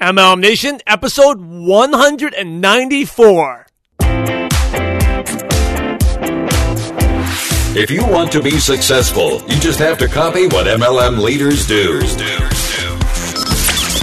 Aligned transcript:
MLM 0.00 0.40
Nation, 0.40 0.80
episode 0.86 1.40
194. 1.40 3.66
If 7.76 7.90
you 7.90 8.06
want 8.06 8.30
to 8.30 8.40
be 8.40 8.60
successful, 8.60 9.42
you 9.48 9.58
just 9.58 9.80
have 9.80 9.98
to 9.98 10.06
copy 10.06 10.46
what 10.46 10.68
MLM 10.68 11.18
leaders 11.18 11.66
do. 11.66 11.98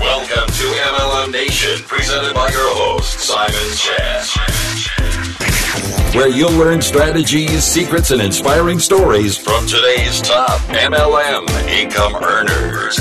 Welcome 0.02 0.47
to 0.47 0.63
MLM 0.84 1.31
Nation, 1.31 1.81
presented 1.88 2.34
by 2.34 2.50
your 2.50 2.75
host, 2.75 3.18
Simon 3.18 3.55
Chan. 3.77 4.25
Where 6.14 6.27
you'll 6.27 6.52
learn 6.52 6.82
strategies, 6.82 7.64
secrets, 7.64 8.12
and 8.12 8.21
inspiring 8.21 8.80
stories 8.80 9.38
from 9.38 9.66
today's 9.66 10.21
top 10.21 10.59
MLM 10.71 11.48
income 11.70 12.16
earners. 12.21 13.00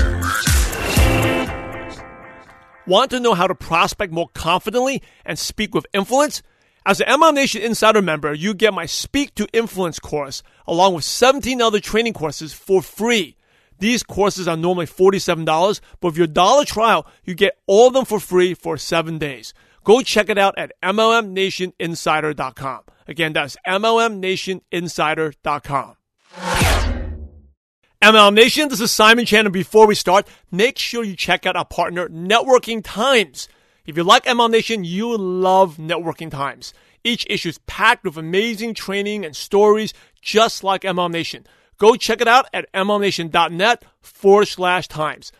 Want 2.86 3.10
to 3.12 3.20
know 3.20 3.32
how 3.32 3.46
to 3.46 3.54
prospect 3.54 4.12
more 4.12 4.28
confidently 4.34 5.02
and 5.24 5.38
speak 5.38 5.74
with 5.74 5.86
influence? 5.94 6.42
As 6.84 7.00
an 7.00 7.06
MLM 7.06 7.32
Nation 7.34 7.62
Insider 7.62 8.02
member, 8.02 8.34
you 8.34 8.52
get 8.52 8.74
my 8.74 8.84
Speak 8.84 9.34
to 9.36 9.48
Influence 9.54 9.98
course 9.98 10.42
along 10.66 10.92
with 10.92 11.04
17 11.04 11.62
other 11.62 11.80
training 11.80 12.12
courses 12.12 12.52
for 12.52 12.82
free. 12.82 13.38
These 13.78 14.02
courses 14.02 14.46
are 14.46 14.58
normally 14.58 14.84
$47, 14.84 15.80
but 16.00 16.08
with 16.08 16.18
your 16.18 16.26
dollar 16.26 16.66
trial, 16.66 17.06
you 17.24 17.34
get 17.34 17.56
all 17.66 17.88
of 17.88 17.94
them 17.94 18.04
for 18.04 18.20
free 18.20 18.52
for 18.52 18.76
seven 18.76 19.16
days. 19.16 19.54
Go 19.82 20.02
check 20.02 20.28
it 20.28 20.36
out 20.36 20.58
at 20.58 20.72
MLMNationInsider.com. 20.82 22.80
Again, 23.08 23.32
that's 23.32 23.56
MLMNationInsider.com. 23.66 25.96
MLM 28.04 28.34
Nation, 28.34 28.68
this 28.68 28.82
is 28.82 28.90
Simon 28.92 29.24
Chan, 29.24 29.46
and 29.46 29.52
before 29.54 29.86
we 29.86 29.94
start, 29.94 30.28
make 30.50 30.76
sure 30.76 31.02
you 31.02 31.16
check 31.16 31.46
out 31.46 31.56
our 31.56 31.64
partner, 31.64 32.06
Networking 32.10 32.82
Times. 32.84 33.48
If 33.86 33.96
you 33.96 34.04
like 34.04 34.26
MLM 34.26 34.50
Nation, 34.50 34.84
you 34.84 35.16
love 35.16 35.78
Networking 35.78 36.30
Times. 36.30 36.74
Each 37.02 37.26
issue 37.30 37.48
is 37.48 37.58
packed 37.60 38.04
with 38.04 38.18
amazing 38.18 38.74
training 38.74 39.24
and 39.24 39.34
stories, 39.34 39.94
just 40.20 40.62
like 40.62 40.82
MLM 40.82 41.12
Nation. 41.12 41.46
Go 41.78 41.96
check 41.96 42.20
it 42.20 42.28
out 42.28 42.46
at 42.52 42.70
MLMNation.net 42.74 43.86
forward 44.02 44.48
slash 44.48 44.86
times. 44.86 45.32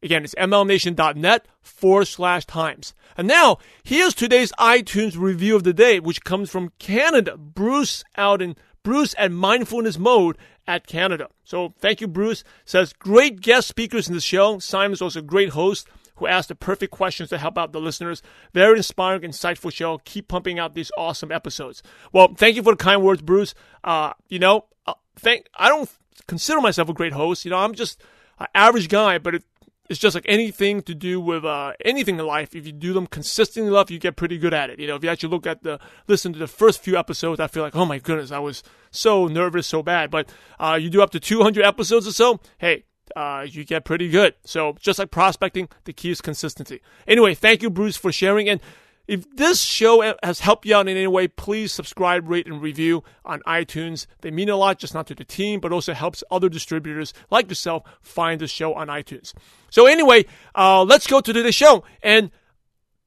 Again, 0.00 0.22
it's 0.22 0.36
MLMNation.net 0.36 1.48
forward 1.60 2.04
slash 2.04 2.44
times. 2.46 2.94
And 3.16 3.26
now, 3.26 3.58
here's 3.82 4.14
today's 4.14 4.52
iTunes 4.60 5.18
review 5.18 5.56
of 5.56 5.64
the 5.64 5.72
day, 5.72 5.98
which 5.98 6.22
comes 6.22 6.50
from 6.50 6.70
Canada. 6.78 7.36
Bruce 7.36 8.04
out 8.16 8.40
in 8.40 8.54
Bruce 8.84 9.14
at 9.18 9.30
Mindfulness 9.30 9.98
Mode 9.98 10.36
at 10.66 10.86
Canada. 10.86 11.28
So 11.44 11.74
thank 11.78 12.00
you, 12.00 12.08
Bruce. 12.08 12.44
Says 12.64 12.92
great 12.92 13.40
guest 13.40 13.68
speakers 13.68 14.08
in 14.08 14.14
the 14.14 14.20
show. 14.20 14.58
Simon's 14.58 15.02
also 15.02 15.20
a 15.20 15.22
great 15.22 15.50
host 15.50 15.88
who 16.16 16.26
asked 16.26 16.48
the 16.48 16.54
perfect 16.54 16.92
questions 16.92 17.30
to 17.30 17.38
help 17.38 17.58
out 17.58 17.72
the 17.72 17.80
listeners. 17.80 18.22
Very 18.52 18.76
inspiring, 18.76 19.22
insightful 19.22 19.72
show. 19.72 19.98
Keep 20.04 20.28
pumping 20.28 20.58
out 20.58 20.74
these 20.74 20.92
awesome 20.96 21.32
episodes. 21.32 21.82
Well, 22.12 22.34
thank 22.36 22.56
you 22.56 22.62
for 22.62 22.72
the 22.72 22.76
kind 22.76 23.02
words, 23.02 23.22
Bruce. 23.22 23.54
Uh, 23.82 24.12
you 24.28 24.38
know, 24.38 24.66
uh, 24.86 24.94
thank. 25.16 25.46
I 25.54 25.68
don't 25.68 25.90
consider 26.26 26.60
myself 26.60 26.88
a 26.88 26.92
great 26.92 27.12
host. 27.12 27.44
You 27.44 27.50
know, 27.50 27.58
I'm 27.58 27.74
just 27.74 28.00
an 28.38 28.46
average 28.54 28.88
guy, 28.88 29.18
but 29.18 29.36
it, 29.36 29.44
it's 29.88 29.98
just 29.98 30.14
like 30.14 30.24
anything 30.26 30.82
to 30.82 30.94
do 30.94 31.20
with 31.20 31.44
uh, 31.44 31.72
anything 31.84 32.18
in 32.18 32.26
life. 32.26 32.54
If 32.54 32.66
you 32.66 32.72
do 32.72 32.92
them 32.92 33.06
consistently 33.06 33.70
enough, 33.70 33.90
you 33.90 33.98
get 33.98 34.16
pretty 34.16 34.38
good 34.38 34.54
at 34.54 34.70
it. 34.70 34.78
You 34.78 34.86
know, 34.86 34.96
if 34.96 35.04
you 35.04 35.10
actually 35.10 35.30
look 35.30 35.46
at 35.46 35.62
the 35.62 35.78
listen 36.06 36.32
to 36.32 36.38
the 36.38 36.46
first 36.46 36.82
few 36.82 36.96
episodes, 36.96 37.40
I 37.40 37.46
feel 37.46 37.62
like, 37.62 37.76
oh 37.76 37.84
my 37.84 37.98
goodness, 37.98 38.30
I 38.30 38.38
was 38.38 38.62
so 38.90 39.26
nervous, 39.26 39.66
so 39.66 39.82
bad. 39.82 40.10
But 40.10 40.30
uh, 40.58 40.78
you 40.80 40.88
do 40.88 41.02
up 41.02 41.10
to 41.10 41.20
200 41.20 41.64
episodes 41.64 42.06
or 42.06 42.12
so, 42.12 42.40
hey, 42.58 42.84
uh, 43.16 43.46
you 43.48 43.64
get 43.64 43.84
pretty 43.84 44.08
good. 44.08 44.34
So 44.44 44.76
just 44.80 44.98
like 44.98 45.10
prospecting, 45.10 45.68
the 45.84 45.92
key 45.92 46.10
is 46.10 46.20
consistency. 46.20 46.80
Anyway, 47.06 47.34
thank 47.34 47.62
you, 47.62 47.70
Bruce, 47.70 47.96
for 47.96 48.12
sharing. 48.12 48.48
And 48.48 48.60
if 49.08 49.28
this 49.34 49.60
show 49.60 50.14
has 50.22 50.40
helped 50.40 50.64
you 50.64 50.76
out 50.76 50.88
in 50.88 50.96
any 50.96 51.06
way, 51.06 51.28
please 51.28 51.72
subscribe, 51.72 52.28
rate, 52.28 52.46
and 52.46 52.62
review 52.62 53.02
on 53.24 53.40
iTunes. 53.46 54.06
They 54.20 54.30
mean 54.30 54.48
a 54.48 54.56
lot, 54.56 54.78
just 54.78 54.94
not 54.94 55.06
to 55.08 55.14
the 55.14 55.24
team, 55.24 55.60
but 55.60 55.72
also 55.72 55.92
helps 55.92 56.22
other 56.30 56.48
distributors 56.48 57.12
like 57.30 57.48
yourself 57.48 57.82
find 58.00 58.40
the 58.40 58.46
show 58.46 58.74
on 58.74 58.88
iTunes. 58.88 59.32
So 59.70 59.86
anyway, 59.86 60.26
uh, 60.54 60.84
let's 60.84 61.06
go 61.06 61.20
to 61.20 61.32
today's 61.32 61.54
show. 61.54 61.84
And 62.02 62.30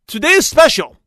today's 0.08 0.46
special. 0.46 0.98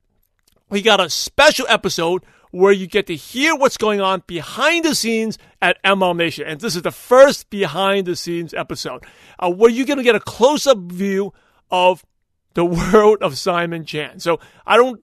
We 0.71 0.83
got 0.83 1.01
a 1.01 1.11
special 1.11 1.67
episode 1.69 2.25
where 2.51 2.73
you 2.73 2.87
get 2.87 3.07
to 3.09 3.17
hear 3.17 3.55
what's 3.55 3.77
going 3.77 4.01
on 4.01 4.23
behind 4.27 4.85
the 4.85 4.95
scenes 4.95 5.39
at 5.61 5.83
MLM 5.85 6.17
Nation. 6.17 6.47
And 6.47 6.61
this 6.61 6.77
is 6.77 6.83
the 6.83 6.91
first 6.91 7.51
behind 7.51 8.07
the 8.07 8.17
scenes 8.17 8.55
episode 8.55 9.05
uh, 9.39 9.51
where 9.51 9.71
you're 9.71 9.87
going 9.87 9.99
to 9.99 10.03
get 10.03 10.15
a 10.15 10.21
close 10.21 10.67
up 10.67 10.79
view 10.79 11.33
of 11.71 12.05
the 12.59 12.65
world 12.93 13.19
of 13.23 13.39
Simon 13.39 13.85
Chan. 13.85 14.19
So 14.19 14.41
I 14.67 14.77
don't 14.77 15.01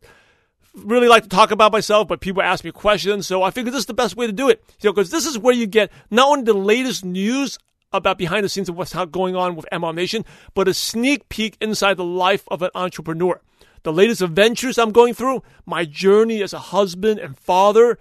really 0.73 1.07
like 1.07 1.23
to 1.23 1.29
talk 1.29 1.51
about 1.51 1.71
myself, 1.71 2.05
but 2.05 2.19
people 2.19 2.41
ask 2.41 2.65
me 2.65 2.71
questions. 2.71 3.27
So 3.27 3.43
I 3.43 3.51
figured 3.51 3.73
this 3.73 3.79
is 3.79 3.85
the 3.85 3.93
best 3.93 4.17
way 4.17 4.27
to 4.27 4.33
do 4.33 4.49
it. 4.49 4.61
You 4.81 4.89
know, 4.89 4.93
because 4.93 5.09
this 5.09 5.25
is 5.25 5.39
where 5.39 5.55
you 5.55 5.65
get 5.65 5.89
not 6.11 6.27
only 6.27 6.43
the 6.43 6.53
latest 6.53 7.05
news 7.05 7.57
about 7.93 8.17
behind 8.17 8.43
the 8.43 8.49
scenes 8.49 8.67
of 8.67 8.75
what's 8.75 8.93
going 8.93 9.37
on 9.37 9.55
with 9.55 9.65
MLM 9.71 9.95
Nation, 9.95 10.25
but 10.53 10.67
a 10.67 10.73
sneak 10.73 11.29
peek 11.29 11.55
inside 11.61 11.95
the 11.95 12.03
life 12.03 12.43
of 12.49 12.61
an 12.61 12.71
entrepreneur. 12.75 13.39
The 13.83 13.93
latest 13.93 14.21
adventures 14.21 14.77
I'm 14.77 14.91
going 14.91 15.13
through, 15.13 15.41
my 15.65 15.85
journey 15.85 16.43
as 16.43 16.51
a 16.51 16.59
husband 16.59 17.19
and 17.19 17.39
father 17.39 17.97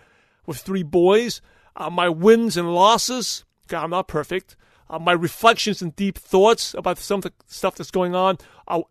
with 0.47 0.59
three 0.59 0.82
boys, 0.82 1.41
uh, 1.76 1.91
my 1.91 2.09
wins 2.09 2.56
and 2.56 2.75
losses. 2.75 3.44
God, 3.69 3.84
I'm 3.84 3.91
not 3.91 4.09
perfect. 4.09 4.56
Uh, 4.91 4.98
my 4.98 5.12
reflections 5.12 5.81
and 5.81 5.94
deep 5.94 6.19
thoughts 6.19 6.75
about 6.75 6.98
some 6.98 7.19
of 7.19 7.22
the 7.22 7.32
stuff 7.47 7.76
that's 7.76 7.93
going 7.93 8.16
on. 8.16 8.38
Uh, 8.66 8.82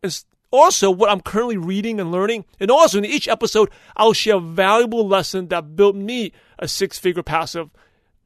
also 0.53 0.91
what 0.91 1.09
I'm 1.09 1.19
currently 1.19 1.57
reading 1.57 1.99
and 1.99 2.11
learning. 2.11 2.45
And 2.59 2.69
also 2.69 2.99
in 2.99 3.05
each 3.05 3.27
episode, 3.27 3.71
I'll 3.97 4.13
share 4.13 4.35
a 4.35 4.39
valuable 4.39 5.05
lesson 5.05 5.47
that 5.47 5.75
built 5.75 5.95
me 5.95 6.31
a 6.59 6.67
six 6.67 6.99
figure 6.99 7.23
passive 7.23 7.71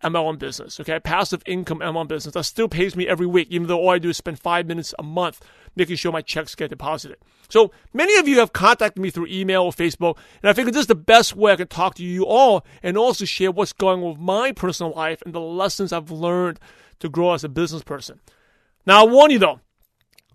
MLM 0.03 0.37
business, 0.37 0.79
okay? 0.79 0.99
Passive 0.99 1.41
income 1.45 1.79
MLM 1.79 2.07
business 2.07 2.33
that 2.33 2.43
still 2.43 2.67
pays 2.67 2.95
me 2.95 3.07
every 3.07 3.25
week, 3.25 3.47
even 3.49 3.67
though 3.67 3.79
all 3.79 3.89
I 3.89 3.97
do 3.97 4.09
is 4.09 4.17
spend 4.17 4.39
five 4.39 4.67
minutes 4.67 4.93
a 4.99 5.03
month 5.03 5.41
making 5.75 5.95
sure 5.95 6.11
my 6.11 6.21
checks 6.21 6.53
get 6.53 6.69
deposited. 6.69 7.17
So 7.49 7.71
many 7.93 8.17
of 8.17 8.27
you 8.27 8.39
have 8.39 8.51
contacted 8.51 9.01
me 9.01 9.09
through 9.09 9.27
email 9.27 9.63
or 9.63 9.71
Facebook, 9.71 10.17
and 10.43 10.49
I 10.49 10.53
figured 10.53 10.73
this 10.73 10.81
is 10.81 10.87
the 10.87 10.95
best 10.95 11.35
way 11.35 11.53
I 11.53 11.55
can 11.55 11.67
talk 11.67 11.95
to 11.95 12.03
you 12.03 12.25
all 12.25 12.65
and 12.83 12.97
also 12.97 13.23
share 13.25 13.51
what's 13.51 13.73
going 13.73 14.03
on 14.03 14.09
with 14.09 14.19
my 14.19 14.51
personal 14.51 14.91
life 14.91 15.21
and 15.25 15.33
the 15.33 15.39
lessons 15.39 15.93
I've 15.93 16.11
learned 16.11 16.59
to 16.99 17.09
grow 17.09 17.33
as 17.33 17.43
a 17.45 17.49
business 17.49 17.83
person. 17.83 18.19
Now, 18.85 19.05
I 19.05 19.09
warn 19.09 19.31
you 19.31 19.39
though, 19.39 19.61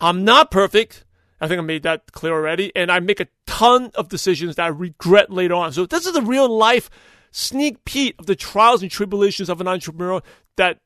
I'm 0.01 0.25
not 0.25 0.51
perfect. 0.51 1.05
I 1.43 1.49
think 1.49 1.59
I 1.59 1.63
made 1.63 1.83
that 1.83 2.13
clear 2.13 2.33
already. 2.33 2.71
And 2.77 2.91
I 2.91 3.01
make 3.01 3.19
a 3.19 3.27
ton 3.47 3.91
of 3.97 4.09
decisions 4.09 4.57
that 4.57 4.65
I 4.65 4.69
regret 4.69 5.31
later 5.31 5.55
on. 5.55 5.73
So 5.73 5.87
this 5.87 6.07
is 6.07 6.15
a 6.15 6.23
real 6.23 6.49
life 6.49 6.89
sneak 7.33 7.85
peek 7.85 8.15
of 8.19 8.27
the 8.27 8.37
trials 8.37 8.81
and 8.81 8.91
tribulations 8.91 9.51
of 9.51 9.61
an 9.61 9.67
entrepreneur 9.67 10.23
that 10.57 10.79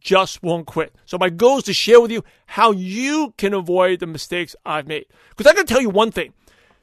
just 0.00 0.42
won't 0.42 0.66
quit. 0.66 0.94
So 1.04 1.18
my 1.18 1.28
goal 1.28 1.58
is 1.58 1.64
to 1.64 1.74
share 1.74 2.00
with 2.00 2.10
you 2.10 2.24
how 2.46 2.72
you 2.72 3.34
can 3.36 3.52
avoid 3.52 4.00
the 4.00 4.06
mistakes 4.06 4.56
I've 4.64 4.86
made. 4.86 5.04
Because 5.36 5.46
I 5.50 5.54
can 5.54 5.66
tell 5.66 5.82
you 5.82 5.90
one 5.90 6.10
thing, 6.10 6.32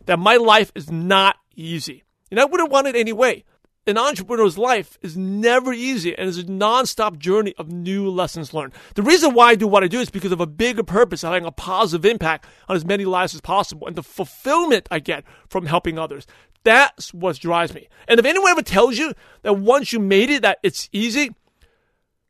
that 0.06 0.20
my 0.20 0.38
life 0.38 0.72
is 0.76 0.92
not 0.92 1.38
easy. 1.56 2.04
And 2.30 2.40
I 2.40 2.46
wouldn't 2.46 2.72
want 2.72 2.88
it 2.88 2.96
anyway 2.96 3.44
an 3.88 3.98
entrepreneur's 3.98 4.58
life 4.58 4.98
is 5.02 5.16
never 5.16 5.72
easy 5.72 6.16
and 6.16 6.28
is 6.28 6.38
a 6.38 6.52
non-stop 6.52 7.18
journey 7.18 7.54
of 7.58 7.72
new 7.72 8.10
lessons 8.10 8.54
learned. 8.54 8.74
The 8.96 9.02
reason 9.02 9.34
why 9.34 9.52
I 9.52 9.56
do 9.56 9.68
what 9.68 9.84
I 9.84 9.88
do 9.88 10.02
is 10.02 10.10
because 10.10 10.34
of 10.34 10.42
a 10.42 10.46
bigger 10.46 10.84
purpose 10.84 11.24
of 11.24 11.32
having 11.32 11.48
a 11.48 11.52
positive 11.52 12.06
impact 12.06 12.46
on 12.68 12.76
as 12.76 12.86
many 12.86 13.06
lives 13.06 13.34
as 13.34 13.42
possible 13.42 13.88
and 13.88 13.96
the 13.96 14.04
fulfillment 14.04 14.88
I 14.92 15.00
get 15.00 15.24
from 15.50 15.66
helping 15.66 15.98
others. 15.98 16.28
That's 16.64 17.14
what 17.14 17.40
drives 17.40 17.74
me. 17.74 17.88
And 18.10 18.20
if 18.20 18.26
anyone 18.26 18.52
ever 18.52 18.62
tells 18.62 18.98
you 18.98 19.14
that 19.44 19.54
once 19.54 19.94
you 19.94 20.00
made 20.00 20.30
it, 20.30 20.42
that 20.42 20.60
it's 20.64 20.90
easy, 20.92 21.34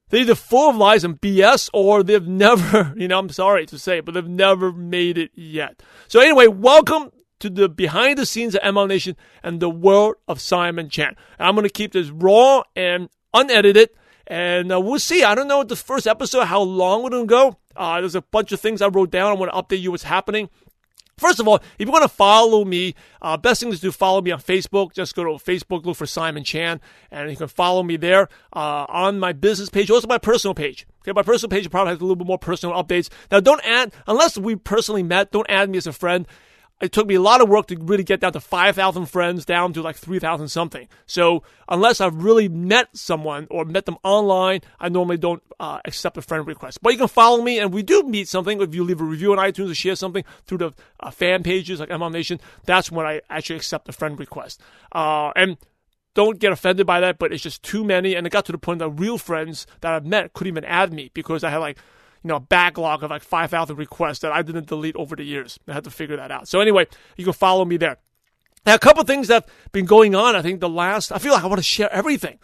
they're 0.09 0.21
either 0.21 0.35
full 0.35 0.69
of 0.69 0.77
lies 0.77 1.03
and 1.03 1.19
BS 1.19 1.71
or 1.73 2.03
they've 2.03 2.27
never, 2.27 2.93
you 2.95 3.07
know, 3.07 3.17
I'm 3.17 3.29
sorry 3.29 3.65
to 3.65 3.79
say, 3.79 3.99
but 3.99 4.13
they've 4.13 4.27
never 4.27 4.71
made 4.71 5.17
it 5.17 5.31
yet. 5.33 5.81
So 6.07 6.19
anyway, 6.19 6.45
welcome 6.47 7.09
to 7.39 7.49
the 7.49 7.69
behind 7.69 8.17
the 8.17 8.25
scenes 8.25 8.55
of 8.55 8.61
MLM 8.61 8.87
Nation 8.89 9.15
and 9.43 9.59
the 9.59 9.69
world 9.69 10.15
of 10.27 10.41
Simon 10.41 10.89
Chan. 10.89 11.15
I'm 11.39 11.55
going 11.55 11.67
to 11.67 11.73
keep 11.73 11.93
this 11.93 12.09
raw 12.09 12.63
and 12.75 13.09
unedited. 13.33 13.89
And 14.27 14.73
uh, 14.73 14.81
we'll 14.81 14.99
see. 14.99 15.23
I 15.23 15.35
don't 15.35 15.47
know 15.47 15.63
the 15.63 15.75
first 15.75 16.05
episode, 16.05 16.45
how 16.45 16.61
long 16.61 17.09
to 17.09 17.25
go. 17.25 17.57
Uh, 17.75 18.01
there's 18.01 18.15
a 18.15 18.21
bunch 18.21 18.51
of 18.51 18.59
things 18.59 18.81
I 18.81 18.87
wrote 18.87 19.11
down. 19.11 19.31
I 19.31 19.35
want 19.35 19.51
to 19.51 19.57
update 19.57 19.81
you 19.81 19.91
what's 19.91 20.03
happening. 20.03 20.49
First 21.17 21.39
of 21.39 21.47
all, 21.47 21.55
if 21.79 21.87
you 21.87 21.91
want 21.91 22.03
to 22.03 22.09
follow 22.09 22.63
me, 22.63 22.93
uh, 23.23 23.37
best 23.37 23.61
thing 23.61 23.71
is 23.71 23.79
to 23.79 23.91
follow 23.91 24.21
me 24.21 24.29
on 24.29 24.39
Facebook. 24.39 24.93
Just 24.93 25.15
go 25.15 25.23
to 25.23 25.43
Facebook, 25.43 25.83
look 25.83 25.97
for 25.97 26.05
Simon 26.05 26.43
Chan, 26.43 26.79
and 27.09 27.31
you 27.31 27.35
can 27.35 27.47
follow 27.47 27.81
me 27.81 27.97
there 27.97 28.29
uh, 28.53 28.85
on 28.87 29.19
my 29.19 29.33
business 29.33 29.67
page, 29.69 29.89
also 29.89 30.07
my 30.07 30.19
personal 30.19 30.53
page. 30.53 30.85
Okay, 31.01 31.13
my 31.13 31.23
personal 31.23 31.49
page 31.49 31.71
probably 31.71 31.93
has 31.93 31.99
a 31.99 32.03
little 32.03 32.15
bit 32.15 32.27
more 32.27 32.37
personal 32.37 32.75
updates. 32.75 33.09
Now, 33.31 33.39
don't 33.39 33.65
add 33.65 33.93
unless 34.05 34.37
we 34.37 34.57
personally 34.57 35.01
met. 35.01 35.31
Don't 35.31 35.49
add 35.49 35.71
me 35.71 35.79
as 35.79 35.87
a 35.87 35.93
friend 35.93 36.27
it 36.79 36.91
took 36.91 37.07
me 37.07 37.15
a 37.15 37.21
lot 37.21 37.41
of 37.41 37.49
work 37.49 37.67
to 37.67 37.77
really 37.77 38.03
get 38.03 38.19
down 38.19 38.33
to 38.33 38.39
5,000 38.39 39.05
friends, 39.07 39.45
down 39.45 39.73
to 39.73 39.81
like 39.81 39.95
3,000 39.95 40.47
something. 40.47 40.87
So 41.07 41.43
unless 41.67 41.99
I've 41.99 42.23
really 42.23 42.47
met 42.47 42.95
someone 42.95 43.47
or 43.49 43.65
met 43.65 43.85
them 43.85 43.97
online, 44.03 44.61
I 44.79 44.89
normally 44.89 45.17
don't 45.17 45.41
uh, 45.59 45.79
accept 45.85 46.17
a 46.17 46.21
friend 46.21 46.45
request. 46.45 46.79
But 46.81 46.93
you 46.93 46.99
can 46.99 47.07
follow 47.07 47.41
me, 47.41 47.57
and 47.57 47.73
we 47.73 47.81
do 47.81 48.03
meet 48.03 48.27
something. 48.27 48.61
If 48.61 48.75
you 48.75 48.83
leave 48.83 49.01
a 49.01 49.05
review 49.05 49.31
on 49.31 49.39
iTunes 49.39 49.71
or 49.71 49.75
share 49.75 49.95
something 49.95 50.23
through 50.45 50.59
the 50.59 50.71
uh, 50.99 51.09
fan 51.09 51.41
pages 51.41 51.79
like 51.79 51.89
MLM 51.89 52.11
Nation, 52.11 52.39
that's 52.65 52.91
when 52.91 53.07
I 53.07 53.21
actually 53.29 53.55
accept 53.55 53.89
a 53.89 53.93
friend 53.93 54.19
request. 54.19 54.61
Uh, 54.91 55.31
and 55.35 55.57
don't 56.13 56.39
get 56.39 56.51
offended 56.51 56.85
by 56.85 56.99
that, 56.99 57.17
but 57.17 57.33
it's 57.33 57.43
just 57.43 57.63
too 57.63 57.83
many. 57.83 58.13
And 58.15 58.27
it 58.27 58.29
got 58.31 58.45
to 58.45 58.51
the 58.51 58.57
point 58.57 58.79
that 58.79 58.89
real 58.89 59.17
friends 59.17 59.65
that 59.81 59.93
I've 59.93 60.05
met 60.05 60.33
couldn't 60.33 60.53
even 60.53 60.65
add 60.65 60.93
me 60.93 61.09
because 61.13 61.43
I 61.43 61.49
had 61.49 61.57
like 61.57 61.77
you 62.27 62.33
know, 62.33 62.41
backlog 62.41 63.03
of 63.03 63.09
like 63.09 63.23
5,000 63.23 63.77
requests 63.77 64.19
that 64.19 64.33
I 64.33 64.41
didn't 64.41 64.67
delete 64.67 64.97
over 64.97 65.15
the 65.15 65.23
years. 65.23 65.57
I 65.65 65.71
had 65.71 65.85
to 65.85 65.89
figure 65.89 66.17
that 66.17 66.29
out. 66.29 66.49
So 66.49 66.59
anyway, 66.59 66.85
you 67.15 67.23
can 67.23 67.31
follow 67.31 67.63
me 67.63 67.77
there. 67.77 67.99
Now, 68.65 68.75
a 68.75 68.79
couple 68.79 69.01
things 69.05 69.29
that 69.29 69.45
have 69.45 69.71
been 69.71 69.85
going 69.85 70.13
on. 70.13 70.35
I 70.35 70.41
think 70.41 70.59
the 70.59 70.67
last, 70.67 71.13
I 71.13 71.19
feel 71.19 71.31
like 71.31 71.45
I 71.45 71.47
want 71.47 71.59
to 71.59 71.63
share 71.63 71.89
everything. 71.89 72.37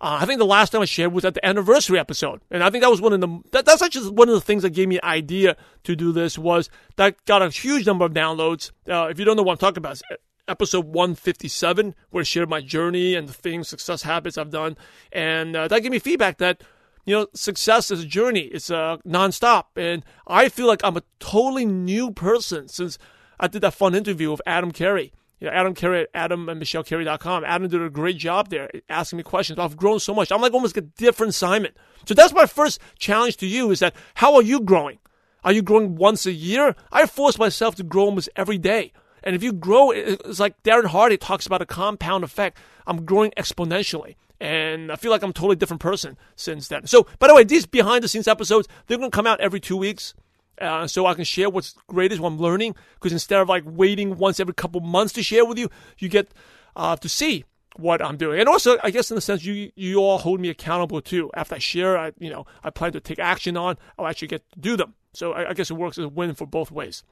Uh, 0.00 0.18
I 0.20 0.26
think 0.26 0.40
the 0.40 0.46
last 0.46 0.70
time 0.70 0.82
I 0.82 0.86
shared 0.86 1.12
was 1.12 1.24
at 1.24 1.34
the 1.34 1.46
anniversary 1.46 1.96
episode, 1.96 2.40
and 2.50 2.64
I 2.64 2.70
think 2.70 2.82
that 2.82 2.90
was 2.90 3.00
one 3.00 3.12
of 3.12 3.20
the 3.20 3.40
that, 3.52 3.66
that's 3.66 3.82
actually 3.82 4.10
one 4.10 4.28
of 4.28 4.34
the 4.34 4.40
things 4.40 4.62
that 4.62 4.70
gave 4.70 4.88
me 4.88 4.96
an 4.96 5.04
idea 5.04 5.56
to 5.84 5.94
do 5.94 6.10
this 6.10 6.38
was 6.38 6.70
that 6.96 7.24
got 7.26 7.42
a 7.42 7.50
huge 7.50 7.86
number 7.86 8.06
of 8.06 8.12
downloads. 8.12 8.72
Uh, 8.88 9.08
if 9.10 9.18
you 9.18 9.26
don't 9.26 9.36
know 9.36 9.42
what 9.42 9.52
I'm 9.52 9.58
talking 9.58 9.78
about, 9.78 10.00
episode 10.48 10.86
157 10.86 11.94
where 12.08 12.22
I 12.22 12.24
shared 12.24 12.48
my 12.48 12.62
journey 12.62 13.14
and 13.14 13.28
the 13.28 13.34
things, 13.34 13.68
success 13.68 14.02
habits 14.02 14.38
I've 14.38 14.50
done, 14.50 14.76
and 15.12 15.54
uh, 15.54 15.68
that 15.68 15.82
gave 15.82 15.92
me 15.92 15.98
feedback 15.98 16.38
that 16.38 16.62
you 17.04 17.14
know, 17.14 17.26
success 17.34 17.90
is 17.90 18.04
a 18.04 18.06
journey. 18.06 18.42
It's 18.42 18.70
uh, 18.70 18.98
nonstop. 19.06 19.64
And 19.76 20.04
I 20.26 20.48
feel 20.48 20.66
like 20.66 20.80
I'm 20.84 20.96
a 20.96 21.02
totally 21.18 21.64
new 21.64 22.12
person 22.12 22.68
since 22.68 22.98
I 23.38 23.46
did 23.46 23.62
that 23.62 23.74
fun 23.74 23.94
interview 23.94 24.30
with 24.30 24.42
Adam 24.46 24.70
Carey. 24.70 25.12
You 25.40 25.46
know, 25.46 25.54
Adam 25.54 25.74
Carey 25.74 26.06
at 26.14 26.30
adamandmichellecarey.com. 26.30 27.44
Adam 27.44 27.68
did 27.68 27.82
a 27.82 27.88
great 27.88 28.18
job 28.18 28.50
there 28.50 28.70
asking 28.88 29.16
me 29.16 29.22
questions. 29.22 29.58
I've 29.58 29.76
grown 29.76 29.98
so 29.98 30.14
much. 30.14 30.30
I'm 30.30 30.42
like 30.42 30.52
almost 30.52 30.76
a 30.76 30.82
different 30.82 31.34
Simon. 31.34 31.72
So 32.06 32.14
that's 32.14 32.34
my 32.34 32.46
first 32.46 32.80
challenge 32.98 33.38
to 33.38 33.46
you 33.46 33.70
is 33.70 33.80
that 33.80 33.94
how 34.14 34.34
are 34.34 34.42
you 34.42 34.60
growing? 34.60 34.98
Are 35.42 35.52
you 35.52 35.62
growing 35.62 35.96
once 35.96 36.26
a 36.26 36.32
year? 36.32 36.76
I 36.92 37.06
force 37.06 37.38
myself 37.38 37.74
to 37.76 37.82
grow 37.82 38.04
almost 38.04 38.28
every 38.36 38.58
day. 38.58 38.92
And 39.22 39.34
if 39.34 39.42
you 39.42 39.52
grow, 39.52 39.90
it's 39.90 40.40
like 40.40 40.62
Darren 40.62 40.86
Hardy 40.86 41.16
talks 41.16 41.46
about 41.46 41.62
a 41.62 41.66
compound 41.66 42.24
effect. 42.24 42.58
I'm 42.86 43.04
growing 43.04 43.32
exponentially. 43.38 44.16
And 44.40 44.90
I 44.90 44.96
feel 44.96 45.10
like 45.10 45.22
I'm 45.22 45.30
a 45.30 45.34
totally 45.34 45.56
different 45.56 45.82
person 45.82 46.16
since 46.34 46.68
then. 46.68 46.86
So, 46.86 47.06
by 47.18 47.28
the 47.28 47.34
way, 47.34 47.44
these 47.44 47.66
behind 47.66 48.02
the 48.02 48.08
scenes 48.08 48.26
episodes, 48.26 48.68
they're 48.86 48.96
going 48.96 49.10
to 49.10 49.14
come 49.14 49.26
out 49.26 49.40
every 49.40 49.60
two 49.60 49.76
weeks. 49.76 50.14
Uh, 50.58 50.86
so 50.86 51.06
I 51.06 51.14
can 51.14 51.24
share 51.24 51.48
what's 51.48 51.74
great 51.86 52.12
is 52.12 52.20
what 52.20 52.28
I'm 52.28 52.38
learning. 52.38 52.74
Because 52.94 53.12
instead 53.12 53.40
of 53.40 53.48
like 53.48 53.64
waiting 53.66 54.16
once 54.16 54.40
every 54.40 54.54
couple 54.54 54.80
months 54.80 55.12
to 55.14 55.22
share 55.22 55.44
with 55.44 55.58
you, 55.58 55.68
you 55.98 56.08
get 56.08 56.28
uh, 56.74 56.96
to 56.96 57.08
see 57.08 57.44
what 57.76 58.02
I'm 58.02 58.16
doing. 58.16 58.40
And 58.40 58.48
also, 58.48 58.78
I 58.82 58.90
guess 58.90 59.10
in 59.10 59.18
a 59.18 59.20
sense, 59.20 59.44
you 59.44 59.70
you 59.74 59.98
all 59.98 60.18
hold 60.18 60.40
me 60.40 60.48
accountable 60.48 61.00
too. 61.00 61.30
After 61.34 61.54
I 61.54 61.58
share, 61.58 61.96
I 61.96 62.12
you 62.18 62.30
know 62.30 62.46
I 62.62 62.70
plan 62.70 62.92
to 62.92 63.00
take 63.00 63.18
action 63.18 63.56
on. 63.56 63.76
I'll 63.98 64.06
actually 64.06 64.28
get 64.28 64.50
to 64.52 64.58
do 64.58 64.76
them. 64.76 64.94
So 65.12 65.32
I, 65.32 65.50
I 65.50 65.54
guess 65.54 65.70
it 65.70 65.74
works 65.74 65.98
as 65.98 66.04
a 66.04 66.08
win 66.08 66.34
for 66.34 66.46
both 66.46 66.70
ways. 66.70 67.02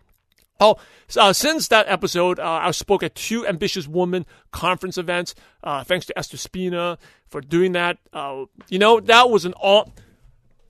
Oh, 0.60 0.76
uh, 1.16 1.32
since 1.32 1.68
that 1.68 1.86
episode, 1.88 2.40
uh, 2.40 2.60
I 2.62 2.70
spoke 2.72 3.02
at 3.04 3.14
two 3.14 3.46
Ambitious 3.46 3.86
Woman 3.86 4.26
conference 4.50 4.98
events. 4.98 5.34
Uh, 5.62 5.84
thanks 5.84 6.06
to 6.06 6.18
Esther 6.18 6.36
Spina 6.36 6.98
for 7.28 7.40
doing 7.40 7.72
that. 7.72 7.98
Uh, 8.12 8.46
you 8.68 8.78
know, 8.78 8.98
that 8.98 9.30
was 9.30 9.44
an 9.44 9.52
all, 9.52 9.94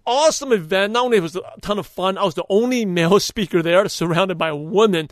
awesome 0.05 0.53
event. 0.53 0.93
Not 0.93 1.05
only 1.05 1.21
was 1.21 1.37
it 1.37 1.43
a 1.57 1.61
ton 1.63 1.79
of 1.79 1.87
fun, 1.87 2.19
I 2.19 2.25
was 2.25 2.35
the 2.35 2.45
only 2.51 2.85
male 2.85 3.19
speaker 3.21 3.63
there, 3.63 3.89
surrounded 3.89 4.37
by 4.37 4.53
women. 4.53 5.09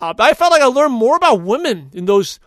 Uh, 0.00 0.12
but 0.12 0.24
I 0.24 0.34
felt 0.34 0.52
like 0.52 0.62
I 0.62 0.66
learned 0.66 0.94
more 0.94 1.16
about 1.16 1.42
women 1.42 1.90
in 1.92 2.04
those 2.06 2.38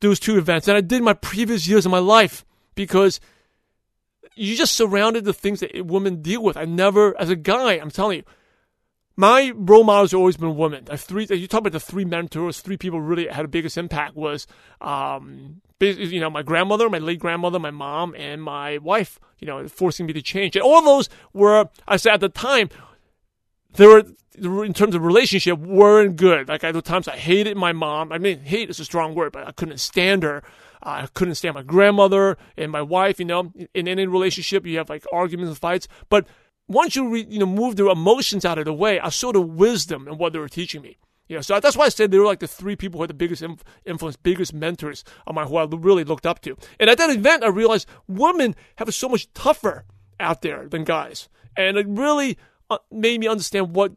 those 0.00 0.18
two 0.18 0.38
events 0.38 0.64
than 0.64 0.76
I 0.76 0.80
did 0.80 0.96
in 0.96 1.04
my 1.04 1.12
previous 1.12 1.68
years 1.68 1.84
of 1.84 1.92
my 1.92 1.98
life 1.98 2.46
because 2.74 3.20
you 4.34 4.56
just 4.56 4.74
surrounded 4.74 5.26
the 5.26 5.34
things 5.34 5.60
that 5.60 5.84
women 5.84 6.22
deal 6.22 6.42
with. 6.42 6.56
I 6.56 6.64
never, 6.64 7.18
as 7.20 7.28
a 7.28 7.36
guy, 7.36 7.72
I'm 7.74 7.90
telling 7.90 8.18
you 8.18 8.24
my 9.16 9.52
role 9.54 9.84
models 9.84 10.12
have 10.12 10.20
always 10.20 10.36
been 10.36 10.56
women. 10.56 10.86
I 10.90 10.96
three. 10.96 11.26
You 11.28 11.46
talk 11.46 11.60
about 11.60 11.72
the 11.72 11.80
three 11.80 12.04
mentors, 12.04 12.60
three 12.60 12.76
people 12.76 13.00
really 13.00 13.26
had 13.26 13.44
the 13.44 13.48
biggest 13.48 13.76
impact 13.76 14.16
was, 14.16 14.46
um, 14.80 15.60
you 15.80 16.20
know, 16.20 16.30
my 16.30 16.42
grandmother, 16.42 16.88
my 16.88 16.98
late 16.98 17.18
grandmother, 17.18 17.58
my 17.58 17.70
mom, 17.70 18.14
and 18.16 18.42
my 18.42 18.78
wife. 18.78 19.18
You 19.38 19.46
know, 19.46 19.68
forcing 19.68 20.06
me 20.06 20.12
to 20.12 20.22
change. 20.22 20.54
And 20.56 20.62
all 20.62 20.82
those 20.82 21.08
were, 21.32 21.68
I 21.88 21.96
said 21.96 22.14
at 22.14 22.20
the 22.20 22.28
time, 22.28 22.68
they 23.74 23.86
were 23.86 24.04
in 24.38 24.72
terms 24.72 24.94
of 24.94 25.02
relationship 25.02 25.58
weren't 25.58 26.16
good. 26.16 26.48
Like 26.48 26.64
at 26.64 26.74
the 26.74 26.82
times, 26.82 27.08
I 27.08 27.16
hated 27.16 27.56
my 27.56 27.72
mom. 27.72 28.12
I 28.12 28.18
mean, 28.18 28.40
hate 28.40 28.70
is 28.70 28.80
a 28.80 28.84
strong 28.84 29.14
word, 29.14 29.32
but 29.32 29.46
I 29.46 29.52
couldn't 29.52 29.78
stand 29.78 30.22
her. 30.22 30.42
I 30.82 31.06
couldn't 31.12 31.34
stand 31.34 31.54
my 31.54 31.62
grandmother 31.62 32.38
and 32.56 32.72
my 32.72 32.82
wife. 32.82 33.18
You 33.18 33.26
know, 33.26 33.52
in 33.74 33.86
any 33.86 34.06
relationship, 34.06 34.66
you 34.66 34.78
have 34.78 34.88
like 34.88 35.04
arguments 35.12 35.50
and 35.50 35.58
fights, 35.58 35.88
but 36.08 36.26
once 36.70 36.94
you 36.94 37.08
re, 37.08 37.26
you 37.28 37.40
know 37.40 37.46
move 37.46 37.76
their 37.76 37.88
emotions 37.88 38.44
out 38.44 38.56
of 38.56 38.64
the 38.64 38.72
way, 38.72 39.00
I 39.00 39.08
saw 39.08 39.32
the 39.32 39.40
wisdom 39.40 40.06
in 40.06 40.16
what 40.16 40.32
they 40.32 40.38
were 40.38 40.48
teaching 40.48 40.82
me. 40.82 40.98
You 41.28 41.36
know, 41.36 41.42
so 41.42 41.58
that's 41.60 41.76
why 41.76 41.86
I 41.86 41.90
said 41.90 42.10
they 42.10 42.18
were 42.18 42.24
like 42.24 42.40
the 42.40 42.48
three 42.48 42.76
people 42.76 42.98
who 42.98 43.02
had 43.02 43.10
the 43.10 43.14
biggest 43.14 43.42
influence, 43.84 44.16
biggest 44.16 44.54
mentors 44.54 45.04
of 45.26 45.34
my 45.34 45.44
who 45.44 45.56
I 45.56 45.64
really 45.64 46.04
looked 46.04 46.26
up 46.26 46.40
to. 46.42 46.56
And 46.78 46.88
at 46.88 46.98
that 46.98 47.10
event, 47.10 47.44
I 47.44 47.48
realized 47.48 47.88
women 48.08 48.56
have 48.76 48.88
it 48.88 48.92
so 48.92 49.08
much 49.08 49.32
tougher 49.32 49.84
out 50.18 50.42
there 50.42 50.68
than 50.68 50.84
guys, 50.84 51.28
and 51.56 51.76
it 51.76 51.86
really 51.88 52.38
uh, 52.70 52.78
made 52.90 53.20
me 53.20 53.26
understand 53.26 53.74
what 53.74 53.92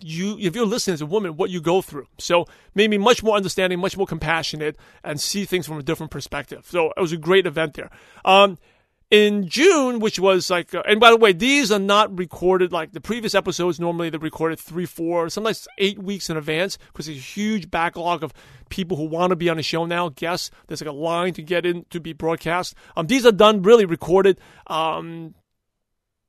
you, 0.00 0.36
if 0.40 0.54
you're 0.54 0.66
listening 0.66 0.94
as 0.94 1.00
a 1.00 1.06
woman, 1.06 1.36
what 1.36 1.50
you 1.50 1.60
go 1.60 1.80
through. 1.80 2.06
So 2.18 2.46
made 2.74 2.90
me 2.90 2.98
much 2.98 3.22
more 3.22 3.36
understanding, 3.36 3.78
much 3.78 3.96
more 3.96 4.06
compassionate, 4.06 4.76
and 5.04 5.20
see 5.20 5.44
things 5.44 5.66
from 5.66 5.78
a 5.78 5.82
different 5.82 6.10
perspective. 6.10 6.66
So 6.68 6.92
it 6.96 7.00
was 7.00 7.12
a 7.12 7.16
great 7.16 7.46
event 7.46 7.74
there. 7.74 7.90
Um, 8.24 8.58
in 9.10 9.48
June, 9.48 10.00
which 10.00 10.18
was 10.18 10.50
like, 10.50 10.74
uh, 10.74 10.82
and 10.86 11.00
by 11.00 11.10
the 11.10 11.16
way, 11.16 11.32
these 11.32 11.72
are 11.72 11.78
not 11.78 12.16
recorded 12.18 12.72
like 12.72 12.92
the 12.92 13.00
previous 13.00 13.34
episodes. 13.34 13.80
Normally, 13.80 14.10
they're 14.10 14.20
recorded 14.20 14.58
three, 14.58 14.84
four, 14.84 15.30
sometimes 15.30 15.66
eight 15.78 15.98
weeks 15.98 16.28
in 16.28 16.36
advance 16.36 16.76
because 16.92 17.06
there's 17.06 17.18
a 17.18 17.20
huge 17.20 17.70
backlog 17.70 18.22
of 18.22 18.34
people 18.68 18.96
who 18.96 19.04
want 19.04 19.30
to 19.30 19.36
be 19.36 19.48
on 19.48 19.56
the 19.56 19.62
show 19.62 19.86
now. 19.86 20.10
Guests, 20.10 20.50
there's 20.66 20.82
like 20.82 20.90
a 20.90 20.92
line 20.92 21.32
to 21.34 21.42
get 21.42 21.64
in 21.64 21.86
to 21.90 22.00
be 22.00 22.12
broadcast. 22.12 22.74
Um, 22.96 23.06
these 23.06 23.24
are 23.24 23.32
done 23.32 23.62
really 23.62 23.86
recorded. 23.86 24.38
Um, 24.66 25.34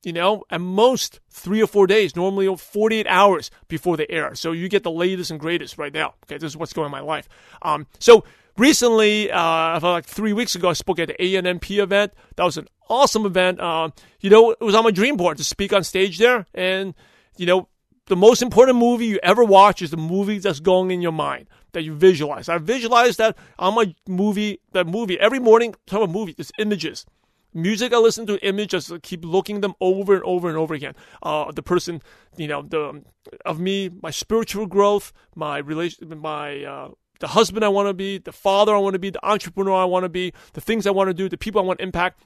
you 0.04 0.14
know, 0.14 0.44
at 0.50 0.62
most 0.62 1.20
three 1.30 1.62
or 1.62 1.68
four 1.68 1.86
days, 1.86 2.16
normally 2.16 2.56
48 2.56 3.06
hours 3.08 3.52
before 3.68 3.98
they 3.98 4.08
air. 4.10 4.34
So 4.36 4.54
you 4.54 4.70
get 4.70 4.84
the 4.84 4.92
latest 4.92 5.30
and 5.32 5.40
greatest 5.40 5.78
right 5.78 5.94
now. 5.94 6.14
Okay, 6.24 6.38
this 6.38 6.52
is 6.52 6.58
what's 6.58 6.72
going 6.72 6.86
on 6.86 6.98
in 6.98 7.06
my 7.06 7.06
life. 7.06 7.28
Um, 7.62 7.86
so 8.00 8.24
recently, 8.60 9.32
uh, 9.32 9.80
like 9.82 10.06
three 10.06 10.34
weeks 10.34 10.56
ago, 10.56 10.70
I 10.70 10.74
spoke 10.74 11.00
at 11.00 11.08
the 11.08 11.16
ANMP 11.16 11.82
event. 11.82 12.14
That 12.36 12.44
was 12.44 12.58
an 12.58 12.68
awesome 12.90 13.26
event. 13.26 13.60
Uh, 13.60 13.90
you 14.20 14.30
know, 14.30 14.52
it 14.52 14.62
was 14.62 14.76
on 14.76 14.84
my 14.84 14.92
dream 14.92 15.18
board 15.18 15.38
to 15.38 15.44
speak 15.44 15.74
on 15.74 15.84
stage 15.84 16.18
there. 16.18 16.46
And, 16.54 16.94
you 17.38 17.46
know, 17.46 17.70
the 18.08 18.16
most 18.16 18.42
important 18.42 18.78
movie 18.78 19.06
you 19.06 19.20
ever 19.24 19.44
watch 19.44 19.82
is 19.82 19.92
the 19.92 19.98
movie 19.98 20.40
that's 20.40 20.60
going 20.60 20.92
in 20.92 21.02
your 21.02 21.12
mind 21.12 21.48
that 21.72 21.84
you 21.84 21.96
visualize. 21.96 22.50
I 22.50 22.58
visualize 22.58 23.18
that 23.18 23.38
on 23.58 23.76
my 23.76 23.96
movie, 24.08 24.60
that 24.74 24.88
movie 24.88 25.20
every 25.20 25.40
morning. 25.40 25.76
Talk 25.88 26.04
about 26.04 26.14
movie, 26.14 26.34
there's 26.34 26.52
images. 26.60 27.06
Music 27.52 27.94
I 27.94 27.98
listen 27.98 28.28
to, 28.28 28.38
images, 28.46 28.92
I 28.92 29.00
keep 29.00 29.26
looking 29.26 29.62
them 29.62 29.74
over 29.82 30.14
and 30.14 30.24
over 30.24 30.50
and 30.50 30.58
over 30.58 30.76
again. 30.76 30.94
Uh, 31.24 31.52
the 31.52 31.64
person, 31.64 32.02
you 32.38 32.48
know, 32.48 32.62
the 32.62 33.04
of 33.44 33.60
me, 33.60 33.90
my 34.04 34.12
spiritual 34.12 34.68
growth, 34.68 35.12
my 35.36 35.58
relation, 35.58 36.20
my 36.20 36.64
uh, 36.64 36.90
the 37.20 37.28
husband 37.28 37.64
I 37.64 37.70
want 37.70 37.88
to 37.88 37.94
be, 37.94 38.18
the 38.18 38.32
father 38.32 38.74
I 38.74 38.80
want 38.80 38.94
to 38.94 39.00
be, 39.00 39.10
the 39.10 39.26
entrepreneur 39.26 39.82
I 39.82 39.86
want 39.86 40.04
to 40.04 40.10
be, 40.10 40.34
the 40.54 40.62
things 40.62 40.88
I 40.88 40.92
want 40.92 41.10
to 41.10 41.14
do, 41.14 41.30
the 41.30 41.38
people 41.38 41.62
I 41.62 41.66
want 41.66 41.80
to 41.80 41.84
impact. 41.84 42.22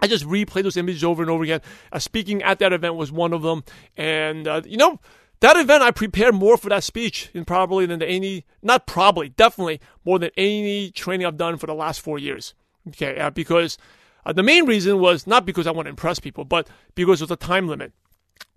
I 0.00 0.06
just 0.06 0.24
replay 0.24 0.62
those 0.62 0.76
images 0.76 1.02
over 1.02 1.22
and 1.22 1.30
over 1.30 1.42
again. 1.42 1.60
Uh, 1.92 1.98
speaking 1.98 2.42
at 2.42 2.60
that 2.60 2.72
event 2.72 2.94
was 2.94 3.10
one 3.10 3.32
of 3.32 3.42
them. 3.42 3.64
And, 3.96 4.46
uh, 4.46 4.62
you 4.64 4.76
know, 4.76 5.00
that 5.40 5.56
event, 5.56 5.82
I 5.82 5.90
prepared 5.90 6.34
more 6.34 6.56
for 6.56 6.68
that 6.68 6.84
speech 6.84 7.30
in 7.34 7.44
probably 7.44 7.86
than 7.86 8.02
any, 8.02 8.44
not 8.62 8.86
probably, 8.86 9.28
definitely 9.30 9.80
more 10.04 10.18
than 10.18 10.30
any 10.36 10.90
training 10.90 11.26
I've 11.26 11.36
done 11.36 11.56
for 11.56 11.66
the 11.66 11.74
last 11.74 12.00
four 12.00 12.18
years. 12.18 12.54
Okay, 12.88 13.18
uh, 13.18 13.30
because 13.30 13.76
uh, 14.24 14.32
the 14.32 14.42
main 14.42 14.66
reason 14.66 14.98
was 14.98 15.26
not 15.26 15.44
because 15.44 15.66
I 15.66 15.70
want 15.70 15.86
to 15.86 15.90
impress 15.90 16.18
people, 16.18 16.44
but 16.44 16.68
because 16.94 17.20
of 17.20 17.28
the 17.28 17.36
time 17.36 17.68
limit. 17.68 17.92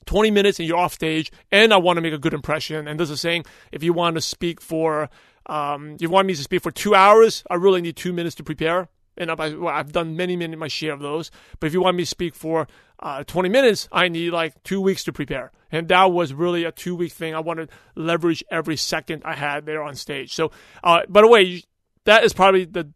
20 0.06 0.32
minutes 0.32 0.60
and 0.60 0.68
you're 0.68 0.78
off 0.78 0.94
stage, 0.94 1.32
and 1.52 1.74
I 1.74 1.78
want 1.78 1.98
to 1.98 2.02
make 2.02 2.14
a 2.14 2.18
good 2.18 2.34
impression. 2.34 2.88
And 2.88 3.00
there's 3.00 3.12
a 3.12 3.18
saying 3.18 3.46
if 3.72 3.84
you 3.84 3.94
want 3.94 4.16
to 4.16 4.22
speak 4.22 4.60
for 4.60 5.10
um, 5.48 5.98
you 6.00 6.10
want 6.10 6.28
me 6.28 6.36
to 6.36 6.44
speak 6.44 6.62
for 6.62 6.72
two 6.72 6.96
hours? 6.96 7.44
I 7.50 7.56
really 7.56 7.82
need 7.82 7.96
two 7.96 8.14
minutes 8.14 8.36
to 8.36 8.44
prepare. 8.44 8.90
And 9.18 9.30
I've, 9.30 9.64
I've 9.64 9.92
done 9.92 10.16
many, 10.16 10.36
many, 10.36 10.56
my 10.56 10.70
share 10.70 10.94
of 10.94 11.02
those. 11.02 11.32
But 11.60 11.68
if 11.68 11.74
you 11.74 11.82
want 11.82 11.98
me 11.98 12.04
to 12.04 12.10
speak 12.10 12.34
for 12.34 12.68
uh, 13.00 13.24
20 13.26 13.50
minutes, 13.50 13.90
I 13.92 14.08
need 14.08 14.32
like 14.32 14.62
two 14.64 14.80
weeks 14.80 15.04
to 15.04 15.14
prepare. 15.14 15.52
And 15.72 15.88
that 15.90 16.12
was 16.12 16.34
really 16.34 16.64
a 16.64 16.72
two 16.72 16.96
week 16.96 17.12
thing. 17.12 17.36
I 17.36 17.40
wanted 17.40 17.70
to 17.70 17.76
leverage 18.02 18.44
every 18.50 18.78
second 18.78 19.24
I 19.26 19.36
had 19.36 19.66
there 19.66 19.84
on 19.84 19.96
stage. 19.96 20.34
So, 20.34 20.52
uh, 20.84 21.02
by 21.10 21.22
the 21.22 21.28
way, 21.28 21.64
that 22.06 22.24
is 22.24 22.34
probably 22.34 22.66
the 22.66 22.90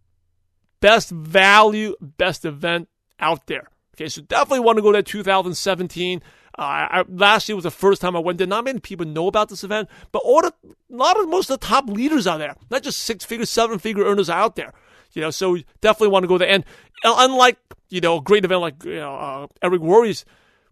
best 0.80 1.10
value, 1.10 1.96
best 2.02 2.46
event 2.46 2.88
out 3.20 3.48
there. 3.48 3.70
Okay, 3.96 4.10
so 4.10 4.22
definitely 4.22 4.60
want 4.60 4.78
to 4.78 4.82
go 4.82 4.92
to 4.92 5.02
2017. 5.02 6.22
Uh, 6.58 6.62
I, 6.62 7.06
last 7.10 7.50
year 7.50 7.56
was 7.56 7.64
the 7.64 7.72
first 7.72 8.02
time 8.02 8.16
I 8.16 8.20
went 8.20 8.38
there. 8.38 8.48
Not 8.48 8.64
many 8.64 8.80
people 8.80 9.06
know 9.06 9.28
about 9.28 9.50
this 9.50 9.64
event, 9.64 9.90
but 10.12 10.22
all 10.24 10.42
the, 10.42 10.54
lot 10.90 11.20
of 11.20 11.28
most 11.28 11.50
of 11.50 11.60
the 11.60 11.66
top 11.66 11.88
leaders 11.90 12.26
are 12.28 12.38
there. 12.38 12.56
Not 12.70 12.84
just 12.84 13.00
six 13.00 13.26
figure, 13.26 13.46
seven 13.46 13.78
figure 13.78 14.06
earners 14.06 14.30
out 14.30 14.56
there. 14.56 14.74
You 15.14 15.22
know, 15.22 15.32
so 15.32 15.58
definitely 15.82 16.10
want 16.10 16.24
to 16.24 16.28
go 16.28 16.38
there. 16.38 16.50
And 16.50 16.64
uh, 17.04 17.16
unlike 17.20 17.58
you 17.90 18.02
know 18.02 18.18
a 18.18 18.22
great 18.22 18.46
event 18.46 18.62
like 18.62 18.84
you 18.84 18.96
know, 18.96 19.16
uh, 19.16 19.48
Eric 19.62 19.82
Worre's 19.82 20.26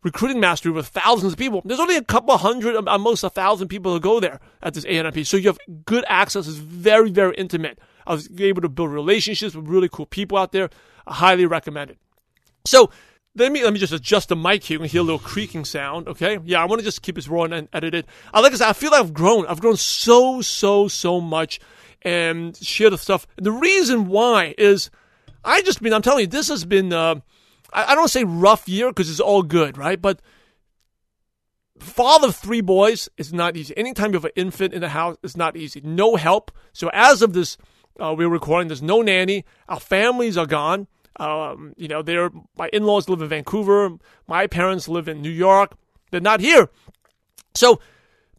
recruiting 0.03 0.39
mastery 0.39 0.71
with 0.71 0.87
thousands 0.87 1.33
of 1.33 1.39
people, 1.39 1.61
there's 1.63 1.79
only 1.79 1.95
a 1.95 2.03
couple 2.03 2.37
hundred, 2.37 2.75
almost 2.87 3.23
a 3.23 3.29
thousand 3.29 3.69
people 3.69 3.93
to 3.93 4.01
go 4.01 4.19
there 4.19 4.41
at 4.61 4.73
this 4.73 4.83
ANMP. 4.83 5.25
So 5.25 5.37
you 5.37 5.47
have 5.47 5.59
good 5.85 6.03
access. 6.07 6.47
It's 6.47 6.57
very 6.57 7.09
very 7.09 7.35
intimate. 7.35 7.79
I 8.05 8.13
was 8.13 8.29
able 8.39 8.61
to 8.61 8.69
build 8.69 8.91
relationships 8.91 9.55
with 9.55 9.67
really 9.67 9.89
cool 9.89 10.05
people 10.05 10.37
out 10.37 10.51
there. 10.51 10.69
I 11.07 11.13
highly 11.13 11.45
recommend 11.45 11.91
it. 11.91 11.97
So 12.65 12.89
let 13.35 13.51
me 13.51 13.63
let 13.63 13.73
me 13.73 13.79
just 13.79 13.93
adjust 13.93 14.29
the 14.29 14.35
mic 14.35 14.63
here. 14.63 14.75
You 14.75 14.79
can 14.79 14.89
hear 14.89 15.01
a 15.01 15.03
little 15.03 15.19
creaking 15.19 15.65
sound. 15.65 16.07
Okay, 16.07 16.39
yeah, 16.43 16.61
I 16.61 16.65
want 16.65 16.79
to 16.79 16.85
just 16.85 17.01
keep 17.01 17.15
this 17.15 17.27
raw 17.27 17.43
and 17.43 17.67
edited. 17.73 18.05
I 18.33 18.41
like 18.41 18.53
I 18.53 18.55
said, 18.55 18.69
I 18.69 18.73
feel 18.73 18.91
like 18.91 19.01
I've 19.01 19.13
grown. 19.13 19.47
I've 19.47 19.61
grown 19.61 19.77
so 19.77 20.41
so 20.41 20.87
so 20.87 21.19
much, 21.19 21.59
and 22.03 22.55
share 22.57 22.89
the 22.89 22.97
stuff. 22.97 23.25
The 23.37 23.51
reason 23.51 24.07
why 24.07 24.53
is 24.57 24.91
I 25.43 25.61
just 25.61 25.81
mean 25.81 25.93
I'm 25.93 26.01
telling 26.01 26.21
you 26.21 26.27
this 26.27 26.49
has 26.49 26.65
been. 26.65 26.93
Uh, 26.93 27.15
I, 27.71 27.93
I 27.93 27.95
don't 27.95 28.09
say 28.09 28.23
rough 28.23 28.69
year 28.69 28.89
because 28.89 29.09
it's 29.09 29.19
all 29.19 29.41
good, 29.41 29.77
right? 29.77 29.99
But 29.99 30.21
father 31.79 32.27
of 32.27 32.35
three 32.35 32.61
boys 32.61 33.09
is 33.17 33.33
not 33.33 33.57
easy. 33.57 33.75
Anytime 33.75 34.11
you 34.11 34.17
have 34.17 34.25
an 34.25 34.31
infant 34.35 34.73
in 34.73 34.81
the 34.81 34.89
house, 34.89 35.17
it's 35.23 35.35
not 35.35 35.57
easy. 35.57 35.81
No 35.83 36.15
help. 36.17 36.51
So 36.71 36.89
as 36.93 37.23
of 37.23 37.33
this, 37.33 37.57
uh, 37.99 38.13
we're 38.15 38.29
recording. 38.29 38.67
There's 38.67 38.81
no 38.81 39.01
nanny. 39.01 39.43
Our 39.67 39.79
families 39.79 40.37
are 40.37 40.45
gone. 40.45 40.87
Um, 41.19 41.73
you 41.77 41.87
know, 41.87 42.01
they're 42.01 42.31
my 42.57 42.69
in-laws 42.73 43.09
live 43.09 43.21
in 43.21 43.29
Vancouver. 43.29 43.97
My 44.27 44.47
parents 44.47 44.87
live 44.87 45.07
in 45.07 45.21
New 45.21 45.29
York. 45.29 45.75
They're 46.11 46.21
not 46.21 46.39
here. 46.39 46.69
So 47.55 47.79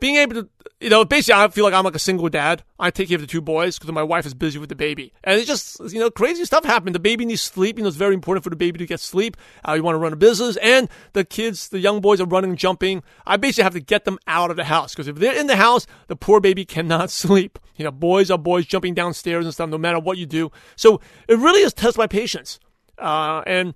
being 0.01 0.17
able 0.17 0.35
to, 0.35 0.49
you 0.81 0.91
know, 0.91 1.05
basically, 1.05 1.41
I 1.41 1.49
feel 1.49 1.65
like 1.65 1.73
I'm 1.73 1.85
like 1.85 1.95
a 1.95 2.01
single 2.01 2.29
dad. 2.29 2.63
I 2.79 2.91
take 2.91 3.09
care 3.09 3.15
of 3.15 3.21
the 3.21 3.27
two 3.27 3.41
boys 3.41 3.79
because 3.79 3.93
my 3.93 4.03
wife 4.03 4.27
is 4.27 4.35
busy 4.35 4.59
with 4.59 4.69
the 4.69 4.75
baby, 4.75 5.15
and 5.23 5.39
it's 5.39 5.47
just, 5.47 5.81
you 5.93 5.99
know, 5.99 6.11
crazy 6.11 6.45
stuff 6.45 6.65
happened. 6.65 6.95
The 6.95 7.01
baby 7.01 7.25
needs 7.25 7.41
sleep. 7.41 7.79
You 7.79 7.85
know, 7.85 7.89
it's 7.89 7.97
very 7.97 8.15
important 8.15 8.45
for 8.45 8.51
the 8.51 8.57
baby 8.57 8.79
to 8.81 8.87
get 8.87 9.01
sleep. 9.01 9.37
Uh, 9.67 9.73
you 9.73 9.83
want 9.83 9.95
to 9.95 9.99
run 9.99 10.13
a 10.13 10.17
business, 10.17 10.57
and 10.59 10.89
the 11.15 11.25
kids, 11.25 11.69
the 11.69 11.79
young 11.79 12.01
boys, 12.01 12.21
are 12.21 12.27
running, 12.27 12.57
jumping. 12.57 13.03
I 13.25 13.37
basically 13.37 13.65
have 13.65 13.73
to 13.75 13.81
get 13.81 14.05
them 14.05 14.19
out 14.27 14.51
of 14.51 14.57
the 14.57 14.65
house 14.65 14.93
because 14.93 15.09
if 15.09 15.17
they're 15.17 15.39
in 15.39 15.47
the 15.47 15.57
house, 15.57 15.87
the 16.09 16.17
poor 16.17 16.41
baby 16.41 16.65
cannot 16.67 17.11
sleep. 17.11 17.59
You 17.77 17.85
know, 17.85 17.91
boys 17.91 18.31
are 18.31 18.39
boys 18.39 18.67
jumping 18.67 18.95
downstairs 18.95 19.47
and 19.47 19.55
stuff, 19.55 19.71
no 19.71 19.79
matter 19.79 19.99
what 19.99 20.19
you 20.19 20.27
do. 20.27 20.53
So 20.77 21.01
it 21.29 21.39
really 21.39 21.63
is 21.63 21.73
test 21.73 21.97
my 21.97 22.07
patience. 22.07 22.59
Uh, 22.99 23.43
and 23.47 23.75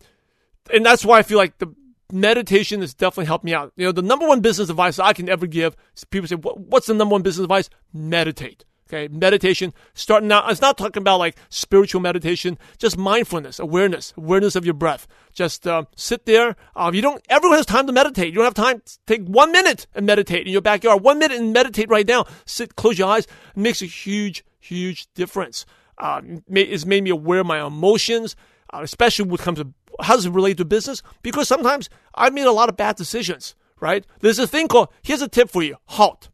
and 0.72 0.84
that's 0.84 1.04
why 1.04 1.18
I 1.18 1.22
feel 1.22 1.38
like 1.38 1.58
the 1.58 1.74
meditation 2.12 2.80
has 2.80 2.94
definitely 2.94 3.26
helped 3.26 3.44
me 3.44 3.54
out. 3.54 3.72
You 3.76 3.86
know, 3.86 3.92
the 3.92 4.02
number 4.02 4.26
one 4.26 4.40
business 4.40 4.70
advice 4.70 4.98
I 4.98 5.12
can 5.12 5.28
ever 5.28 5.46
give 5.46 5.76
people 6.10 6.28
say, 6.28 6.36
what's 6.36 6.86
the 6.86 6.94
number 6.94 7.12
one 7.12 7.22
business 7.22 7.44
advice? 7.44 7.68
Meditate. 7.92 8.64
Okay, 8.88 9.06
meditation. 9.08 9.74
Starting 9.92 10.32
out, 10.32 10.50
it's 10.50 10.62
not 10.62 10.78
talking 10.78 11.02
about 11.02 11.18
like 11.18 11.36
spiritual 11.50 12.00
meditation, 12.00 12.58
just 12.78 12.96
mindfulness, 12.96 13.58
awareness, 13.58 14.14
awareness 14.16 14.56
of 14.56 14.64
your 14.64 14.72
breath. 14.72 15.06
Just 15.34 15.66
uh, 15.66 15.84
sit 15.94 16.24
there. 16.24 16.56
Uh, 16.74 16.90
you 16.94 17.02
don't. 17.02 17.22
Everyone 17.28 17.58
has 17.58 17.66
time 17.66 17.86
to 17.86 17.92
meditate. 17.92 18.28
You 18.28 18.36
don't 18.36 18.44
have 18.44 18.54
time. 18.54 18.80
Take 19.06 19.26
one 19.26 19.52
minute 19.52 19.86
and 19.94 20.06
meditate 20.06 20.46
in 20.46 20.52
your 20.54 20.62
backyard. 20.62 21.02
One 21.02 21.18
minute 21.18 21.38
and 21.38 21.52
meditate 21.52 21.90
right 21.90 22.06
now. 22.06 22.24
Sit, 22.46 22.76
close 22.76 22.98
your 22.98 23.08
eyes. 23.08 23.24
It 23.24 23.60
makes 23.60 23.82
a 23.82 23.86
huge, 23.86 24.42
huge 24.58 25.12
difference. 25.12 25.66
Uh, 25.98 26.22
it's 26.48 26.86
made 26.86 27.04
me 27.04 27.10
aware 27.10 27.40
of 27.40 27.46
my 27.46 27.66
emotions 27.66 28.36
especially 28.72 29.26
when 29.26 29.34
it 29.34 29.40
comes 29.40 29.58
to 29.58 29.72
how 30.00 30.14
does 30.14 30.26
it 30.26 30.32
relate 30.32 30.56
to 30.58 30.64
business? 30.64 31.02
Because 31.22 31.48
sometimes 31.48 31.88
I 32.14 32.30
made 32.30 32.46
a 32.46 32.52
lot 32.52 32.68
of 32.68 32.76
bad 32.76 32.96
decisions, 32.96 33.54
right? 33.80 34.06
There's 34.20 34.38
a 34.38 34.46
thing 34.46 34.68
called, 34.68 34.88
here's 35.02 35.22
a 35.22 35.28
tip 35.28 35.50
for 35.50 35.62
you 35.62 35.76
halt. 35.86 36.28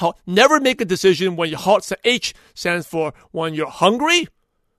Halt. 0.00 0.18
Never 0.26 0.60
make 0.60 0.80
a 0.80 0.84
decision 0.84 1.36
when 1.36 1.48
your 1.48 1.58
halt, 1.58 1.90
H 2.04 2.34
stands 2.54 2.86
for 2.86 3.12
when 3.30 3.54
you're 3.54 3.68
hungry. 3.68 4.28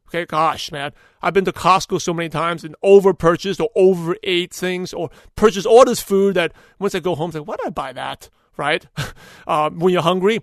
Okay, 0.07 0.25
gosh, 0.25 0.71
man. 0.71 0.91
I've 1.21 1.33
been 1.33 1.45
to 1.45 1.51
Costco 1.51 1.99
so 1.99 2.13
many 2.13 2.29
times 2.29 2.63
and 2.63 2.75
over 2.83 3.13
purchased 3.13 3.59
or 3.59 3.69
over 3.75 4.15
ate 4.23 4.53
things 4.53 4.93
or 4.93 5.09
purchased 5.35 5.65
all 5.65 5.83
this 5.83 6.01
food 6.01 6.35
that 6.35 6.53
once 6.79 6.93
I 6.93 6.99
go 6.99 7.15
home, 7.15 7.31
I 7.31 7.33
say, 7.33 7.39
why 7.39 7.55
did 7.55 7.67
I 7.67 7.71
buy 7.71 7.93
that? 7.93 8.29
Right? 8.57 8.85
Uh, 9.47 9.69
when 9.69 9.93
you're 9.93 10.01
hungry. 10.01 10.39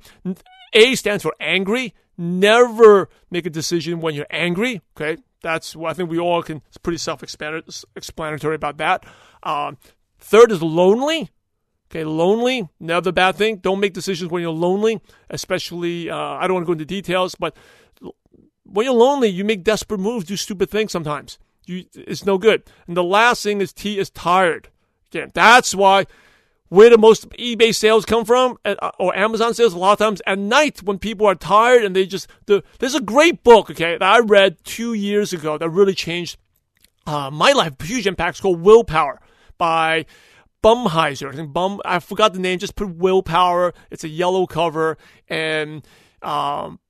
A 0.75 0.95
stands 0.95 1.25
for 1.25 1.35
angry. 1.41 1.93
Never 2.17 3.09
make 3.33 3.47
a 3.47 3.51
decision 3.51 4.01
when 4.01 4.15
you're 4.15 4.29
angry. 4.31 4.81
Okay, 4.97 5.21
that's 5.43 5.77
I 5.77 5.93
think 5.93 6.11
we 6.11 6.19
all 6.19 6.43
can. 6.43 6.63
It's 6.69 6.79
pretty 6.79 6.99
self-explanatory 6.99 8.55
about 8.55 8.77
that. 8.79 9.05
Um, 9.43 9.79
third 10.19 10.53
is 10.53 10.63
lonely. 10.63 11.31
Okay, 11.91 12.05
lonely, 12.05 12.69
never 12.81 13.13
bad 13.13 13.35
thing. 13.37 13.59
Don't 13.59 13.79
make 13.79 13.93
decisions 13.93 14.31
when 14.31 14.41
you're 14.41 14.51
lonely, 14.51 15.03
especially. 15.29 16.09
Uh, 16.09 16.17
I 16.17 16.47
don't 16.47 16.55
want 16.55 16.65
to 16.65 16.69
go 16.69 16.73
into 16.73 16.87
details, 16.87 17.35
but 17.35 17.55
when 18.65 18.87
you're 18.87 18.95
lonely, 18.95 19.29
you 19.29 19.45
make 19.45 19.63
desperate 19.63 20.01
moves, 20.01 20.25
do 20.25 20.37
stupid 20.37 20.71
things 20.71 20.91
sometimes. 20.91 21.39
You, 21.67 21.85
it's 21.95 22.25
no 22.25 22.39
good. 22.39 22.63
And 22.87 22.97
the 22.97 23.05
last 23.05 23.43
thing 23.43 23.61
is 23.61 23.75
T 23.75 23.99
is 23.99 24.09
tired. 24.09 24.71
Again, 25.11 25.31
that's 25.35 25.75
why 25.75 26.07
where 26.73 26.89
the 26.89 26.97
most 26.97 27.29
eBay 27.33 27.75
sales 27.75 28.07
come 28.07 28.25
from 28.25 28.57
uh, 28.65 28.91
or 28.99 29.15
Amazon 29.15 29.53
sales 29.53 29.75
a 29.75 29.79
lot 29.79 29.93
of 29.93 29.99
times 29.99 30.23
at 30.27 30.39
night 30.39 30.83
when 30.83 30.99
people 30.99 31.27
are 31.27 31.35
tired 31.35 31.85
and 31.85 31.95
they 31.95 32.07
just 32.07 32.29
the, 32.47 32.65
there's 32.79 32.95
a 32.95 33.01
great 33.03 33.45
book 33.45 33.69
okay 33.69 33.99
that 33.99 34.03
I 34.03 34.21
read 34.21 34.57
two 34.65 34.95
years 34.95 35.35
ago 35.35 35.59
that 35.59 35.69
really 35.69 35.95
changed 35.95 36.39
uh, 37.07 37.31
my 37.31 37.53
life 37.53 37.79
huge 37.83 38.07
impact. 38.07 38.37
It's 38.37 38.41
called 38.41 38.63
Willpower 38.63 39.21
by 39.59 40.07
Bumheiser. 40.65 41.31
I 41.31 41.37
think 41.37 41.53
Bum 41.53 41.79
I 41.85 41.99
forgot 41.99 42.33
the 42.33 42.41
name. 42.41 42.59
Just 42.59 42.75
put 42.75 42.89
Willpower. 42.89 43.75
It's 43.91 44.05
a 44.05 44.09
yellow 44.09 44.47
cover 44.47 44.97
and 45.29 45.87
um, 46.23 46.81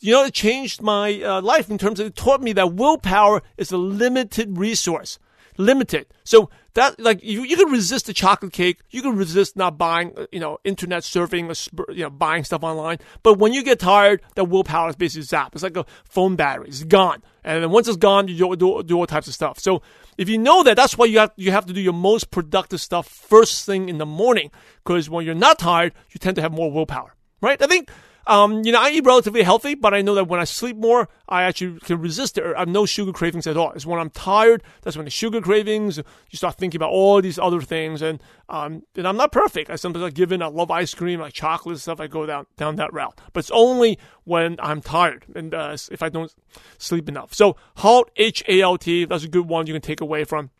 you 0.00 0.14
know 0.14 0.24
it 0.24 0.32
changed 0.32 0.80
my 0.80 1.20
uh, 1.20 1.42
life 1.42 1.70
in 1.70 1.76
terms 1.76 2.00
of 2.00 2.06
it 2.06 2.16
taught 2.16 2.40
me 2.40 2.54
that 2.54 2.72
willpower 2.72 3.42
is 3.58 3.72
a 3.72 3.76
limited 3.76 4.56
resource 4.56 5.18
limited. 5.58 6.06
So 6.24 6.48
that 6.78 7.00
like 7.00 7.22
you, 7.22 7.42
you 7.42 7.56
can 7.56 7.70
resist 7.70 8.06
the 8.06 8.14
chocolate 8.14 8.52
cake, 8.52 8.80
you 8.90 9.02
can 9.02 9.16
resist 9.16 9.56
not 9.56 9.76
buying, 9.76 10.12
uh, 10.16 10.26
you 10.30 10.38
know, 10.38 10.58
internet 10.64 11.02
surfing, 11.02 11.48
or 11.48 11.92
you 11.92 12.04
know, 12.04 12.10
buying 12.10 12.44
stuff 12.44 12.62
online. 12.62 12.98
But 13.22 13.38
when 13.38 13.52
you 13.52 13.64
get 13.64 13.80
tired, 13.80 14.22
that 14.36 14.44
willpower 14.44 14.88
is 14.88 14.96
basically 14.96 15.26
zapped. 15.26 15.54
It's 15.54 15.62
like 15.62 15.76
a 15.76 15.84
phone 16.04 16.36
battery; 16.36 16.68
it's 16.68 16.84
gone. 16.84 17.22
And 17.42 17.62
then 17.62 17.70
once 17.70 17.88
it's 17.88 17.96
gone, 17.96 18.28
you 18.28 18.36
do, 18.36 18.56
do, 18.56 18.82
do 18.82 18.96
all 18.96 19.06
types 19.06 19.26
of 19.26 19.34
stuff. 19.34 19.58
So 19.58 19.82
if 20.16 20.28
you 20.28 20.38
know 20.38 20.62
that, 20.62 20.76
that's 20.76 20.96
why 20.96 21.06
you 21.06 21.18
have 21.18 21.32
you 21.36 21.50
have 21.50 21.66
to 21.66 21.72
do 21.72 21.80
your 21.80 21.92
most 21.92 22.30
productive 22.30 22.80
stuff 22.80 23.08
first 23.08 23.66
thing 23.66 23.88
in 23.88 23.98
the 23.98 24.06
morning. 24.06 24.50
Because 24.84 25.10
when 25.10 25.26
you're 25.26 25.34
not 25.34 25.58
tired, 25.58 25.94
you 26.10 26.18
tend 26.18 26.36
to 26.36 26.42
have 26.42 26.52
more 26.52 26.70
willpower, 26.70 27.14
right? 27.40 27.60
I 27.60 27.66
think 27.66 27.90
um, 28.28 28.62
you 28.62 28.72
know, 28.72 28.80
I 28.80 28.90
eat 28.90 29.06
relatively 29.06 29.42
healthy, 29.42 29.74
but 29.74 29.94
I 29.94 30.02
know 30.02 30.14
that 30.14 30.28
when 30.28 30.38
I 30.38 30.44
sleep 30.44 30.76
more, 30.76 31.08
I 31.30 31.44
actually 31.44 31.80
can 31.80 31.98
resist 31.98 32.36
it. 32.36 32.44
I 32.44 32.58
have 32.58 32.68
no 32.68 32.84
sugar 32.84 33.10
cravings 33.10 33.46
at 33.46 33.56
all. 33.56 33.72
It's 33.72 33.86
when 33.86 33.98
I'm 33.98 34.10
tired, 34.10 34.62
that's 34.82 34.98
when 34.98 35.06
the 35.06 35.10
sugar 35.10 35.40
cravings, 35.40 35.96
you 35.96 36.36
start 36.36 36.56
thinking 36.56 36.78
about 36.78 36.90
all 36.90 37.22
these 37.22 37.38
other 37.38 37.62
things. 37.62 38.02
And, 38.02 38.22
um, 38.50 38.82
and 38.94 39.08
I'm 39.08 39.16
not 39.16 39.32
perfect. 39.32 39.70
I 39.70 39.76
sometimes 39.76 40.04
I 40.04 40.10
give 40.10 40.30
in. 40.30 40.42
I 40.42 40.48
love 40.48 40.70
ice 40.70 40.92
cream, 40.92 41.20
like 41.20 41.32
chocolate 41.32 41.78
stuff. 41.78 42.00
I 42.00 42.06
go 42.06 42.26
down, 42.26 42.44
down 42.58 42.76
that 42.76 42.92
route. 42.92 43.18
But 43.32 43.40
it's 43.40 43.50
only 43.50 43.98
when 44.24 44.56
I'm 44.60 44.82
tired 44.82 45.24
and, 45.34 45.54
uh, 45.54 45.74
if 45.90 46.02
I 46.02 46.10
don't 46.10 46.30
sleep 46.76 47.08
enough. 47.08 47.32
So 47.32 47.56
HALT, 47.76 48.10
H-A-L-T, 48.16 49.06
that's 49.06 49.24
a 49.24 49.28
good 49.28 49.48
one 49.48 49.66
you 49.66 49.72
can 49.72 49.80
take 49.80 50.02
away 50.02 50.24
from. 50.24 50.50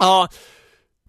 Uh, 0.00 0.26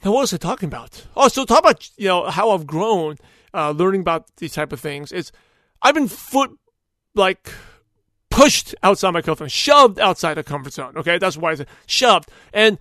now 0.03 0.11
what 0.11 0.21
was 0.21 0.33
I 0.35 0.37
talking 0.37 0.67
about? 0.67 1.07
Oh, 1.15 1.29
so 1.29 1.45
talk 1.45 1.59
about, 1.59 1.89
you 1.97 2.07
know, 2.07 2.29
how 2.29 2.51
I've 2.51 2.67
grown, 2.67 3.17
uh, 3.55 3.71
learning 3.71 4.01
about 4.01 4.35
these 4.37 4.53
type 4.53 4.71
of 4.71 4.79
things. 4.79 5.11
It's, 5.11 5.31
I've 5.85 5.93
been 5.93 6.07
foot 6.07 6.49
like 7.13 7.47
pushed 8.31 8.73
outside 8.81 9.11
my 9.11 9.21
comfort 9.21 9.43
zone, 9.43 9.49
shoved 9.49 9.99
outside 9.99 10.33
the 10.33 10.43
comfort 10.43 10.73
zone. 10.73 10.97
Okay, 10.97 11.19
that's 11.19 11.37
why 11.37 11.51
I 11.51 11.55
said 11.55 11.67
shoved. 11.85 12.27
And 12.53 12.79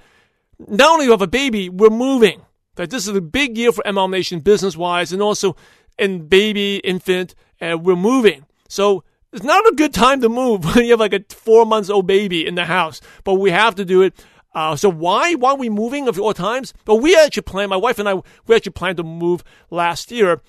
not 0.58 0.92
only 0.92 1.04
do 1.04 1.10
we 1.10 1.12
have 1.12 1.20
a 1.20 1.26
baby, 1.26 1.68
we're 1.68 1.90
moving. 1.90 2.40
That 2.76 2.88
this 2.88 3.06
is 3.06 3.14
a 3.14 3.20
big 3.20 3.58
year 3.58 3.72
for 3.72 3.84
MLM 3.84 4.10
Nation 4.10 4.40
business 4.40 4.74
wise, 4.74 5.12
and 5.12 5.20
also 5.20 5.54
in 5.98 6.28
baby, 6.28 6.76
infant, 6.78 7.34
and 7.60 7.84
we're 7.84 7.94
moving. 7.94 8.46
So 8.68 9.04
it's 9.34 9.44
not 9.44 9.66
a 9.66 9.74
good 9.76 9.92
time 9.92 10.22
to 10.22 10.30
move 10.30 10.64
when 10.74 10.86
you 10.86 10.92
have 10.92 11.00
like 11.00 11.12
a 11.12 11.22
four 11.28 11.66
months 11.66 11.90
old 11.90 12.06
baby 12.06 12.46
in 12.46 12.54
the 12.54 12.64
house, 12.64 13.02
but 13.22 13.34
we 13.34 13.50
have 13.50 13.74
to 13.74 13.84
do 13.84 14.00
it. 14.00 14.14
Uh, 14.54 14.76
so 14.76 14.88
why 14.88 15.34
why 15.34 15.50
are 15.50 15.58
we 15.58 15.68
moving 15.68 16.08
of 16.08 16.18
all 16.18 16.32
times? 16.32 16.72
But 16.86 16.96
we 16.96 17.14
actually 17.14 17.42
plan. 17.42 17.68
My 17.68 17.76
wife 17.76 17.98
and 17.98 18.08
I 18.08 18.14
we 18.46 18.56
actually 18.56 18.72
planned 18.72 18.96
to 18.96 19.02
move 19.02 19.44
last 19.68 20.10
year, 20.10 20.40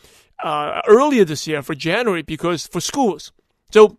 uh, 0.44 0.82
earlier 0.88 1.26
this 1.26 1.48
year 1.48 1.62
for 1.62 1.76
January 1.76 2.22
because 2.22 2.68
for 2.68 2.82
schools. 2.82 3.32
So 3.72 3.98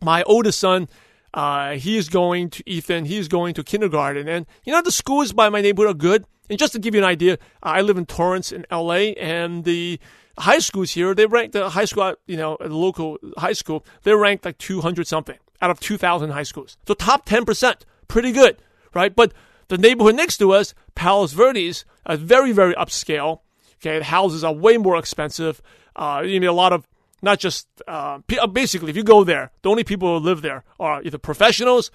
my 0.00 0.22
oldest 0.24 0.60
son, 0.60 0.88
uh, 1.34 1.72
he 1.72 1.96
is 1.96 2.08
going 2.08 2.50
to 2.50 2.62
Ethan. 2.68 3.04
He 3.04 3.18
is 3.18 3.28
going 3.28 3.54
to 3.54 3.64
kindergarten, 3.64 4.28
and 4.28 4.46
you 4.64 4.72
know 4.72 4.82
the 4.82 4.92
schools 4.92 5.32
by 5.32 5.48
my 5.48 5.60
neighborhood 5.60 5.90
are 5.90 5.98
good. 5.98 6.24
And 6.50 6.58
just 6.58 6.72
to 6.72 6.78
give 6.78 6.94
you 6.94 7.00
an 7.00 7.06
idea, 7.06 7.38
I 7.62 7.82
live 7.82 7.98
in 7.98 8.06
Torrance 8.06 8.52
in 8.52 8.64
L.A. 8.70 9.14
and 9.14 9.64
the 9.64 10.00
high 10.38 10.60
schools 10.60 10.92
here 10.92 11.14
they 11.14 11.26
rank 11.26 11.52
the 11.52 11.68
high 11.70 11.84
school, 11.84 12.14
you 12.26 12.36
know, 12.36 12.56
the 12.60 12.68
local 12.68 13.18
high 13.36 13.52
school. 13.52 13.84
They're 14.02 14.16
ranked 14.16 14.44
like 14.44 14.58
200 14.58 15.06
something 15.06 15.36
out 15.60 15.70
of 15.70 15.80
2,000 15.80 16.30
high 16.30 16.44
schools. 16.44 16.76
So 16.86 16.94
top 16.94 17.26
10 17.26 17.44
percent, 17.44 17.84
pretty 18.06 18.32
good, 18.32 18.62
right? 18.94 19.14
But 19.14 19.32
the 19.68 19.78
neighborhood 19.78 20.14
next 20.14 20.38
to 20.38 20.52
us, 20.52 20.74
Palos 20.94 21.32
Verdes, 21.32 21.84
a 22.06 22.16
very 22.16 22.52
very 22.52 22.74
upscale 22.74 23.40
Okay, 23.80 23.98
the 23.98 24.04
houses 24.04 24.44
are 24.44 24.52
way 24.52 24.76
more 24.76 24.96
expensive. 24.96 25.62
Uh, 25.94 26.22
you 26.24 26.40
need 26.40 26.46
a 26.46 26.52
lot 26.52 26.72
of 26.72 26.88
not 27.22 27.38
just 27.38 27.66
uh, 27.86 28.18
basically 28.52 28.90
if 28.90 28.96
you 28.96 29.02
go 29.02 29.24
there, 29.24 29.50
the 29.62 29.70
only 29.70 29.84
people 29.84 30.18
who 30.18 30.24
live 30.24 30.42
there 30.42 30.64
are 30.78 31.02
either 31.02 31.18
professionals, 31.18 31.90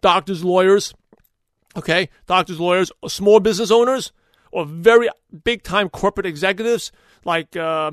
doctors, 0.00 0.44
lawyers. 0.44 0.94
Okay, 1.74 2.10
doctors, 2.26 2.60
lawyers, 2.60 2.92
small 3.08 3.40
business 3.40 3.70
owners, 3.70 4.12
or 4.50 4.66
very 4.66 5.08
big 5.42 5.62
time 5.62 5.88
corporate 5.88 6.26
executives. 6.26 6.92
Like 7.24 7.56
uh, 7.56 7.92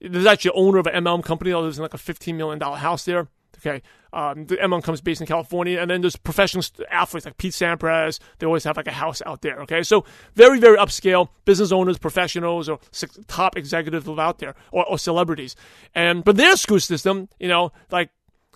there's 0.00 0.26
actually 0.26 0.52
owner 0.52 0.78
of 0.78 0.86
an 0.86 1.04
MLM 1.04 1.22
company 1.22 1.50
that 1.52 1.58
lives 1.58 1.78
in 1.78 1.82
like 1.82 1.94
a 1.94 1.98
$15 1.98 2.34
million 2.34 2.60
house 2.60 3.04
there. 3.04 3.28
Okay. 3.64 3.82
Um, 4.12 4.46
the 4.46 4.56
MLM 4.56 4.82
comes 4.82 5.00
based 5.00 5.20
in 5.20 5.26
California. 5.26 5.78
And 5.80 5.90
then 5.90 6.00
there's 6.00 6.16
professional 6.16 6.64
athletes 6.90 7.26
like 7.26 7.36
Pete 7.36 7.52
Sampras. 7.52 8.18
They 8.38 8.46
always 8.46 8.64
have 8.64 8.76
like 8.76 8.86
a 8.86 8.92
house 8.92 9.22
out 9.24 9.42
there. 9.42 9.60
Okay. 9.62 9.82
So 9.82 10.04
very, 10.34 10.58
very 10.58 10.76
upscale 10.76 11.28
business 11.44 11.72
owners, 11.72 11.98
professionals, 11.98 12.68
or 12.68 12.80
top 13.28 13.56
executives 13.56 14.08
out 14.08 14.38
there 14.38 14.54
or, 14.72 14.84
or 14.86 14.98
celebrities. 14.98 15.56
And, 15.94 16.24
but 16.24 16.36
their 16.36 16.56
school 16.56 16.80
system, 16.80 17.28
you 17.38 17.48
know, 17.48 17.72
like 17.90 18.10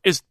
is 0.05 0.23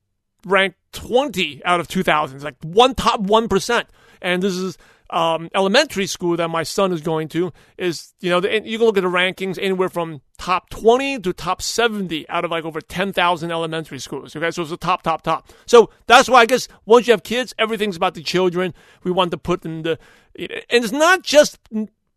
ranked 0.46 0.78
20 0.94 1.64
out 1.66 1.80
of 1.80 1.88
2000. 1.88 2.36
It's 2.36 2.44
like 2.44 2.56
one 2.64 2.96
top 2.96 3.22
1%. 3.22 3.86
And 4.22 4.42
this 4.42 4.56
is 4.56 4.78
um, 5.10 5.50
elementary 5.54 6.08
school 6.08 6.38
that 6.38 6.50
my 6.50 6.64
son 6.64 6.92
is 6.92 7.02
going 7.02 7.28
to 7.30 7.54
is, 7.78 8.14
you 8.20 8.30
know, 8.30 8.40
the, 8.40 8.52
you 8.66 8.78
can 8.78 8.88
look 8.88 8.98
at 8.98 9.04
the 9.04 9.10
rankings 9.10 9.60
anywhere 9.62 9.90
from 9.90 10.22
top 10.38 10.70
20 10.70 11.20
to 11.20 11.34
top 11.34 11.62
70 11.62 12.28
out 12.30 12.46
of 12.46 12.52
like 12.52 12.66
over 12.66 12.82
10,000 12.82 13.52
elementary 13.52 14.00
schools. 14.00 14.36
Okay. 14.36 14.52
So 14.52 14.62
it's 14.64 14.72
the 14.72 14.78
top, 14.78 15.04
top, 15.04 15.22
top. 15.22 15.50
So 15.66 15.90
that's 16.08 16.30
why 16.30 16.42
I 16.42 16.46
guess 16.46 16.68
once 16.86 17.08
you 17.08 17.14
have 17.14 17.24
kids, 17.24 17.54
everything's 17.60 17.96
about 17.96 18.16
the 18.16 18.24
children. 18.24 18.74
We 19.04 19.12
want 19.12 19.32
to 19.32 19.38
put 19.38 19.66
in 19.66 19.84
the, 19.84 20.00
and 20.38 20.84
it's 20.84 20.92
not 20.92 21.24
just 21.24 21.60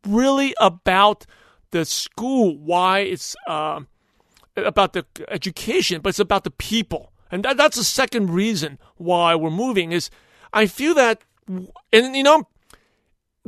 really 0.07 0.55
about 0.61 1.26
the 1.71 1.85
school, 1.85 2.57
why 2.57 3.00
it's, 3.00 3.37
uh, 3.47 3.81
about 4.57 4.95
the 4.95 5.05
education, 5.28 6.00
but 6.00 6.11
it's 6.11 6.19
about 6.19 6.45
the 6.45 6.50
people. 6.50 7.12
And 7.31 7.45
that, 7.45 7.57
that's 7.57 7.76
the 7.76 7.85
second 7.85 8.31
reason 8.31 8.78
why 8.97 9.35
we're 9.35 9.50
moving 9.50 9.93
is 9.93 10.11
I 10.52 10.66
feel 10.66 10.95
that, 10.95 11.23
and 11.93 12.16
you 12.16 12.23
know, 12.23 12.49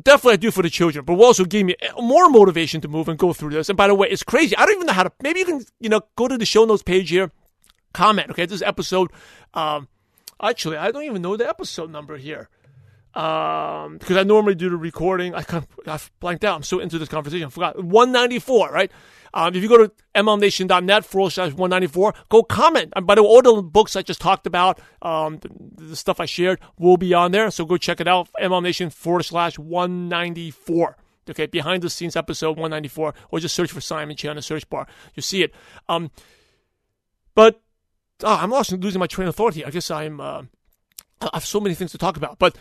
definitely 0.03 0.35
I 0.35 0.37
do 0.37 0.51
for 0.51 0.63
the 0.63 0.71
children, 0.71 1.05
but 1.05 1.15
also 1.15 1.45
gave 1.45 1.65
me 1.67 1.77
more 1.99 2.29
motivation 2.31 2.81
to 2.83 2.89
move 2.89 3.09
and 3.09 3.19
go 3.19 3.33
through 3.33 3.51
this. 3.51 3.69
And 3.69 3.77
by 3.77 3.89
the 3.89 3.95
way, 3.95 4.09
it's 4.09 4.23
crazy. 4.23 4.57
I 4.57 4.65
don't 4.67 4.75
even 4.75 4.87
know 4.87 4.93
how 4.93 5.05
to. 5.05 5.13
Maybe 5.23 5.41
you 5.41 5.47
can, 5.47 5.65
you 5.81 5.89
know, 5.89 6.01
go 6.17 6.29
to 6.29 6.39
the 6.39 6.47
show 6.47 6.65
notes 6.65 6.83
page 6.83 7.11
here, 7.11 7.31
comment. 7.93 8.31
Okay, 8.31 8.47
this 8.47 8.63
episode. 8.63 9.11
Um, 9.55 9.89
actually, 10.43 10.77
I 10.77 10.91
don't 10.91 11.05
even 11.05 11.23
know 11.23 11.37
the 11.37 11.49
episode 11.49 11.91
number 11.91 12.17
here. 12.17 12.49
Um, 13.15 13.99
because 13.99 14.17
I 14.17 14.23
normally 14.23 14.55
do 14.55 14.69
the 14.71 14.77
recording. 14.77 15.35
I 15.35 15.43
kind 15.43 15.65
of 15.65 15.89
I 15.89 16.01
blanked 16.21 16.45
out. 16.45 16.55
I'm 16.55 16.63
so 16.63 16.79
into 16.79 16.99
this 16.99 17.09
conversation. 17.09 17.47
I 17.47 17.51
forgot 17.51 17.83
194, 17.83 18.71
right? 18.71 18.93
Um, 19.35 19.55
if 19.55 19.63
you 19.63 19.69
go 19.69 19.79
to 19.79 19.93
mlmnation.net 20.15 21.05
forward 21.05 21.31
slash 21.31 21.53
194, 21.53 22.15
go 22.29 22.43
comment. 22.43 22.93
And 22.97 23.07
by 23.07 23.15
the 23.15 23.23
way, 23.23 23.29
all 23.29 23.43
the 23.43 23.63
books 23.63 23.97
I 23.97 24.03
just 24.03 24.21
talked 24.21 24.47
about, 24.47 24.81
um, 25.03 25.39
the, 25.39 25.49
the, 25.85 25.97
stuff 25.97 26.21
I 26.21 26.27
shared 26.27 26.61
will 26.79 26.97
be 26.97 27.15
on 27.15 27.33
there. 27.33 27.51
So 27.51 27.65
go 27.65 27.77
check 27.77 28.01
it 28.01 28.09
out. 28.09 28.29
mlmnation 28.41 28.93
forward 28.93 29.25
slash 29.25 29.59
194. 29.59 30.97
Okay, 31.31 31.47
behind 31.47 31.83
the 31.83 31.91
scenes 31.91 32.17
episode 32.17 32.57
194, 32.57 33.15
or 33.31 33.39
just 33.39 33.55
search 33.55 33.71
for 33.71 33.83
Simon 33.83 34.17
Chan 34.17 34.31
in 34.31 34.37
the 34.37 34.43
search 34.43 34.69
bar. 34.71 34.87
You'll 35.15 35.23
see 35.23 35.43
it. 35.43 35.53
Um, 35.89 36.11
but 37.35 37.61
oh, 38.25 38.35
I'm 38.35 38.51
lost 38.51 38.73
losing 38.73 38.99
my 38.99 39.07
train 39.07 39.29
of 39.29 39.37
thought 39.37 39.55
here. 39.55 39.67
I 39.67 39.71
guess 39.71 39.91
I'm. 39.91 40.21
Uh, 40.21 40.43
I 41.21 41.31
have 41.35 41.45
so 41.45 41.61
many 41.61 41.75
things 41.75 41.93
to 41.93 41.99
talk 41.99 42.17
about, 42.17 42.39
but 42.39 42.57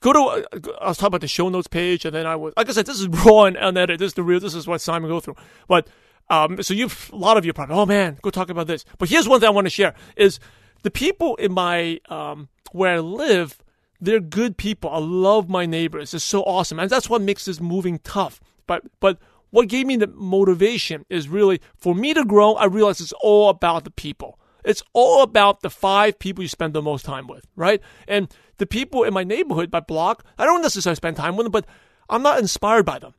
go 0.00 0.12
to 0.12 0.46
I 0.80 0.88
was 0.88 0.96
talking 0.96 1.08
about 1.08 1.20
the 1.20 1.28
show 1.28 1.48
notes 1.48 1.66
page, 1.66 2.04
and 2.04 2.14
then 2.14 2.26
I 2.26 2.36
was 2.36 2.54
like 2.56 2.68
I 2.68 2.72
said, 2.72 2.86
this 2.86 3.00
is 3.00 3.08
raw 3.08 3.44
and 3.44 3.56
unedited. 3.56 3.98
This 4.00 4.08
is 4.08 4.14
the 4.14 4.22
real. 4.22 4.40
This 4.40 4.54
is 4.54 4.66
what 4.66 4.80
Simon 4.80 5.10
go 5.10 5.20
through. 5.20 5.36
But 5.68 5.88
um, 6.28 6.62
so 6.62 6.74
you 6.74 6.88
a 7.12 7.16
lot 7.16 7.36
of 7.36 7.44
you 7.44 7.52
probably, 7.52 7.76
oh 7.76 7.86
man, 7.86 8.18
go 8.22 8.30
talk 8.30 8.50
about 8.50 8.66
this. 8.66 8.84
But 8.98 9.08
here's 9.08 9.28
one 9.28 9.40
thing 9.40 9.48
I 9.48 9.50
want 9.50 9.66
to 9.66 9.70
share 9.70 9.94
is 10.16 10.38
the 10.82 10.90
people 10.90 11.36
in 11.36 11.52
my 11.52 12.00
um, 12.08 12.48
where 12.72 12.96
I 12.96 12.98
live. 13.00 13.58
They're 13.98 14.20
good 14.20 14.58
people. 14.58 14.90
I 14.90 14.98
love 14.98 15.48
my 15.48 15.64
neighbors. 15.64 16.12
It's 16.12 16.22
so 16.22 16.42
awesome, 16.42 16.78
and 16.78 16.90
that's 16.90 17.08
what 17.08 17.22
makes 17.22 17.46
this 17.46 17.62
moving 17.62 17.98
tough. 18.00 18.40
But 18.66 18.82
but 19.00 19.18
what 19.50 19.68
gave 19.68 19.86
me 19.86 19.96
the 19.96 20.08
motivation 20.08 21.06
is 21.08 21.30
really 21.30 21.62
for 21.76 21.94
me 21.94 22.12
to 22.12 22.24
grow. 22.24 22.54
I 22.54 22.66
realized 22.66 23.00
it's 23.00 23.14
all 23.22 23.48
about 23.48 23.84
the 23.84 23.90
people. 23.90 24.38
It's 24.66 24.82
all 24.92 25.22
about 25.22 25.60
the 25.60 25.70
five 25.70 26.18
people 26.18 26.42
you 26.42 26.48
spend 26.48 26.74
the 26.74 26.82
most 26.82 27.04
time 27.04 27.28
with, 27.28 27.46
right? 27.54 27.80
And 28.08 28.28
the 28.58 28.66
people 28.66 29.04
in 29.04 29.14
my 29.14 29.22
neighborhood, 29.22 29.72
my 29.72 29.78
block, 29.78 30.24
I 30.36 30.44
don't 30.44 30.60
necessarily 30.60 30.96
spend 30.96 31.16
time 31.16 31.36
with 31.36 31.44
them, 31.44 31.52
but 31.52 31.66
I'm 32.10 32.22
not 32.22 32.40
inspired 32.40 32.84
by 32.84 32.98
them. 32.98 33.14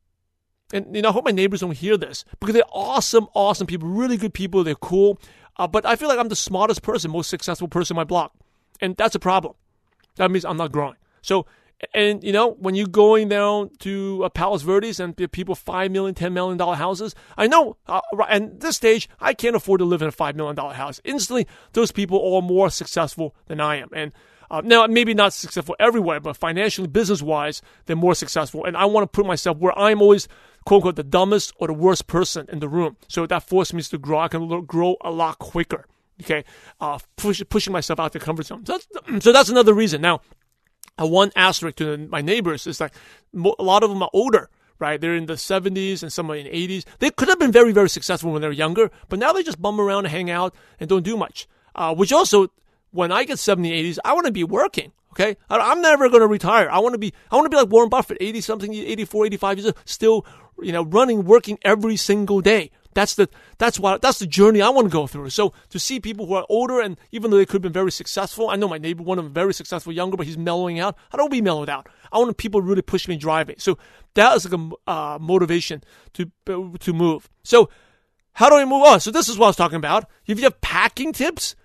And 0.74 0.94
you 0.94 1.02
know, 1.02 1.10
I 1.10 1.12
hope 1.14 1.24
my 1.24 1.32
neighbors 1.32 1.62
don't 1.62 1.72
hear 1.72 1.96
this 1.96 2.26
because 2.42 2.54
they're 2.54 2.64
awesome, 2.74 3.28
awesome 3.34 3.66
people, 3.66 3.88
really 3.88 4.18
good 4.18 4.34
people. 4.34 4.66
They're 4.66 4.76
cool, 4.76 5.22
uh, 5.56 5.68
but 5.68 5.86
I 5.86 5.96
feel 5.96 6.10
like 6.10 6.20
I'm 6.20 6.28
the 6.28 6.36
smartest 6.36 6.84
person, 6.84 7.12
most 7.12 7.30
successful 7.30 7.70
person 7.70 7.96
in 7.96 8.00
my 8.00 8.04
block, 8.04 8.34
and 8.82 8.98
that's 8.98 9.16
a 9.16 9.20
problem. 9.20 9.54
That 10.18 10.30
means 10.30 10.44
I'm 10.44 10.58
not 10.58 10.74
growing. 10.74 10.98
So 11.22 11.46
and 11.94 12.24
you 12.24 12.32
know, 12.32 12.54
when 12.54 12.76
you're 12.76 12.88
going 12.88 13.30
down 13.30 13.70
to 13.80 14.24
uh, 14.24 14.30
Palos 14.30 14.64
Verdes 14.64 15.00
and 15.00 15.16
people 15.32 15.56
five 15.56 15.92
million, 15.92 16.16
ten 16.16 16.34
million 16.34 16.58
dollar 16.58 16.76
houses, 16.76 17.14
I 17.38 17.48
know. 17.48 17.78
Uh, 17.88 18.02
and 18.28 18.60
this 18.60 18.76
stage, 18.76 19.08
I 19.20 19.34
can't 19.34 19.56
afford 19.56 19.80
to 19.80 19.86
live 19.86 20.02
in 20.02 20.08
a 20.08 20.12
five 20.12 20.36
million 20.36 20.56
dollar 20.56 20.74
house. 20.74 21.00
Instantly, 21.04 21.48
those 21.74 21.92
people 21.92 22.36
are 22.36 22.42
more 22.42 22.70
successful 22.70 23.36
than 23.46 23.60
I 23.60 23.78
am. 23.78 23.90
And 23.94 24.12
uh, 24.50 24.62
now, 24.64 24.88
maybe 24.88 25.14
not 25.14 25.34
successful 25.34 25.76
everywhere, 25.80 26.20
but 26.20 26.38
financially, 26.38 26.88
business 26.88 27.22
wise, 27.22 27.62
they're 27.86 27.96
more 27.96 28.16
successful. 28.16 28.66
And 28.66 28.76
I 28.78 28.86
want 28.86 29.04
to 29.04 29.08
put 29.08 29.26
myself 29.26 29.58
where 29.58 29.78
I'm 29.78 30.02
always, 30.02 30.28
quote 30.66 30.80
unquote, 30.80 30.96
the 30.96 31.04
dumbest 31.04 31.54
or 31.58 31.68
the 31.68 31.74
worst 31.74 32.08
person 32.08 32.48
in 32.52 32.60
the 32.60 32.70
room. 32.70 32.98
So 33.08 33.28
that 33.28 33.44
forces 33.44 33.74
me 33.74 33.84
to 33.84 33.98
grow. 33.98 34.20
I 34.20 34.30
can 34.30 34.66
grow 34.66 34.96
a 35.02 35.12
lot 35.12 35.38
quicker. 35.38 35.86
Okay, 36.24 36.46
uh, 36.82 36.98
push, 37.16 37.44
pushing 37.48 37.72
myself 37.72 38.00
out 38.00 38.08
of 38.08 38.12
the 38.14 38.20
comfort 38.20 38.48
zone. 38.48 38.66
So 38.66 38.80
that's, 38.80 39.24
so 39.24 39.32
that's 39.32 39.50
another 39.50 39.74
reason. 39.74 40.02
Now, 40.02 40.22
a 40.98 41.08
one 41.08 41.32
asterisk 41.36 41.78
to 41.78 41.98
my 41.98 42.22
neighbors 42.22 42.68
is 42.68 42.80
like 42.80 42.94
a 43.34 43.64
lot 43.64 43.84
of 43.84 43.90
them 43.90 44.02
are 44.04 44.10
older 44.14 44.50
right? 44.80 45.00
They're 45.02 45.16
in 45.16 45.26
the 45.26 45.34
70s 45.34 46.04
and 46.04 46.12
some 46.12 46.30
are 46.32 46.36
in 46.36 46.46
the 46.46 46.52
80s. 46.52 46.86
They 47.00 47.10
could 47.10 47.30
have 47.30 47.40
been 47.40 47.52
very, 47.52 47.72
very 47.72 47.90
successful 47.90 48.32
when 48.32 48.42
they 48.42 48.48
were 48.48 48.54
younger, 48.54 48.92
but 49.10 49.20
now 49.20 49.34
they 49.34 49.44
just 49.44 49.62
bum 49.62 49.80
around 49.80 50.06
and 50.06 50.12
hang 50.12 50.30
out 50.30 50.54
and 50.80 50.90
don't 50.90 51.04
do 51.04 51.18
much. 51.18 51.48
Uh, 51.76 51.94
which 51.94 52.12
also, 52.12 52.48
when 52.92 53.12
I 53.12 53.24
get 53.24 53.40
70, 53.40 53.72
80s, 53.72 53.98
I 54.04 54.14
want 54.14 54.26
to 54.26 54.32
be 54.32 54.44
working. 54.44 54.92
Okay, 55.14 55.36
I'm 55.50 55.82
never 55.82 56.10
going 56.10 56.22
to 56.22 56.28
retire. 56.28 56.70
I 56.70 56.78
want 56.78 56.94
to 56.94 57.00
be, 57.00 57.12
I 57.32 57.36
want 57.36 57.46
to 57.46 57.50
be 57.50 57.56
like 57.56 57.70
Warren 57.70 57.90
Buffett, 57.90 58.20
80 58.22 58.42
something, 58.42 58.74
84, 58.74 59.26
85 59.26 59.60
years, 59.60 59.74
still, 59.86 60.26
you 60.62 60.72
know, 60.72 60.84
running, 60.84 61.26
working 61.26 61.58
every 61.64 61.96
single 61.96 62.40
day. 62.40 62.70
That's 62.98 63.14
the 63.14 63.30
that's 63.60 63.80
what 63.80 64.02
that's 64.02 64.18
the 64.18 64.26
journey 64.26 64.60
I 64.60 64.70
want 64.70 64.88
to 64.88 64.92
go 64.92 65.06
through. 65.06 65.30
So 65.30 65.54
to 65.70 65.78
see 65.78 66.00
people 66.00 66.26
who 66.26 66.34
are 66.34 66.48
older 66.50 66.82
and 66.82 67.00
even 67.12 67.30
though 67.30 67.38
they 67.38 67.46
could 67.46 67.58
have 67.58 67.62
been 67.62 67.72
very 67.72 67.92
successful, 67.92 68.50
I 68.50 68.56
know 68.56 68.68
my 68.68 68.80
neighbor, 68.80 69.04
one 69.04 69.20
of 69.20 69.24
them, 69.24 69.34
very 69.34 69.54
successful, 69.54 69.94
younger, 69.94 70.18
but 70.18 70.26
he's 70.26 70.36
mellowing 70.36 70.80
out. 70.80 70.98
I 71.12 71.18
don't 71.18 71.30
be 71.30 71.40
mellowed 71.40 71.70
out. 71.70 71.88
I 72.12 72.18
want 72.18 72.36
people 72.38 72.60
really 72.60 72.82
push 72.82 73.08
me, 73.08 73.16
drive 73.16 73.50
me. 73.50 73.56
So 73.60 73.78
that 74.16 74.36
is 74.36 74.52
like 74.52 74.60
a 74.60 74.90
uh, 74.92 75.18
motivation 75.22 75.84
to 76.14 76.32
to 76.48 76.92
move. 76.92 77.30
So 77.44 77.70
how 78.34 78.50
do 78.50 78.56
I 78.56 78.66
move 78.66 78.82
on? 78.82 79.00
So 79.00 79.12
this 79.12 79.30
is 79.30 79.38
what 79.38 79.46
I 79.46 79.50
was 79.50 79.56
talking 79.58 79.76
about. 79.76 80.10
If 80.26 80.40
you 80.40 80.46
have 80.46 80.60
packing 80.62 81.14
tips, 81.14 81.56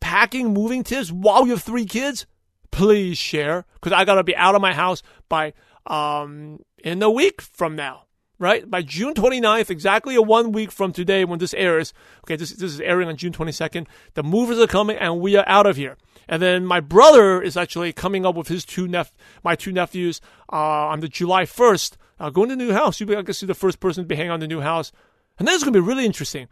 packing, 0.00 0.54
moving 0.54 0.82
tips 0.82 1.12
while 1.12 1.44
you 1.44 1.50
have 1.50 1.62
three 1.62 1.84
kids, 1.84 2.24
please 2.70 3.18
share 3.18 3.66
because 3.74 3.92
I 3.92 4.06
gotta 4.06 4.24
be 4.24 4.34
out 4.34 4.54
of 4.54 4.62
my 4.62 4.72
house 4.72 5.02
by 5.28 5.52
um 5.84 6.60
in 6.78 7.02
a 7.02 7.10
week 7.10 7.42
from 7.42 7.76
now 7.76 8.04
right? 8.40 8.68
By 8.68 8.82
June 8.82 9.14
29th, 9.14 9.70
exactly 9.70 10.16
a 10.16 10.22
one 10.22 10.50
week 10.50 10.72
from 10.72 10.92
today 10.92 11.24
when 11.24 11.38
this 11.38 11.54
airs. 11.54 11.92
Okay, 12.24 12.34
this, 12.34 12.50
this 12.50 12.72
is 12.72 12.80
airing 12.80 13.08
on 13.08 13.16
June 13.16 13.32
22nd. 13.32 13.86
The 14.14 14.24
movers 14.24 14.58
are 14.58 14.66
coming 14.66 14.96
and 14.96 15.20
we 15.20 15.36
are 15.36 15.44
out 15.46 15.66
of 15.66 15.76
here. 15.76 15.96
And 16.26 16.42
then 16.42 16.64
my 16.64 16.80
brother 16.80 17.42
is 17.42 17.56
actually 17.56 17.92
coming 17.92 18.24
up 18.24 18.34
with 18.34 18.48
his 18.48 18.64
two 18.64 18.88
nep- 18.88 19.12
my 19.44 19.54
two 19.54 19.72
nephews 19.72 20.20
uh, 20.52 20.56
on 20.88 21.00
the 21.00 21.08
July 21.08 21.42
1st, 21.42 21.96
uh, 22.18 22.30
going 22.30 22.48
to 22.48 22.56
the 22.56 22.64
new 22.64 22.72
house. 22.72 22.98
You'll 22.98 23.10
be, 23.10 23.16
I 23.16 23.22
guess, 23.22 23.40
the 23.40 23.54
first 23.54 23.78
person 23.78 24.04
to 24.04 24.08
be 24.08 24.16
hanging 24.16 24.32
on 24.32 24.40
the 24.40 24.48
new 24.48 24.60
house. 24.60 24.90
And 25.38 25.46
then 25.46 25.54
it's 25.54 25.62
going 25.62 25.74
to 25.74 25.80
be 25.80 25.86
really 25.86 26.06
interesting. 26.06 26.48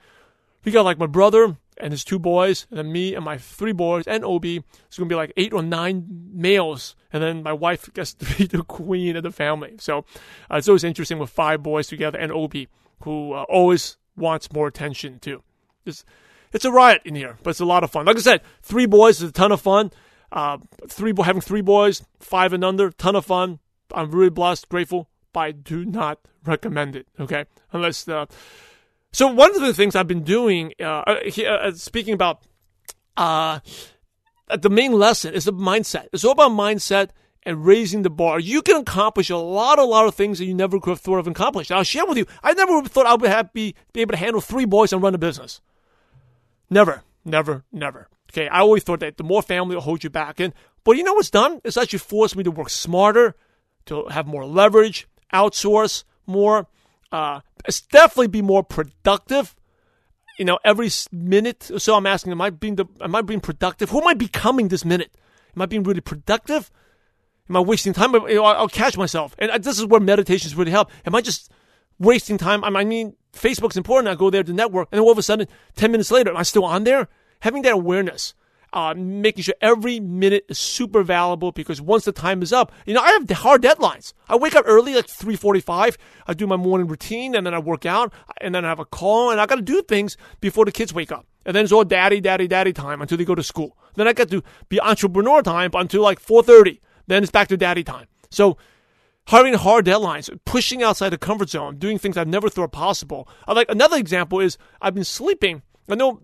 We 0.65 0.73
got 0.73 0.85
like 0.85 0.99
my 0.99 1.07
brother, 1.07 1.57
and 1.81 1.93
his 1.93 2.05
two 2.05 2.19
boys, 2.19 2.67
and 2.71 2.79
then 2.79 2.93
me 2.93 3.15
and 3.15 3.25
my 3.25 3.39
three 3.39 3.73
boys 3.73 4.07
and 4.07 4.25
Obi. 4.25 4.63
It's 4.87 4.99
gonna 4.99 5.09
be 5.09 5.15
like 5.15 5.33
eight 5.37 5.53
or 5.53 5.63
nine 5.63 6.07
males, 6.33 6.97
and 7.13 7.23
then 7.23 7.43
my 7.43 7.53
wife 7.53 7.93
gets 7.95 8.15
to 8.15 8.37
be 8.37 8.47
the 8.47 8.63
queen 8.63 9.17
of 9.17 9.23
the 9.23 9.31
family. 9.31 9.75
So 9.79 10.05
uh, 10.51 10.57
it's 10.57 10.69
always 10.69 10.85
interesting 10.85 11.19
with 11.19 11.31
five 11.31 11.63
boys 11.63 11.89
together 11.89 12.19
and 12.19 12.33
Obi, 12.33 12.69
who 13.03 13.33
uh, 13.33 13.45
always 13.49 13.97
wants 14.17 14.53
more 14.53 14.67
attention 14.67 15.19
too. 15.19 15.43
It's, 15.85 16.05
it's 16.53 16.65
a 16.65 16.73
riot 16.73 17.03
in 17.05 17.15
here, 17.15 17.39
but 17.43 17.51
it's 17.51 17.61
a 17.61 17.65
lot 17.65 17.85
of 17.85 17.91
fun. 17.91 18.07
Like 18.07 18.17
I 18.17 18.21
said, 18.21 18.43
three 18.63 18.87
boys 18.87 19.23
is 19.23 19.31
a 19.31 19.33
ton 19.33 19.53
of 19.53 19.61
fun. 19.61 19.91
Uh, 20.31 20.59
three 20.87 21.15
having 21.23 21.41
three 21.41 21.63
boys, 21.63 22.03
five 22.21 22.53
and 22.53 22.65
under, 22.65 22.91
ton 22.91 23.17
of 23.17 23.25
fun. 23.25 23.61
I'm 23.95 24.11
really 24.11 24.31
blessed, 24.31 24.69
grateful, 24.69 25.09
but 25.33 25.41
I 25.41 25.53
do 25.53 25.85
not 25.85 26.21
recommend 26.45 26.97
it. 26.97 27.07
Okay, 27.19 27.47
unless 27.73 28.05
the 28.05 28.29
so 29.13 29.29
one 29.29 29.55
of 29.55 29.61
the 29.61 29.75
things 29.75 29.97
I've 29.97 30.09
been 30.09 30.25
doing, 30.25 30.73
uh, 30.81 31.03
uh, 31.07 31.43
uh, 31.43 31.73
speaking 31.73 32.15
about 32.15 32.43
uh, 33.17 33.61
the 34.57 34.71
main 34.71 34.93
lesson 34.93 35.35
is 35.35 35.45
the 35.45 35.53
mindset. 35.53 36.09
It's 36.13 36.25
all 36.25 36.33
about 36.33 36.53
mindset 36.53 37.11
and 37.49 37.65
raising 37.65 38.03
the 38.03 38.11
bar, 38.11 38.39
you 38.39 38.61
can 38.61 38.77
accomplish 38.77 39.31
a 39.31 39.37
lot, 39.37 39.79
a 39.79 39.85
lot 39.85 40.07
of 40.07 40.15
things 40.15 40.39
that 40.39 40.45
you 40.45 40.53
never 40.53 40.79
could 40.79 40.91
have 40.91 41.01
thought 41.01 41.19
of 41.19 41.27
accomplishing. 41.27 41.75
I'll 41.75 41.83
share 41.83 42.05
with 42.05 42.19
you. 42.19 42.27
I 42.43 42.53
never 42.53 42.83
thought 42.83 43.07
I 43.07 43.15
would 43.15 43.31
have 43.31 43.55
be, 43.55 43.75
be 43.95 44.03
able 44.03 44.13
to 44.13 44.19
handle 44.19 44.43
three 44.43 44.67
boys 44.67 44.93
and 44.93 45.03
run 45.03 45.15
a 45.15 45.19
business. 45.19 45.63
Never, 46.69 47.05
never, 47.25 47.65
never. 47.73 48.09
Okay, 48.31 48.49
I 48.49 48.61
always 48.61 48.83
thought 48.83 49.01
that 49.01 49.17
the 49.17 49.25
more 49.25 49.41
family 49.41 49.77
will 49.77 49.83
hold 49.83 50.05
you 50.05 50.11
back. 50.11 50.41
And 50.41 50.53
but 50.85 50.99
you 50.99 51.05
know 51.05 51.15
what's 51.15 51.31
done? 51.31 51.63
It's 51.65 51.79
actually 51.79 52.01
forced 52.01 52.37
me 52.37 52.45
to 52.45 52.51
work 52.51 52.69
smarter, 52.69 53.35
to 53.87 54.07
have 54.09 54.27
more 54.27 54.45
leverage, 54.45 55.09
outsource 55.33 56.05
more. 56.27 56.67
Uh, 57.11 57.41
definitely 57.91 58.29
be 58.29 58.43
more 58.43 58.63
productive. 58.63 59.55
You 60.39 60.45
know, 60.45 60.59
every 60.65 60.91
minute 61.11 61.71
or 61.73 61.79
so, 61.79 61.95
I'm 61.97 62.07
asking, 62.07 62.33
am 62.33 62.41
I 62.41 62.51
being 62.51 62.77
the, 62.77 62.87
am 63.01 63.15
I 63.15 63.23
being 63.23 63.41
productive? 63.41 63.91
Who 63.91 64.01
am 64.01 64.07
I 64.07 64.15
becoming 64.15 64.69
this 64.69 64.85
minute? 64.85 65.13
Am 65.57 65.63
I 65.63 65.67
being 65.67 65.83
really 65.83 66.01
productive? 66.01 66.71
Am 67.49 67.57
I 67.57 67.61
wasting 67.61 67.93
time? 67.93 68.13
You 68.15 68.37
know, 68.37 68.45
I'll 68.45 68.69
catch 68.69 68.97
myself, 68.97 69.35
and 69.39 69.65
this 69.65 69.79
is 69.79 69.87
where 69.87 70.01
meditations 70.01 70.55
really 70.55 70.71
help. 70.71 70.91
Am 71.07 71.15
I 71.15 71.23
just 71.23 71.51
wasting 71.99 72.37
time? 72.37 72.63
I 72.63 72.85
mean, 72.85 73.17
Facebook's 73.33 73.77
important. 73.77 74.09
I 74.09 74.15
go 74.15 74.31
there 74.31 74.43
to 74.43 74.53
network, 74.53 74.89
and 74.93 74.99
then 74.99 75.05
all 75.05 75.13
of 75.13 75.19
a 75.19 75.23
sudden, 75.23 75.49
ten 75.75 75.91
minutes 75.91 76.11
later, 76.11 76.31
am 76.31 76.37
I 76.37 76.43
still 76.43 76.65
on 76.65 76.85
there? 76.85 77.09
Having 77.41 77.63
that 77.63 77.73
awareness 77.73 78.35
uh, 78.73 78.95
making 78.97 79.43
sure 79.43 79.55
every 79.61 80.01
minute 80.01 80.45
is 80.49 80.59
super 80.59 81.03
valuable 81.03 81.53
because 81.53 81.81
once 81.81 82.05
the 82.05 82.13
time 82.13 82.43
is 82.43 82.53
up, 82.53 82.73
you 82.87 82.95
know, 82.95 83.01
I 83.01 83.11
have 83.13 83.31
hard 83.31 83.63
deadlines. 83.63 84.13
I 84.29 84.37
wake 84.37 84.55
up 84.55 84.65
early, 84.67 84.95
like 84.95 85.07
3.45. 85.07 85.97
I 86.27 86.35
do 86.35 86.47
my 86.47 86.57
morning 86.57 86.87
routine 86.87 87.35
and 87.35 87.47
then 87.47 87.55
I 87.55 87.59
work 87.59 87.87
out 87.87 88.13
and 88.41 88.55
then 88.55 88.65
I 88.65 88.69
have 88.69 88.79
a 88.79 88.85
call 88.85 89.31
and 89.31 89.41
I 89.41 89.47
got 89.47 89.57
to 89.57 89.63
do 89.63 89.83
things 89.83 90.17
before 90.41 90.65
the 90.65 90.73
kids 90.73 90.93
wake 90.93 91.13
up. 91.13 91.27
And 91.47 91.57
then 91.57 91.65
it's 91.65 91.73
all 91.73 91.85
daddy, 91.85 92.21
daddy, 92.21 92.47
daddy 92.47 92.73
time 92.73 93.01
until 93.01 93.17
they 93.17 93.25
go 93.25 93.35
to 93.35 93.43
school. 93.43 93.79
Then 93.95 94.07
I 94.07 94.13
get 94.13 94.31
to 94.31 94.43
be 94.69 94.81
entrepreneur 94.81 95.43
time 95.43 95.71
until 95.75 96.03
like 96.03 96.21
4.30. 96.21 96.81
Then 97.07 97.23
it's 97.23 97.33
back 97.33 97.49
to 97.49 97.57
daddy 97.57 97.83
time. 97.83 98.07
So 98.31 98.59
having 99.29 99.55
hard 99.55 99.87
deadlines, 99.87 100.31
pushing 100.45 100.83
outside 100.83 101.11
the 101.11 101.19
comfort 101.19 101.49
zone, 101.49 101.79
doing 101.79 101.99
things 101.99 102.17
I've 102.19 102.29
never 102.29 102.51
thought 102.51 102.73
possible. 102.73 103.29
I 103.47 103.55
like 103.55 103.71
another 103.71 103.97
example 103.97 104.41
is 104.41 104.59
I've 104.83 104.95
been 104.95 105.05
sleeping. 105.05 105.63
I 105.89 105.95
know 105.95 106.21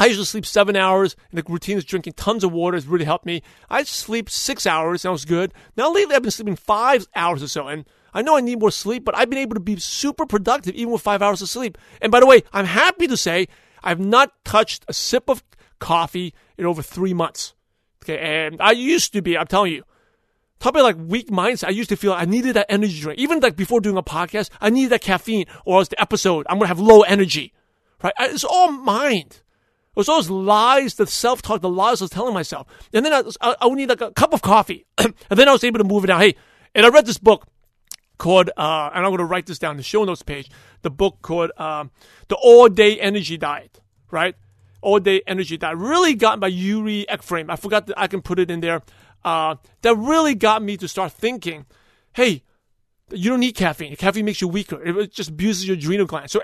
I 0.00 0.06
usually 0.06 0.24
sleep 0.24 0.46
seven 0.46 0.76
hours, 0.76 1.14
and 1.30 1.38
the 1.38 1.44
routine 1.46 1.76
is 1.76 1.84
drinking 1.84 2.14
tons 2.14 2.42
of 2.42 2.52
water 2.52 2.74
has 2.74 2.86
really 2.86 3.04
helped 3.04 3.26
me. 3.26 3.42
I 3.68 3.82
sleep 3.82 4.30
six 4.30 4.66
hours, 4.66 5.04
was 5.04 5.26
good. 5.26 5.52
Now 5.76 5.92
lately, 5.92 6.14
I've 6.14 6.22
been 6.22 6.30
sleeping 6.30 6.56
five 6.56 7.06
hours 7.14 7.42
or 7.42 7.48
so, 7.48 7.68
and 7.68 7.84
I 8.14 8.22
know 8.22 8.34
I 8.34 8.40
need 8.40 8.60
more 8.60 8.70
sleep, 8.70 9.04
but 9.04 9.14
I've 9.14 9.28
been 9.28 9.38
able 9.38 9.54
to 9.54 9.60
be 9.60 9.76
super 9.76 10.24
productive 10.24 10.74
even 10.74 10.94
with 10.94 11.02
five 11.02 11.20
hours 11.20 11.42
of 11.42 11.50
sleep. 11.50 11.76
And 12.00 12.10
by 12.10 12.20
the 12.20 12.26
way, 12.26 12.42
I'm 12.50 12.64
happy 12.64 13.08
to 13.08 13.16
say 13.16 13.48
I've 13.84 14.00
not 14.00 14.32
touched 14.42 14.86
a 14.88 14.94
sip 14.94 15.28
of 15.28 15.44
coffee 15.80 16.32
in 16.56 16.64
over 16.64 16.80
three 16.80 17.12
months. 17.12 17.54
Okay, 18.02 18.18
and 18.18 18.58
I 18.58 18.70
used 18.70 19.12
to 19.12 19.20
be, 19.20 19.36
I'm 19.36 19.46
telling 19.46 19.72
you, 19.72 19.84
talking 20.60 20.82
like 20.82 20.96
weak 20.98 21.28
mindset. 21.28 21.68
I 21.68 21.72
used 21.72 21.90
to 21.90 21.96
feel 21.96 22.14
I 22.14 22.24
needed 22.24 22.56
that 22.56 22.66
energy 22.70 22.98
drink. 23.02 23.18
Even 23.18 23.40
like 23.40 23.54
before 23.54 23.82
doing 23.82 23.98
a 23.98 24.02
podcast, 24.02 24.48
I 24.62 24.70
needed 24.70 24.92
that 24.92 25.02
caffeine, 25.02 25.44
or 25.66 25.80
else 25.80 25.88
the 25.88 26.00
episode 26.00 26.46
I'm 26.48 26.56
gonna 26.56 26.68
have 26.68 26.80
low 26.80 27.02
energy. 27.02 27.52
Right? 28.02 28.14
It's 28.18 28.44
all 28.44 28.72
mind. 28.72 29.42
It 29.90 29.96
was 29.96 30.06
those 30.06 30.30
lies, 30.30 30.94
the 30.94 31.06
self 31.06 31.42
talk, 31.42 31.60
the 31.60 31.68
lies 31.68 32.00
I 32.00 32.04
was 32.04 32.10
telling 32.10 32.32
myself. 32.32 32.66
And 32.92 33.04
then 33.04 33.12
I, 33.12 33.22
I, 33.40 33.56
I 33.62 33.66
would 33.66 33.76
need 33.76 33.88
like 33.88 34.00
a 34.00 34.12
cup 34.12 34.32
of 34.32 34.40
coffee. 34.40 34.86
and 34.98 35.14
then 35.28 35.48
I 35.48 35.52
was 35.52 35.64
able 35.64 35.78
to 35.78 35.84
move 35.84 36.04
it 36.04 36.10
out. 36.10 36.20
Hey, 36.20 36.36
and 36.74 36.86
I 36.86 36.90
read 36.90 37.06
this 37.06 37.18
book 37.18 37.48
called, 38.16 38.50
uh, 38.56 38.90
and 38.94 39.04
I'm 39.04 39.10
going 39.10 39.18
to 39.18 39.24
write 39.24 39.46
this 39.46 39.58
down, 39.58 39.76
the 39.76 39.82
show 39.82 40.04
notes 40.04 40.22
page, 40.22 40.48
the 40.82 40.90
book 40.90 41.22
called 41.22 41.50
um, 41.56 41.90
The 42.28 42.36
All 42.36 42.68
Day 42.68 43.00
Energy 43.00 43.36
Diet, 43.36 43.80
right? 44.12 44.36
All 44.80 45.00
Day 45.00 45.22
Energy 45.26 45.56
Diet. 45.56 45.76
Really 45.76 46.14
got 46.14 46.38
by 46.38 46.46
Yuri 46.46 47.04
Eckframe. 47.08 47.50
I 47.50 47.56
forgot 47.56 47.88
that 47.88 47.98
I 47.98 48.06
can 48.06 48.22
put 48.22 48.38
it 48.38 48.48
in 48.48 48.60
there. 48.60 48.82
Uh, 49.24 49.56
that 49.82 49.96
really 49.96 50.36
got 50.36 50.62
me 50.62 50.76
to 50.76 50.86
start 50.86 51.12
thinking, 51.12 51.66
hey, 52.12 52.44
you 53.12 53.30
don't 53.30 53.40
need 53.40 53.52
caffeine. 53.52 53.94
Caffeine 53.96 54.24
makes 54.24 54.40
you 54.40 54.48
weaker. 54.48 54.82
It 54.82 55.12
just 55.12 55.30
abuses 55.30 55.66
your 55.66 55.76
adrenal 55.76 56.06
glands. 56.06 56.32
So 56.32 56.42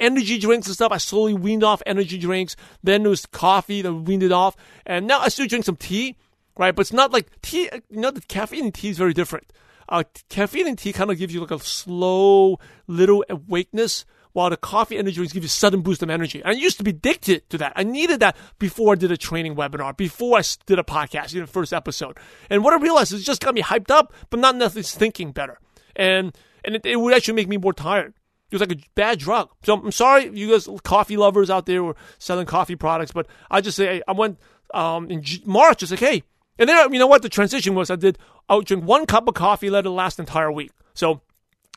energy 0.00 0.38
drinks 0.38 0.66
and 0.66 0.74
stuff, 0.74 0.92
I 0.92 0.98
slowly 0.98 1.34
weaned 1.34 1.64
off 1.64 1.82
energy 1.86 2.18
drinks. 2.18 2.56
Then 2.82 3.02
there 3.02 3.10
was 3.10 3.26
coffee 3.26 3.82
that 3.82 3.92
weaned 3.92 4.22
it 4.22 4.32
off. 4.32 4.56
And 4.84 5.06
now 5.06 5.20
I 5.20 5.28
still 5.28 5.46
drink 5.46 5.64
some 5.64 5.76
tea, 5.76 6.16
right? 6.56 6.74
But 6.74 6.82
it's 6.82 6.92
not 6.92 7.12
like 7.12 7.28
tea, 7.42 7.68
you 7.90 8.00
know, 8.00 8.10
the 8.10 8.20
caffeine 8.22 8.66
in 8.66 8.72
tea 8.72 8.90
is 8.90 8.98
very 8.98 9.12
different. 9.12 9.52
Uh, 9.88 10.02
caffeine 10.28 10.66
in 10.66 10.76
tea 10.76 10.92
kind 10.92 11.10
of 11.10 11.18
gives 11.18 11.32
you 11.32 11.40
like 11.40 11.50
a 11.50 11.58
slow 11.60 12.58
little 12.86 13.24
awakeness 13.28 14.04
while 14.32 14.50
the 14.50 14.56
coffee 14.56 14.98
energy 14.98 15.14
drinks 15.14 15.32
give 15.32 15.44
you 15.44 15.46
a 15.46 15.50
sudden 15.50 15.80
boost 15.80 16.02
of 16.02 16.10
energy. 16.10 16.44
I 16.44 16.50
used 16.50 16.76
to 16.78 16.84
be 16.84 16.90
addicted 16.90 17.48
to 17.50 17.58
that. 17.58 17.72
I 17.74 17.84
needed 17.84 18.20
that 18.20 18.36
before 18.58 18.92
I 18.92 18.96
did 18.96 19.10
a 19.10 19.16
training 19.16 19.54
webinar, 19.54 19.96
before 19.96 20.38
I 20.38 20.42
did 20.66 20.78
a 20.78 20.82
podcast, 20.82 21.32
you 21.32 21.40
know, 21.40 21.46
first 21.46 21.72
episode. 21.72 22.18
And 22.50 22.62
what 22.62 22.74
I 22.74 22.76
realized 22.76 23.12
is 23.12 23.22
it 23.22 23.24
just 23.24 23.42
got 23.42 23.54
me 23.54 23.62
hyped 23.62 23.90
up, 23.90 24.12
but 24.28 24.40
not 24.40 24.56
necessarily 24.56 24.82
thinking 24.82 25.32
better 25.32 25.58
and 25.96 26.36
and 26.64 26.76
it, 26.76 26.86
it, 26.86 26.96
would 27.00 27.14
actually 27.14 27.34
make 27.34 27.48
me 27.48 27.56
more 27.56 27.72
tired. 27.72 28.14
It 28.50 28.54
was 28.54 28.60
like 28.60 28.72
a 28.72 28.82
bad 28.94 29.18
drug. 29.18 29.50
So 29.64 29.74
I'm 29.74 29.92
sorry, 29.92 30.30
you 30.32 30.50
guys, 30.50 30.68
coffee 30.84 31.16
lovers 31.16 31.50
out 31.50 31.66
there, 31.66 31.82
were 31.82 31.96
selling 32.18 32.46
coffee 32.46 32.76
products, 32.76 33.10
but 33.10 33.26
I 33.50 33.60
just 33.60 33.76
say 33.76 34.02
I 34.06 34.12
went 34.12 34.38
um, 34.72 35.10
in 35.10 35.24
March. 35.44 35.82
It's 35.82 35.90
like, 35.90 36.00
hey, 36.00 36.22
and 36.58 36.68
then 36.68 36.92
you 36.92 36.98
know 36.98 37.06
what? 37.06 37.22
The 37.22 37.28
transition 37.28 37.74
was 37.74 37.90
I 37.90 37.96
did. 37.96 38.18
I 38.48 38.54
would 38.54 38.66
drink 38.66 38.84
one 38.84 39.06
cup 39.06 39.26
of 39.26 39.34
coffee, 39.34 39.70
let 39.70 39.86
it 39.86 39.90
last 39.90 40.18
the 40.18 40.22
entire 40.22 40.52
week. 40.52 40.70
So 40.94 41.22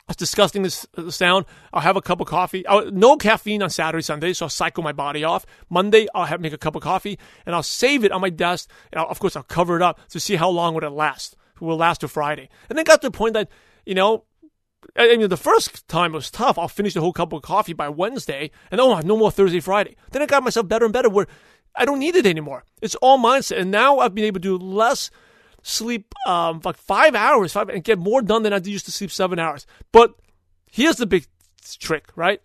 it's 0.08 0.16
disgusting 0.16 0.62
this 0.62 0.86
uh, 0.96 1.10
sound. 1.10 1.46
I'll 1.72 1.82
have 1.82 1.96
a 1.96 2.02
cup 2.02 2.20
of 2.20 2.26
coffee. 2.26 2.66
I'll, 2.66 2.90
no 2.90 3.16
caffeine 3.16 3.62
on 3.62 3.70
Saturday, 3.70 4.02
Sunday, 4.02 4.32
so 4.32 4.46
I'll 4.46 4.50
cycle 4.50 4.82
my 4.82 4.92
body 4.92 5.22
off. 5.22 5.46
Monday, 5.68 6.08
I'll 6.14 6.24
have 6.24 6.40
make 6.40 6.52
a 6.52 6.58
cup 6.58 6.74
of 6.74 6.82
coffee 6.82 7.18
and 7.46 7.54
I'll 7.54 7.62
save 7.62 8.04
it 8.04 8.12
on 8.12 8.20
my 8.20 8.30
desk. 8.30 8.68
And 8.92 9.00
I'll, 9.00 9.06
of 9.06 9.20
course, 9.20 9.36
I'll 9.36 9.42
cover 9.44 9.76
it 9.76 9.82
up 9.82 10.00
to 10.10 10.20
see 10.20 10.36
how 10.36 10.48
long 10.48 10.74
would 10.74 10.84
it 10.84 10.90
last. 10.90 11.36
It 11.54 11.62
will 11.62 11.76
last 11.76 12.00
to 12.00 12.08
Friday. 12.08 12.48
And 12.68 12.76
then 12.76 12.84
got 12.84 13.02
to 13.02 13.08
the 13.08 13.16
point 13.16 13.34
that 13.34 13.50
you 13.84 13.94
know, 13.94 14.24
I 14.96 15.16
mean, 15.16 15.28
the 15.28 15.36
first 15.36 15.86
time 15.88 16.12
was 16.12 16.30
tough. 16.30 16.58
I'll 16.58 16.68
finish 16.68 16.94
the 16.94 17.00
whole 17.00 17.12
cup 17.12 17.32
of 17.32 17.42
coffee 17.42 17.72
by 17.72 17.88
Wednesday, 17.88 18.50
and 18.70 18.80
oh, 18.80 18.98
no 19.00 19.16
more 19.16 19.30
Thursday, 19.30 19.60
Friday. 19.60 19.96
Then 20.10 20.22
I 20.22 20.26
got 20.26 20.42
myself 20.42 20.68
better 20.68 20.84
and 20.84 20.92
better 20.92 21.08
where 21.08 21.26
I 21.76 21.84
don't 21.84 21.98
need 21.98 22.16
it 22.16 22.26
anymore. 22.26 22.64
It's 22.82 22.94
all 22.96 23.18
mindset. 23.18 23.58
And 23.58 23.70
now 23.70 23.98
I've 23.98 24.14
been 24.14 24.24
able 24.24 24.40
to 24.40 24.58
do 24.58 24.64
less 24.64 25.10
sleep, 25.62 26.14
um, 26.26 26.60
like 26.64 26.76
five 26.76 27.14
hours, 27.14 27.52
five, 27.52 27.68
and 27.68 27.84
get 27.84 27.98
more 27.98 28.22
done 28.22 28.42
than 28.42 28.52
I 28.52 28.58
used 28.58 28.86
to 28.86 28.92
sleep 28.92 29.10
seven 29.10 29.38
hours. 29.38 29.66
But 29.92 30.14
here's 30.70 30.96
the 30.96 31.06
big 31.06 31.26
trick, 31.78 32.08
right? 32.16 32.40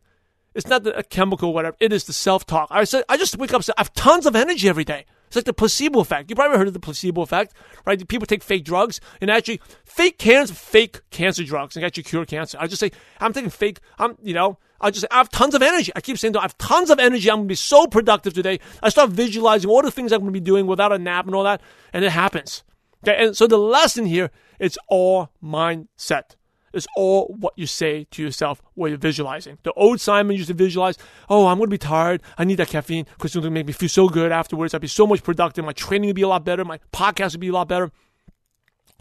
It's 0.54 0.68
not 0.68 0.84
the, 0.84 0.98
a 0.98 1.04
chemical, 1.04 1.54
whatever. 1.54 1.76
It 1.80 1.92
is 1.92 2.06
the 2.06 2.14
self 2.14 2.46
talk. 2.46 2.68
I 2.72 2.84
said, 2.84 3.04
I 3.10 3.18
just 3.18 3.38
wake 3.38 3.54
up, 3.54 3.64
I 3.70 3.74
have 3.78 3.94
tons 3.94 4.26
of 4.26 4.36
energy 4.36 4.70
every 4.70 4.86
day. 4.86 5.06
It's 5.28 5.36
like 5.36 5.46
the 5.46 5.54
placebo 5.54 6.00
effect. 6.00 6.30
You 6.30 6.36
probably 6.36 6.58
heard 6.58 6.68
of 6.68 6.74
the 6.74 6.80
placebo 6.80 7.22
effect, 7.22 7.54
right? 7.86 8.08
People 8.08 8.26
take 8.26 8.44
fake 8.44 8.64
drugs 8.64 9.02
and 9.22 9.30
actually 9.30 9.62
fake 9.84 10.18
cancer, 10.18 10.54
fake 10.54 11.02
cancer 11.10 11.44
drugs 11.44 11.76
and 11.76 11.86
actually 11.86 12.04
cure 12.04 12.26
cancer. 12.26 12.58
I 12.60 12.68
just 12.68 12.80
say, 12.80 12.92
I'm 13.20 13.34
taking 13.34 13.50
fake, 13.50 13.80
I'm, 13.98 14.18
you 14.22 14.34
know, 14.34 14.60
I 14.80 14.92
just 14.92 15.02
say, 15.02 15.08
I 15.10 15.18
have 15.18 15.30
tons 15.30 15.56
of 15.56 15.62
energy. 15.62 15.92
I 15.96 16.02
keep 16.02 16.18
saying, 16.18 16.36
I 16.36 16.42
have 16.42 16.58
tons 16.58 16.90
of 16.90 17.00
energy. 17.00 17.30
I'm 17.30 17.38
going 17.38 17.48
to 17.48 17.52
be 17.52 17.56
so 17.56 17.88
productive 17.88 18.34
today. 18.34 18.60
I 18.84 18.90
start 18.90 19.10
visualizing 19.10 19.70
all 19.70 19.82
the 19.82 19.92
things 19.92 20.12
I'm 20.12 20.20
going 20.20 20.34
to 20.34 20.40
be 20.40 20.44
doing 20.44 20.68
without 20.68 20.92
a 20.92 21.00
nap 21.00 21.26
and 21.26 21.34
all 21.34 21.44
that. 21.44 21.62
And 21.94 22.04
it 22.04 22.12
happens. 22.12 22.64
Okay. 23.04 23.26
And 23.26 23.38
so 23.38 23.48
the 23.48 23.58
lesson 23.58 24.06
here, 24.06 24.32
it's 24.60 24.78
all 24.88 25.32
mindset. 25.44 26.36
It's 26.76 26.88
all 26.96 27.34
what 27.40 27.54
you 27.56 27.68
say 27.68 28.06
to 28.12 28.22
yourself 28.22 28.62
while 28.74 28.90
you're 28.90 28.98
visualizing. 28.98 29.58
The 29.64 29.72
old 29.74 30.02
Simon 30.02 30.36
used 30.36 30.50
to 30.50 30.54
visualize, 30.54 30.98
oh, 31.30 31.48
I'm 31.48 31.58
going 31.58 31.70
to 31.70 31.74
be 31.74 31.78
tired. 31.78 32.22
I 32.38 32.44
need 32.44 32.56
that 32.56 32.68
caffeine 32.68 33.06
because 33.06 33.32
it's 33.32 33.36
going 33.36 33.46
to 33.46 33.50
make 33.52 33.66
me 33.66 33.74
feel 33.74 33.90
so 33.90 34.10
good 34.10 34.32
afterwards. 34.32 34.74
I'd 34.74 34.82
be 34.82 34.88
so 34.88 35.08
much 35.08 35.24
productive. 35.24 35.64
My 35.64 35.72
training 35.72 36.08
would 36.08 36.16
be 36.16 36.22
a 36.22 36.28
lot 36.28 36.44
better. 36.44 36.66
My 36.66 36.80
podcast 36.92 37.32
would 37.32 37.40
be 37.40 37.48
a 37.48 37.54
lot 37.54 37.70
better. 37.70 37.92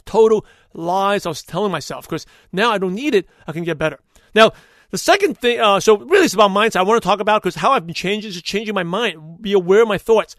Total 0.06 0.46
lies 0.72 1.26
I 1.26 1.30
was 1.30 1.42
telling 1.42 1.72
myself 1.72 2.06
because 2.06 2.26
now 2.52 2.70
I 2.70 2.78
don't 2.78 2.94
need 2.94 3.14
it. 3.14 3.28
I 3.46 3.52
can 3.52 3.64
get 3.64 3.76
better. 3.76 3.98
Now, 4.34 4.52
the 4.90 4.98
second 4.98 5.38
thing, 5.38 5.60
uh, 5.60 5.80
so 5.80 5.98
really 5.98 6.26
it's 6.26 6.34
about 6.34 6.52
mindset 6.52 6.76
I 6.76 6.82
want 6.82 7.02
to 7.02 7.06
talk 7.06 7.18
about 7.18 7.42
because 7.42 7.56
how 7.56 7.72
I've 7.72 7.86
been 7.86 7.94
changing 7.94 8.30
is 8.30 8.40
changing 8.40 8.74
my 8.74 8.84
mind, 8.84 9.42
be 9.42 9.52
aware 9.52 9.82
of 9.82 9.88
my 9.88 9.98
thoughts. 9.98 10.36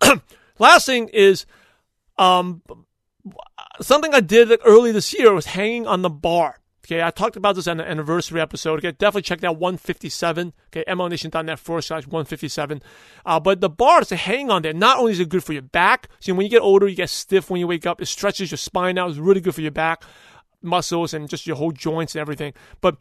Last 0.58 0.86
thing 0.86 1.08
is, 1.08 1.44
um, 2.16 2.62
something 3.80 4.14
I 4.14 4.20
did 4.20 4.58
early 4.64 4.92
this 4.92 5.12
year 5.12 5.34
was 5.34 5.46
hanging 5.46 5.86
on 5.86 6.02
the 6.02 6.10
bar. 6.10 6.58
Okay, 6.88 7.02
I 7.02 7.10
talked 7.10 7.36
about 7.36 7.54
this 7.54 7.68
on 7.68 7.76
the 7.76 7.86
anniversary 7.86 8.40
episode. 8.40 8.78
Okay, 8.78 8.92
definitely 8.92 9.22
check 9.22 9.40
that 9.40 9.58
157. 9.58 10.54
Okay, 10.68 10.84
mlmnation.net 10.88 11.58
forward 11.58 11.82
slash 11.82 12.06
157. 12.06 12.82
Uh, 13.26 13.38
but 13.38 13.60
the 13.60 13.68
bar 13.68 14.00
is 14.00 14.08
to 14.08 14.16
hang 14.16 14.50
on 14.50 14.62
there. 14.62 14.72
Not 14.72 14.98
only 14.98 15.12
is 15.12 15.20
it 15.20 15.28
good 15.28 15.44
for 15.44 15.52
your 15.52 15.60
back, 15.60 16.08
so 16.18 16.32
when 16.32 16.46
you 16.46 16.50
get 16.50 16.62
older, 16.62 16.88
you 16.88 16.96
get 16.96 17.10
stiff 17.10 17.50
when 17.50 17.60
you 17.60 17.66
wake 17.66 17.84
up. 17.84 18.00
It 18.00 18.06
stretches 18.06 18.50
your 18.50 18.56
spine 18.56 18.96
out. 18.96 19.10
It's 19.10 19.18
really 19.18 19.42
good 19.42 19.54
for 19.54 19.60
your 19.60 19.70
back 19.70 20.02
muscles 20.62 21.14
and 21.14 21.28
just 21.28 21.46
your 21.46 21.56
whole 21.56 21.72
joints 21.72 22.14
and 22.14 22.20
everything. 22.20 22.54
But 22.80 22.96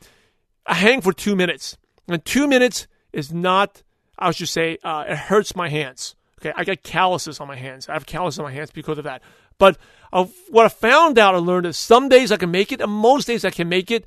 I 0.65 0.73
hang 0.73 0.99
for 0.99 1.13
two 1.13 1.35
minutes. 1.35 1.77
And 2.09 2.23
two 2.25 2.45
minutes 2.45 2.87
is 3.13 3.31
not, 3.31 3.83
I 4.19 4.31
should 4.31 4.49
say, 4.49 4.77
uh, 4.83 5.05
it 5.07 5.17
hurts 5.17 5.55
my 5.55 5.69
hands. 5.69 6.15
Okay, 6.41 6.51
I 6.55 6.65
get 6.65 6.83
calluses 6.83 7.39
on 7.39 7.47
my 7.47 7.55
hands. 7.55 7.89
I 7.89 7.93
have 7.93 8.05
calluses 8.05 8.39
on 8.39 8.45
my 8.45 8.51
hands 8.51 8.69
because 8.69 8.97
of 8.97 9.05
that. 9.05 9.21
But 9.57 9.77
uh, 10.13 10.25
what 10.49 10.65
I 10.65 10.69
found 10.69 11.17
out, 11.19 11.35
I 11.35 11.39
learned 11.39 11.65
is 11.65 11.77
some 11.77 12.09
days 12.09 12.31
I 12.31 12.37
can 12.37 12.51
make 12.51 12.71
it, 12.71 12.81
and 12.81 12.91
most 12.91 13.27
days 13.27 13.43
I 13.45 13.49
can 13.49 13.69
make 13.69 13.91
it. 13.91 14.05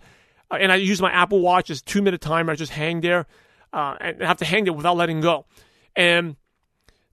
Uh, 0.50 0.58
and 0.60 0.72
I 0.72 0.76
use 0.76 1.00
my 1.00 1.12
Apple 1.12 1.40
Watch 1.40 1.70
as 1.70 1.82
two 1.82 2.02
minute 2.02 2.20
timer. 2.20 2.52
I 2.52 2.56
just 2.56 2.72
hang 2.72 3.00
there 3.00 3.26
uh, 3.72 3.96
and 4.00 4.20
have 4.22 4.38
to 4.38 4.44
hang 4.44 4.64
there 4.64 4.72
without 4.72 4.96
letting 4.96 5.20
go. 5.20 5.46
And 5.94 6.36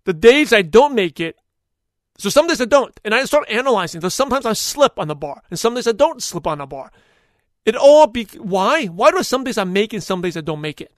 the 0.06 0.14
days 0.14 0.54
I 0.54 0.62
don't 0.62 0.96
make 0.96 1.20
it, 1.20 1.36
So 2.18 2.30
some 2.30 2.48
days 2.48 2.60
I 2.62 2.66
don't. 2.66 3.00
And 3.06 3.14
I 3.14 3.24
start 3.26 3.48
analyzing. 3.50 4.02
So 4.02 4.10
sometimes 4.10 4.46
I 4.46 4.54
slip 4.54 4.98
on 4.98 5.08
the 5.08 5.16
bar. 5.16 5.44
And 5.50 5.60
some 5.60 5.76
days 5.76 5.88
I 5.88 5.92
don't 5.92 6.22
slip 6.22 6.48
on 6.48 6.58
the 6.58 6.66
bar. 6.66 6.92
It 7.66 7.76
all 7.76 8.08
be 8.08 8.26
why? 8.38 8.86
Why 8.86 9.12
do 9.12 9.22
some 9.24 9.44
days 9.44 9.58
I 9.58 9.66
make 9.66 9.94
it, 9.94 9.98
and 9.98 10.04
some 10.04 10.22
days 10.22 10.38
I 10.38 10.42
don't 10.42 10.62
make 10.62 10.82
it? 10.82 10.92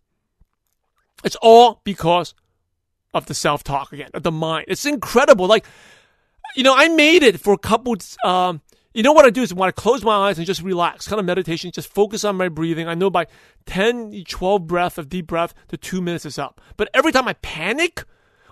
It's 1.24 1.36
all 1.42 1.82
because 1.84 2.34
of 3.14 3.26
the 3.26 3.34
self 3.34 3.64
talk 3.64 3.92
again, 3.92 4.12
of 4.14 4.24
the 4.24 4.32
mind. 4.32 4.66
It's 4.68 4.86
incredible. 4.86 5.48
Like, 5.48 5.66
you 6.56 6.64
know, 6.64 6.74
I 6.76 6.88
made 6.90 7.24
it 7.24 7.40
for 7.40 7.54
a 7.54 7.58
couple. 7.58 7.96
Um, 8.24 8.62
you 8.94 9.04
know 9.04 9.14
what 9.14 9.26
I 9.26 9.30
do 9.30 9.42
is 9.42 9.54
when 9.54 9.70
I 9.70 9.72
close 9.72 10.04
my 10.04 10.30
eyes 10.30 10.38
and 10.38 10.48
just 10.48 10.62
relax, 10.62 11.08
kind 11.08 11.20
of 11.20 11.26
meditation, 11.26 11.72
just 11.72 11.94
focus 11.94 12.24
on 12.24 12.36
my 12.38 12.50
breathing. 12.50 12.88
I 12.88 12.96
know 12.96 13.10
by 13.10 13.28
10, 13.68 14.24
12 14.28 14.68
breath 14.68 14.98
of 14.98 15.10
deep 15.10 15.28
breath, 15.28 15.54
the 15.68 15.78
two 15.78 16.02
minutes 16.02 16.26
is 16.26 16.40
up. 16.40 16.60
But 16.76 16.90
every 16.94 17.12
time 17.12 17.28
I 17.28 17.34
panic, 17.34 18.04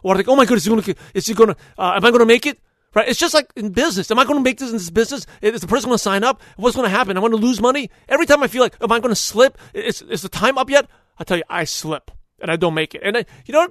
or 0.03 0.15
think, 0.15 0.27
oh 0.27 0.35
my 0.35 0.45
goodness, 0.45 0.63
is 0.63 0.67
it 0.67 0.69
gonna, 0.69 0.95
is 1.13 1.29
it 1.29 1.37
gonna, 1.37 1.57
uh, 1.77 1.93
am 1.95 2.05
I 2.05 2.11
gonna 2.11 2.25
make 2.25 2.45
it? 2.45 2.59
Right? 2.93 3.09
It's 3.09 3.19
just 3.19 3.33
like 3.33 3.51
in 3.55 3.71
business. 3.71 4.09
Am 4.09 4.17
I 4.17 4.23
going 4.23 4.37
to 4.39 4.43
make 4.43 4.57
this 4.57 4.71
in 4.71 4.77
this 4.77 4.89
business? 4.89 5.27
Is 5.41 5.61
the 5.61 5.67
person 5.67 5.89
going 5.89 5.97
to 5.97 6.01
sign 6.01 6.23
up? 6.23 6.41
What's 6.55 6.75
going 6.75 6.89
to 6.89 6.95
happen? 6.95 7.15
I'm 7.15 7.21
going 7.21 7.31
to 7.31 7.37
lose 7.37 7.61
money. 7.61 7.91
Every 8.09 8.25
time 8.25 8.41
I 8.41 8.47
feel 8.47 8.63
like, 8.63 8.75
am 8.81 8.91
I 8.91 8.99
going 8.99 9.13
to 9.13 9.15
slip? 9.15 9.57
Is, 9.73 10.01
is 10.01 10.23
the 10.23 10.29
time 10.29 10.57
up 10.57 10.67
yet? 10.67 10.87
I 11.19 11.23
tell 11.23 11.37
you, 11.37 11.43
I 11.47 11.65
slip 11.65 12.09
and 12.39 12.49
I 12.49 12.55
don't 12.55 12.73
make 12.73 12.95
it. 12.95 13.01
And 13.03 13.17
I, 13.17 13.25
you 13.45 13.53
know, 13.53 13.67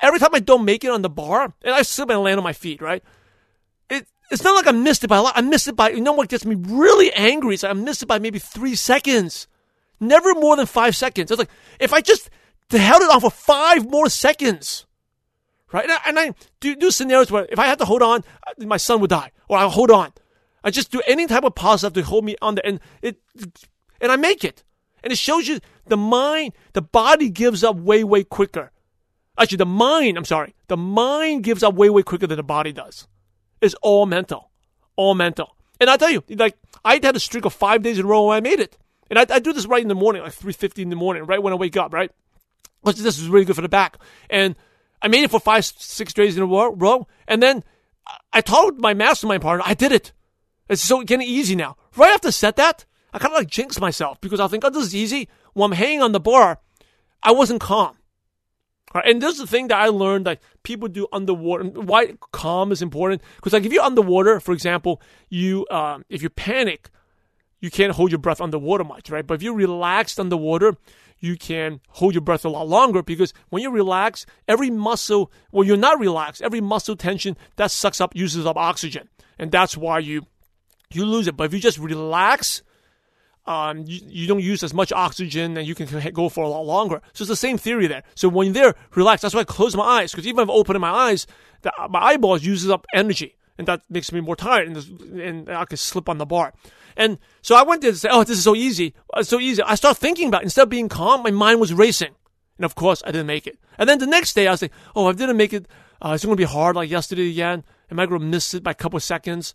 every 0.00 0.18
time 0.18 0.34
I 0.34 0.40
don't 0.40 0.66
make 0.66 0.84
it 0.84 0.90
on 0.90 1.00
the 1.00 1.08
bar, 1.08 1.54
and 1.62 1.74
I 1.74 1.82
slip 1.82 2.10
and 2.10 2.20
land 2.20 2.36
on 2.36 2.44
my 2.44 2.52
feet, 2.52 2.82
right? 2.82 3.02
It, 4.30 4.32
it's 4.32 4.44
not 4.44 4.54
like 4.54 4.66
I 4.66 4.76
missed 4.76 5.04
it 5.04 5.08
by 5.08 5.16
a 5.18 5.22
lot. 5.22 5.34
I 5.36 5.40
missed 5.40 5.68
it 5.68 5.76
by, 5.76 5.90
you 5.90 6.00
know 6.00 6.12
what 6.12 6.28
gets 6.28 6.44
me 6.44 6.56
really 6.58 7.12
angry 7.12 7.54
is 7.54 7.64
I 7.64 7.72
missed 7.72 8.02
it 8.02 8.06
by 8.06 8.18
maybe 8.18 8.38
three 8.38 8.74
seconds. 8.74 9.46
Never 10.00 10.34
more 10.34 10.56
than 10.56 10.66
five 10.66 10.94
seconds. 10.94 11.30
It's 11.30 11.38
like, 11.38 11.50
if 11.80 11.92
I 11.92 12.00
just 12.00 12.30
held 12.70 13.02
it 13.02 13.10
on 13.10 13.20
for 13.20 13.30
five 13.30 13.88
more 13.88 14.08
seconds, 14.08 14.86
right? 15.72 15.84
And 15.84 15.92
I, 15.92 15.98
and 16.06 16.18
I 16.18 16.34
do, 16.60 16.76
do 16.76 16.90
scenarios 16.90 17.30
where 17.30 17.46
if 17.48 17.58
I 17.58 17.66
had 17.66 17.78
to 17.78 17.84
hold 17.84 18.02
on, 18.02 18.24
uh, 18.46 18.64
my 18.66 18.76
son 18.76 19.00
would 19.00 19.10
die, 19.10 19.30
or 19.48 19.58
I'll 19.58 19.70
hold 19.70 19.90
on. 19.90 20.12
I 20.62 20.70
just 20.70 20.90
do 20.90 21.00
any 21.06 21.26
type 21.26 21.44
of 21.44 21.54
positive 21.54 21.94
to 21.94 22.02
hold 22.02 22.24
me 22.24 22.36
on 22.42 22.56
there, 22.56 22.66
and 22.66 22.80
it, 23.00 23.18
and 24.00 24.10
I 24.10 24.16
make 24.16 24.44
it. 24.44 24.64
And 25.02 25.12
it 25.12 25.18
shows 25.18 25.46
you 25.46 25.60
the 25.86 25.96
mind, 25.96 26.54
the 26.72 26.82
body 26.82 27.30
gives 27.30 27.62
up 27.62 27.76
way, 27.76 28.02
way 28.02 28.24
quicker. 28.24 28.72
Actually, 29.38 29.58
the 29.58 29.66
mind, 29.66 30.16
I'm 30.16 30.24
sorry, 30.24 30.54
the 30.66 30.76
mind 30.76 31.44
gives 31.44 31.62
up 31.62 31.74
way, 31.74 31.88
way 31.88 32.02
quicker 32.02 32.26
than 32.26 32.36
the 32.36 32.42
body 32.42 32.72
does. 32.72 33.06
It's 33.66 33.74
all 33.82 34.06
mental. 34.06 34.50
All 34.96 35.14
mental. 35.14 35.56
And 35.80 35.90
I 35.90 35.96
tell 35.96 36.10
you, 36.10 36.22
like, 36.30 36.56
I 36.84 36.94
had 37.02 37.16
a 37.16 37.20
streak 37.20 37.44
of 37.44 37.52
five 37.52 37.82
days 37.82 37.98
in 37.98 38.06
a 38.06 38.08
row 38.08 38.28
when 38.28 38.36
I 38.36 38.40
made 38.40 38.60
it. 38.60 38.78
And 39.10 39.18
I, 39.18 39.26
I 39.28 39.38
do 39.38 39.52
this 39.52 39.66
right 39.66 39.82
in 39.82 39.88
the 39.88 39.94
morning, 39.94 40.22
like 40.22 40.32
3.50 40.32 40.78
in 40.78 40.90
the 40.90 40.96
morning, 40.96 41.24
right 41.24 41.42
when 41.42 41.52
I 41.52 41.56
wake 41.56 41.76
up, 41.76 41.92
right? 41.92 42.10
Which 42.80 42.96
this 42.96 43.18
is 43.18 43.28
really 43.28 43.44
good 43.44 43.56
for 43.56 43.62
the 43.62 43.68
back. 43.68 43.98
And 44.30 44.56
I 45.02 45.08
made 45.08 45.24
it 45.24 45.30
for 45.30 45.40
five, 45.40 45.64
six 45.64 46.12
days 46.12 46.36
in 46.36 46.42
a 46.42 46.46
row. 46.46 47.06
And 47.28 47.42
then 47.42 47.62
I 48.32 48.40
told 48.40 48.80
my 48.80 48.94
mastermind 48.94 49.42
partner, 49.42 49.64
I 49.66 49.74
did 49.74 49.92
it. 49.92 50.12
It's 50.68 50.82
so 50.82 51.02
getting 51.02 51.26
easy 51.26 51.54
now. 51.54 51.76
Right 51.96 52.12
after 52.12 52.28
I 52.28 52.32
said 52.32 52.56
that, 52.56 52.84
I 53.12 53.18
kind 53.18 53.32
of 53.32 53.38
like 53.38 53.48
jinxed 53.48 53.80
myself 53.80 54.20
because 54.20 54.40
I 54.40 54.48
think, 54.48 54.64
oh, 54.64 54.70
this 54.70 54.84
is 54.84 54.94
easy. 54.94 55.28
When 55.52 55.70
I'm 55.70 55.76
hanging 55.76 56.02
on 56.02 56.12
the 56.12 56.20
bar, 56.20 56.60
I 57.22 57.32
wasn't 57.32 57.60
calm. 57.60 57.96
Right? 58.94 59.04
And 59.06 59.20
this 59.20 59.34
is 59.34 59.40
the 59.40 59.46
thing 59.46 59.68
that 59.68 59.78
I 59.78 59.88
learned 59.88 60.26
that 60.26 60.40
people 60.62 60.88
do 60.88 61.06
underwater. 61.12 61.64
Why 61.64 62.14
calm 62.32 62.72
is 62.72 62.82
important? 62.82 63.22
Because 63.36 63.52
like 63.52 63.64
if 63.64 63.72
you're 63.72 63.82
underwater, 63.82 64.40
for 64.40 64.52
example, 64.52 65.02
you 65.28 65.66
um, 65.70 66.04
if 66.08 66.22
you 66.22 66.30
panic, 66.30 66.90
you 67.60 67.70
can't 67.70 67.92
hold 67.92 68.10
your 68.10 68.18
breath 68.18 68.40
underwater 68.40 68.84
much, 68.84 69.10
right? 69.10 69.26
But 69.26 69.34
if 69.34 69.42
you're 69.42 69.54
relaxed 69.54 70.20
underwater, 70.20 70.76
you 71.18 71.36
can 71.36 71.80
hold 71.88 72.14
your 72.14 72.22
breath 72.22 72.44
a 72.44 72.48
lot 72.48 72.68
longer 72.68 73.02
because 73.02 73.32
when 73.48 73.62
you 73.62 73.70
relax, 73.70 74.26
every 74.46 74.70
muscle, 74.70 75.32
well, 75.50 75.64
you're 75.66 75.76
not 75.76 75.98
relaxed, 75.98 76.42
every 76.42 76.60
muscle 76.60 76.96
tension 76.96 77.36
that 77.56 77.70
sucks 77.70 78.00
up 78.00 78.14
uses 78.14 78.46
up 78.46 78.56
oxygen. 78.56 79.08
And 79.38 79.50
that's 79.50 79.76
why 79.76 79.98
you 79.98 80.26
you 80.92 81.04
lose 81.04 81.26
it. 81.26 81.36
But 81.36 81.44
if 81.44 81.54
you 81.54 81.60
just 81.60 81.78
relax, 81.78 82.62
um, 83.46 83.84
you, 83.86 84.00
you, 84.08 84.26
don't 84.26 84.42
use 84.42 84.62
as 84.62 84.74
much 84.74 84.92
oxygen 84.92 85.56
and 85.56 85.66
you 85.66 85.74
can 85.74 85.86
go 86.12 86.28
for 86.28 86.42
a 86.42 86.48
lot 86.48 86.62
longer. 86.62 87.00
So 87.12 87.22
it's 87.22 87.28
the 87.28 87.36
same 87.36 87.58
theory 87.58 87.86
there. 87.86 88.02
So 88.14 88.28
when 88.28 88.46
you're 88.46 88.54
there, 88.54 88.74
relax. 88.94 89.22
That's 89.22 89.34
why 89.34 89.42
I 89.42 89.44
close 89.44 89.76
my 89.76 89.84
eyes 89.84 90.10
because 90.10 90.26
even 90.26 90.42
if 90.42 90.50
I 90.50 90.52
open 90.52 90.80
my 90.80 90.90
eyes, 90.90 91.26
the, 91.62 91.72
my 91.88 92.00
eyeballs 92.00 92.44
uses 92.44 92.70
up 92.70 92.86
energy 92.92 93.36
and 93.56 93.68
that 93.68 93.82
makes 93.88 94.10
me 94.10 94.20
more 94.20 94.36
tired 94.36 94.68
and, 94.68 95.20
and 95.20 95.48
I 95.48 95.64
can 95.64 95.76
slip 95.76 96.08
on 96.08 96.18
the 96.18 96.26
bar. 96.26 96.54
And 96.96 97.18
so 97.42 97.54
I 97.54 97.62
went 97.62 97.82
there 97.82 97.92
to 97.92 97.96
say, 97.96 98.08
oh, 98.10 98.24
this 98.24 98.38
is 98.38 98.44
so 98.44 98.54
easy. 98.54 98.94
It's 99.16 99.28
so 99.28 99.38
easy. 99.38 99.62
I 99.62 99.74
started 99.74 100.00
thinking 100.00 100.28
about 100.28 100.42
it. 100.42 100.44
Instead 100.44 100.62
of 100.62 100.68
being 100.70 100.88
calm, 100.88 101.22
my 101.22 101.30
mind 101.30 101.60
was 101.60 101.72
racing. 101.72 102.14
And 102.58 102.64
of 102.64 102.74
course, 102.74 103.02
I 103.04 103.10
didn't 103.10 103.26
make 103.26 103.46
it. 103.46 103.58
And 103.78 103.88
then 103.88 103.98
the 103.98 104.06
next 104.06 104.34
day, 104.34 104.48
I 104.48 104.52
was 104.52 104.62
like, 104.62 104.72
oh, 104.94 105.06
I 105.06 105.12
didn't 105.12 105.36
make 105.36 105.52
it. 105.52 105.66
Uh, 106.00 106.12
it's 106.14 106.24
going 106.24 106.36
to 106.36 106.40
be 106.40 106.44
hard 106.44 106.74
like 106.74 106.90
yesterday 106.90 107.30
again. 107.30 107.64
Am 107.90 108.00
I 108.00 108.06
going 108.06 108.20
to 108.20 108.26
miss 108.26 108.54
it 108.54 108.62
by 108.62 108.72
a 108.72 108.74
couple 108.74 108.96
of 108.96 109.02
seconds? 109.02 109.54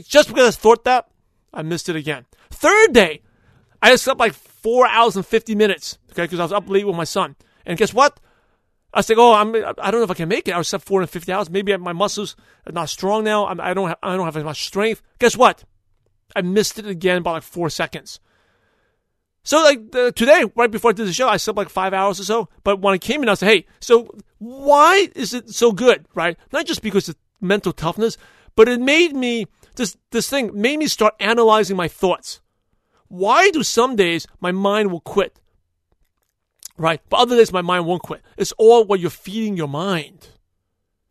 Just 0.00 0.28
because 0.28 0.56
I 0.56 0.58
thought 0.58 0.84
that, 0.84 1.08
I 1.52 1.62
missed 1.62 1.88
it 1.88 1.96
again. 1.96 2.26
Third 2.58 2.92
day, 2.92 3.22
I 3.80 3.94
slept 3.94 4.18
like 4.18 4.32
four 4.32 4.88
hours 4.88 5.14
and 5.14 5.24
50 5.24 5.54
minutes, 5.54 5.96
okay, 6.10 6.22
because 6.22 6.40
I 6.40 6.42
was 6.42 6.52
up 6.52 6.68
late 6.68 6.84
with 6.84 6.96
my 6.96 7.04
son. 7.04 7.36
And 7.64 7.78
guess 7.78 7.94
what? 7.94 8.18
I 8.92 8.98
like, 8.98 9.16
oh, 9.16 9.32
I'm, 9.32 9.54
I 9.54 9.90
don't 9.92 10.00
know 10.00 10.02
if 10.02 10.10
I 10.10 10.14
can 10.14 10.28
make 10.28 10.48
it. 10.48 10.52
I 10.52 10.58
was 10.58 10.74
up 10.74 10.82
450 10.82 11.30
hours. 11.32 11.50
Maybe 11.50 11.76
my 11.76 11.92
muscles 11.92 12.34
are 12.66 12.72
not 12.72 12.88
strong 12.88 13.22
now. 13.22 13.46
I'm, 13.46 13.60
I 13.60 13.74
don't, 13.74 13.86
have, 13.86 13.98
I 14.02 14.16
don't 14.16 14.24
have 14.24 14.36
as 14.36 14.42
much 14.42 14.64
strength. 14.64 15.02
Guess 15.20 15.36
what? 15.36 15.62
I 16.34 16.40
missed 16.40 16.80
it 16.80 16.86
again 16.86 17.22
by 17.22 17.32
like 17.32 17.44
four 17.44 17.70
seconds. 17.70 18.18
So 19.44 19.62
like 19.62 19.94
uh, 19.94 20.10
today, 20.10 20.44
right 20.56 20.70
before 20.70 20.90
I 20.90 20.94
did 20.94 21.06
the 21.06 21.12
show, 21.12 21.28
I 21.28 21.36
slept 21.36 21.56
like 21.56 21.68
five 21.68 21.94
hours 21.94 22.18
or 22.18 22.24
so. 22.24 22.48
But 22.64 22.80
when 22.80 22.92
I 22.92 22.98
came 22.98 23.22
in, 23.22 23.28
I 23.28 23.34
said, 23.34 23.48
"Hey, 23.48 23.66
so 23.80 24.14
why 24.38 25.08
is 25.14 25.32
it 25.32 25.48
so 25.48 25.72
good?" 25.72 26.06
Right? 26.14 26.36
Not 26.52 26.66
just 26.66 26.82
because 26.82 27.08
of 27.08 27.16
mental 27.40 27.72
toughness, 27.72 28.18
but 28.56 28.68
it 28.68 28.78
made 28.80 29.14
me 29.16 29.46
this 29.76 29.96
this 30.10 30.28
thing 30.28 30.50
made 30.52 30.78
me 30.78 30.86
start 30.86 31.14
analyzing 31.18 31.76
my 31.78 31.88
thoughts. 31.88 32.40
Why 33.08 33.50
do 33.50 33.62
some 33.62 33.96
days 33.96 34.26
my 34.40 34.52
mind 34.52 34.90
will 34.90 35.00
quit? 35.00 35.40
Right? 36.76 37.00
But 37.08 37.20
other 37.20 37.36
days 37.36 37.52
my 37.52 37.62
mind 37.62 37.86
won't 37.86 38.02
quit. 38.02 38.22
It's 38.36 38.52
all 38.52 38.84
what 38.84 39.00
you're 39.00 39.10
feeding 39.10 39.56
your 39.56 39.68
mind. 39.68 40.28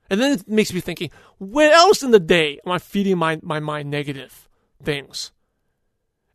And 0.10 0.22
then 0.22 0.32
it 0.34 0.48
makes 0.48 0.74
me 0.74 0.80
thinking, 0.80 1.12
where 1.38 1.74
else 1.74 2.02
in 2.02 2.12
the 2.12 2.20
day 2.20 2.60
am 2.66 2.72
I 2.72 2.80
feeding 2.80 3.18
my, 3.18 3.40
my 3.44 3.60
mind 3.60 3.92
negative 3.92 4.48
things? 4.82 5.32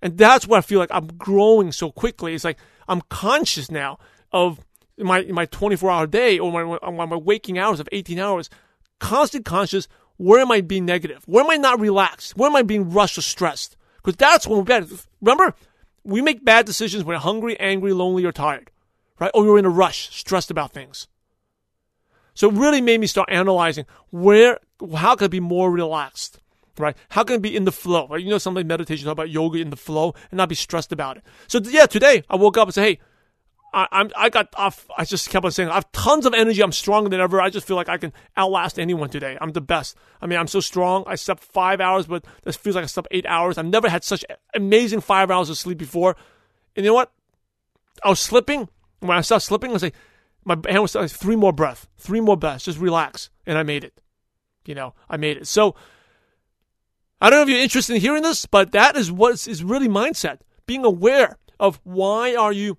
And 0.03 0.19
that's 0.19 0.47
where 0.47 0.59
I 0.59 0.63
feel 0.63 0.81
like 0.81 0.91
I'm 0.93 1.07
growing 1.07 1.73
so 1.73 1.91
quickly. 1.91 2.35
It's 2.35 2.45
like 2.45 2.59
I'm 2.89 3.01
conscious 3.03 3.71
now 3.71 3.99
of 4.33 4.61
my 4.99 5.23
my 5.23 5.47
24 5.47 5.91
hour 5.91 6.07
day 6.07 6.39
or 6.39 6.53
my, 6.53 6.91
my, 6.91 7.07
my 7.07 7.17
waking 7.17 7.59
hours 7.59 7.81
of 7.81 7.89
18 7.93 8.19
hours, 8.19 8.51
constant 8.99 9.45
conscious. 9.45 9.87
Where 10.17 10.41
am 10.41 10.53
I 10.53 10.61
being 10.61 10.85
negative? 10.85 11.23
Where 11.27 11.43
am 11.43 11.51
I 11.51 11.57
not 11.57 11.81
relaxed? 11.81 12.37
Where 12.37 12.49
am 12.49 12.57
I 12.57 12.63
being 12.63 12.91
rushed 12.91 13.17
or 13.17 13.23
stressed? 13.23 13.77
Because 14.03 14.17
that's 14.17 14.47
when 14.47 14.59
we're 14.59 14.65
bad. 14.65 14.89
Remember, 15.21 15.55
we 16.05 16.21
make 16.21 16.45
bad 16.45 16.67
decisions 16.67 17.05
when 17.05 17.15
we're 17.15 17.21
hungry, 17.21 17.59
angry, 17.61 17.93
lonely, 17.93 18.25
or 18.25 18.33
tired, 18.33 18.71
right? 19.21 19.31
Or 19.35 19.45
you're 19.45 19.59
in 19.59 19.65
a 19.65 19.71
rush, 19.71 20.15
stressed 20.17 20.51
about 20.51 20.73
things. 20.73 21.07
So 22.35 22.49
it 22.49 22.55
really 22.55 22.81
made 22.81 23.01
me 23.01 23.07
start 23.07 23.29
analyzing 23.31 23.85
where, 24.11 24.59
how 24.97 25.15
can 25.15 25.27
I 25.27 25.29
be 25.29 25.41
more 25.41 25.71
relaxed, 25.71 26.41
right? 26.79 26.97
How 27.11 27.23
can 27.25 27.37
I 27.37 27.39
be 27.39 27.55
in 27.55 27.65
the 27.65 27.73
flow? 27.73 28.09
Right? 28.09 28.23
You 28.23 28.31
know, 28.31 28.39
some 28.39 28.55
meditation 28.55 29.05
talk 29.05 29.13
about 29.13 29.31
yoga 29.31 29.59
in 29.59 29.71
the 29.71 29.77
flow 29.77 30.15
and 30.31 30.39
not 30.39 30.49
be 30.49 30.55
stressed 30.55 30.93
about 30.93 31.19
it. 31.19 31.23
So 31.47 31.61
yeah, 31.63 31.87
today 31.87 32.25
I 32.29 32.37
woke 32.37 32.57
up 32.57 32.69
and 32.69 32.75
said, 32.75 32.85
hey, 32.85 32.99
I, 33.73 33.89
I'm 33.91 34.11
I 34.17 34.29
got 34.29 34.49
off. 34.55 34.87
I 34.97 35.05
just 35.05 35.31
kept 35.31 35.45
on 35.45 35.51
saying 35.51 35.71
I 35.71 35.75
have 35.75 35.91
tons 35.93 36.27
of 36.27 36.35
energy. 36.35 36.63
I'm 36.63 36.73
stronger 36.73 37.09
than 37.09 37.21
ever. 37.21 37.41
I 37.41 37.51
just 37.51 37.67
feel 37.67 37.77
like 37.77 37.89
I 37.89 37.97
can 37.97 38.13
outlast 38.37 38.79
anyone 38.79 39.09
today. 39.09 39.39
I'm 39.41 39.53
the 39.53 39.61
best. 39.61 39.97
I 40.21 40.27
mean, 40.27 40.39
I'm 40.39 40.47
so 40.47 40.61
strong. 40.61 41.05
I 41.07 41.15
slept 41.15 41.43
five 41.43 41.81
hours, 41.81 42.07
but 42.07 42.25
this 42.43 42.57
feels 42.57 42.77
like 42.77 42.85
I 42.85 42.87
slept 42.87 43.09
eight 43.11 43.27
hours. 43.27 43.59
I've 43.59 43.67
never 43.67 43.89
had 43.89 44.05
such 44.05 44.25
amazing 44.55 45.01
five 45.01 45.31
hours 45.31 45.49
of 45.49 45.57
sleep 45.57 45.79
before. 45.79 46.17
And 46.77 46.85
you 46.85 46.91
know 46.91 46.95
what? 46.95 47.13
I 48.05 48.09
was 48.09 48.21
slipping. 48.21 48.69
When 49.01 49.17
I 49.17 49.23
started 49.23 49.45
slipping, 49.45 49.71
I 49.71 49.75
was 49.75 49.83
like, 49.83 49.95
my 50.45 50.57
hand 50.69 50.83
was 50.83 50.95
like 50.95 51.11
three 51.11 51.37
more 51.37 51.53
breath, 51.53 51.89
three 51.97 52.21
more 52.21 52.37
breaths. 52.37 52.65
Just 52.65 52.79
relax, 52.79 53.31
and 53.47 53.57
I 53.57 53.63
made 53.63 53.85
it. 53.85 54.01
You 54.67 54.75
know, 54.75 54.95
I 55.09 55.17
made 55.17 55.39
it. 55.39 55.47
So 55.47 55.75
I 57.21 57.31
don't 57.31 57.39
know 57.39 57.43
if 57.45 57.49
you're 57.49 57.61
interested 57.61 57.95
in 57.95 58.01
hearing 58.01 58.23
this, 58.23 58.47
but 58.47 58.73
that 58.73 58.97
is 58.97 59.11
what 59.11 59.47
is 59.47 59.65
really 59.65 59.89
mindset. 59.89 60.41
Being 60.67 60.85
aware 60.85 61.39
of 61.59 61.81
why 61.85 62.35
are 62.35 62.53
you 62.53 62.79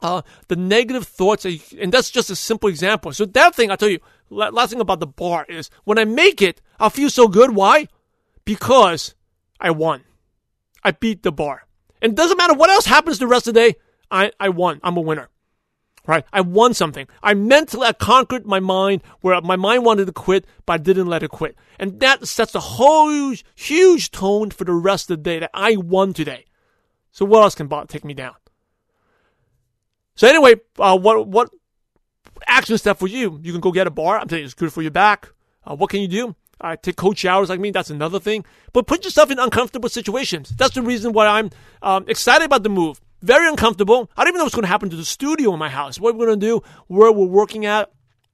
uh, 0.00 0.22
the 0.48 0.56
negative 0.56 1.06
thoughts, 1.06 1.44
you, 1.44 1.60
and 1.78 1.92
that's 1.92 2.10
just 2.10 2.30
a 2.30 2.36
simple 2.36 2.68
example. 2.68 3.12
So 3.12 3.24
that 3.24 3.54
thing, 3.54 3.70
I'll 3.70 3.76
tell 3.76 3.88
you, 3.88 4.00
last 4.30 4.70
thing 4.70 4.80
about 4.80 5.00
the 5.00 5.06
bar 5.06 5.46
is 5.48 5.70
when 5.84 5.98
I 5.98 6.04
make 6.04 6.40
it, 6.40 6.60
I'll 6.78 6.90
feel 6.90 7.10
so 7.10 7.28
good. 7.28 7.54
Why? 7.54 7.88
Because 8.44 9.14
I 9.60 9.70
won. 9.70 10.04
I 10.84 10.92
beat 10.92 11.22
the 11.22 11.32
bar. 11.32 11.66
And 12.00 12.12
it 12.12 12.16
doesn't 12.16 12.38
matter 12.38 12.54
what 12.54 12.70
else 12.70 12.86
happens 12.86 13.18
the 13.18 13.26
rest 13.26 13.48
of 13.48 13.54
the 13.54 13.60
day, 13.60 13.74
I, 14.10 14.30
I 14.38 14.50
won. 14.50 14.80
I'm 14.82 14.96
a 14.96 15.00
winner. 15.00 15.28
Right? 16.06 16.24
I 16.32 16.40
won 16.40 16.72
something. 16.72 17.06
I 17.22 17.34
mentally 17.34 17.86
I 17.86 17.92
conquered 17.92 18.46
my 18.46 18.60
mind 18.60 19.02
where 19.20 19.38
my 19.42 19.56
mind 19.56 19.84
wanted 19.84 20.06
to 20.06 20.12
quit, 20.12 20.46
but 20.64 20.74
I 20.74 20.78
didn't 20.78 21.08
let 21.08 21.22
it 21.22 21.28
quit. 21.28 21.54
And 21.78 22.00
that 22.00 22.26
sets 22.26 22.54
a 22.54 22.60
huge, 22.60 23.44
huge 23.54 24.10
tone 24.10 24.50
for 24.50 24.64
the 24.64 24.72
rest 24.72 25.10
of 25.10 25.18
the 25.18 25.22
day 25.22 25.40
that 25.40 25.50
I 25.52 25.76
won 25.76 26.14
today. 26.14 26.46
So 27.10 27.26
what 27.26 27.42
else 27.42 27.54
can 27.54 27.68
take 27.88 28.06
me 28.06 28.14
down? 28.14 28.36
So 30.18 30.28
anyway, 30.28 30.56
uh, 30.78 30.98
what 30.98 31.26
what 31.26 31.48
action 32.46 32.76
step 32.76 32.98
for 32.98 33.06
you? 33.06 33.40
You 33.42 33.52
can 33.52 33.60
go 33.60 33.72
get 33.72 33.86
a 33.86 33.90
bar. 33.90 34.18
I'm 34.18 34.28
telling 34.28 34.42
you, 34.42 34.46
it's 34.46 34.54
good 34.54 34.72
for 34.72 34.82
your 34.82 34.90
back. 34.90 35.30
Uh, 35.64 35.74
what 35.76 35.90
can 35.90 36.00
you 36.00 36.08
do? 36.08 36.34
uh, 36.60 36.76
take 36.76 36.96
cold 36.96 37.18
showers 37.18 37.48
like 37.48 37.60
me. 37.60 37.70
That's 37.70 37.90
another 37.90 38.20
thing. 38.20 38.44
But 38.72 38.86
put 38.86 39.04
yourself 39.04 39.30
in 39.30 39.38
uncomfortable 39.38 39.88
situations. 39.88 40.50
That's 40.50 40.74
the 40.74 40.82
reason 40.82 41.12
why 41.12 41.26
I'm 41.26 41.50
um, 41.82 42.04
excited 42.08 42.44
about 42.44 42.62
the 42.62 42.68
move. 42.68 43.00
Very 43.22 43.48
uncomfortable. 43.48 44.10
I 44.16 44.22
don't 44.22 44.28
even 44.28 44.38
know 44.38 44.44
what's 44.44 44.54
going 44.54 44.64
to 44.64 44.68
happen 44.68 44.90
to 44.90 44.96
the 44.96 45.04
studio 45.04 45.52
in 45.52 45.58
my 45.58 45.68
house. 45.68 45.98
What 45.98 46.16
we're 46.16 46.26
going 46.26 46.40
to 46.40 46.46
do, 46.46 46.62
where 46.86 47.10
we're 47.10 47.26
working 47.26 47.66
at. 47.66 47.90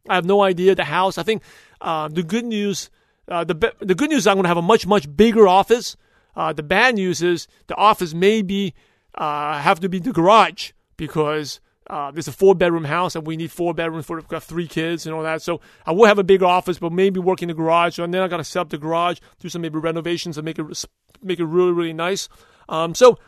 I 0.09 0.14
have 0.14 0.27
no 0.27 0.42
idea. 0.42 0.75
The 0.75 0.85
house. 0.85 1.16
I 1.16 1.23
think 1.23 1.42
uh, 1.81 2.09
the 2.09 2.23
good 2.23 2.44
news, 2.44 2.90
uh, 3.29 3.44
the 3.44 3.73
the 3.81 3.94
good 3.94 4.11
news 4.11 4.20
is 4.20 4.27
I'm 4.27 4.35
going 4.35 4.44
to 4.44 4.49
have 4.49 4.59
a 4.59 4.62
much 4.62 4.87
much 4.87 5.14
bigger 5.16 5.49
office. 5.49 5.97
Uh, 6.37 6.53
the 6.53 6.62
bad 6.62 6.97
news 6.97 7.23
is 7.23 7.49
the 7.68 7.77
office 7.77 8.12
may 8.12 8.42
be 8.42 8.75
uh, 9.14 9.59
have 9.59 9.81
to 9.81 9.88
be 9.88 9.99
the 9.99 10.12
garage 10.12 10.73
because 10.99 11.61
uh, 11.88 12.11
there's 12.11 12.29
a 12.29 12.33
four 12.33 12.55
bedroom 12.55 12.85
house 12.85 13.14
and 13.14 13.27
we 13.27 13.37
need 13.37 13.53
four 13.53 13.75
bedrooms 13.75 14.07
for 14.07 14.20
got 14.23 14.42
three 14.42 14.66
kids 14.66 15.07
and 15.07 15.14
all 15.14 15.23
that. 15.23 15.42
So 15.42 15.61
I 15.85 15.92
will 15.92 16.07
have 16.07 16.18
a 16.18 16.25
big 16.25 16.42
office, 16.42 16.79
but 16.79 16.92
maybe 16.92 17.20
work 17.20 17.42
in 17.42 17.49
the 17.49 17.55
garage. 17.55 17.99
And 17.99 18.12
then 18.12 18.23
I 18.23 18.29
got 18.29 18.38
to 18.38 18.44
set 18.44 18.61
up 18.61 18.70
the 18.70 18.79
garage, 18.79 19.18
do 19.38 19.49
some 19.49 19.62
maybe 19.62 19.79
renovations 19.79 20.38
and 20.38 20.44
make 20.44 20.59
it 20.59 20.85
make 21.23 21.40
it 21.40 21.44
really 21.44 21.73
really 21.73 21.92
nice. 21.92 22.29
Um, 22.68 22.94
so 22.94 23.18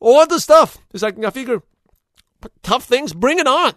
all 0.00 0.26
the 0.26 0.40
stuff 0.40 0.78
is 0.94 1.02
like 1.02 1.22
I 1.22 1.30
figure 1.30 1.62
tough 2.62 2.84
things, 2.84 3.12
bring 3.12 3.38
it 3.38 3.46
on, 3.46 3.74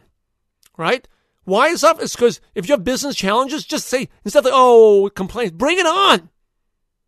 right? 0.78 1.08
Why 1.44 1.68
is 1.68 1.82
tough? 1.82 2.02
It's 2.02 2.16
because 2.16 2.42
if 2.56 2.68
you 2.68 2.74
have 2.74 2.84
business 2.84 3.16
challenges, 3.16 3.66
just 3.66 3.88
say 3.88 4.10
instead 4.24 4.46
of 4.46 4.52
oh 4.54 5.10
complaints, 5.14 5.52
bring 5.52 5.78
it 5.78 5.86
on. 5.86 6.30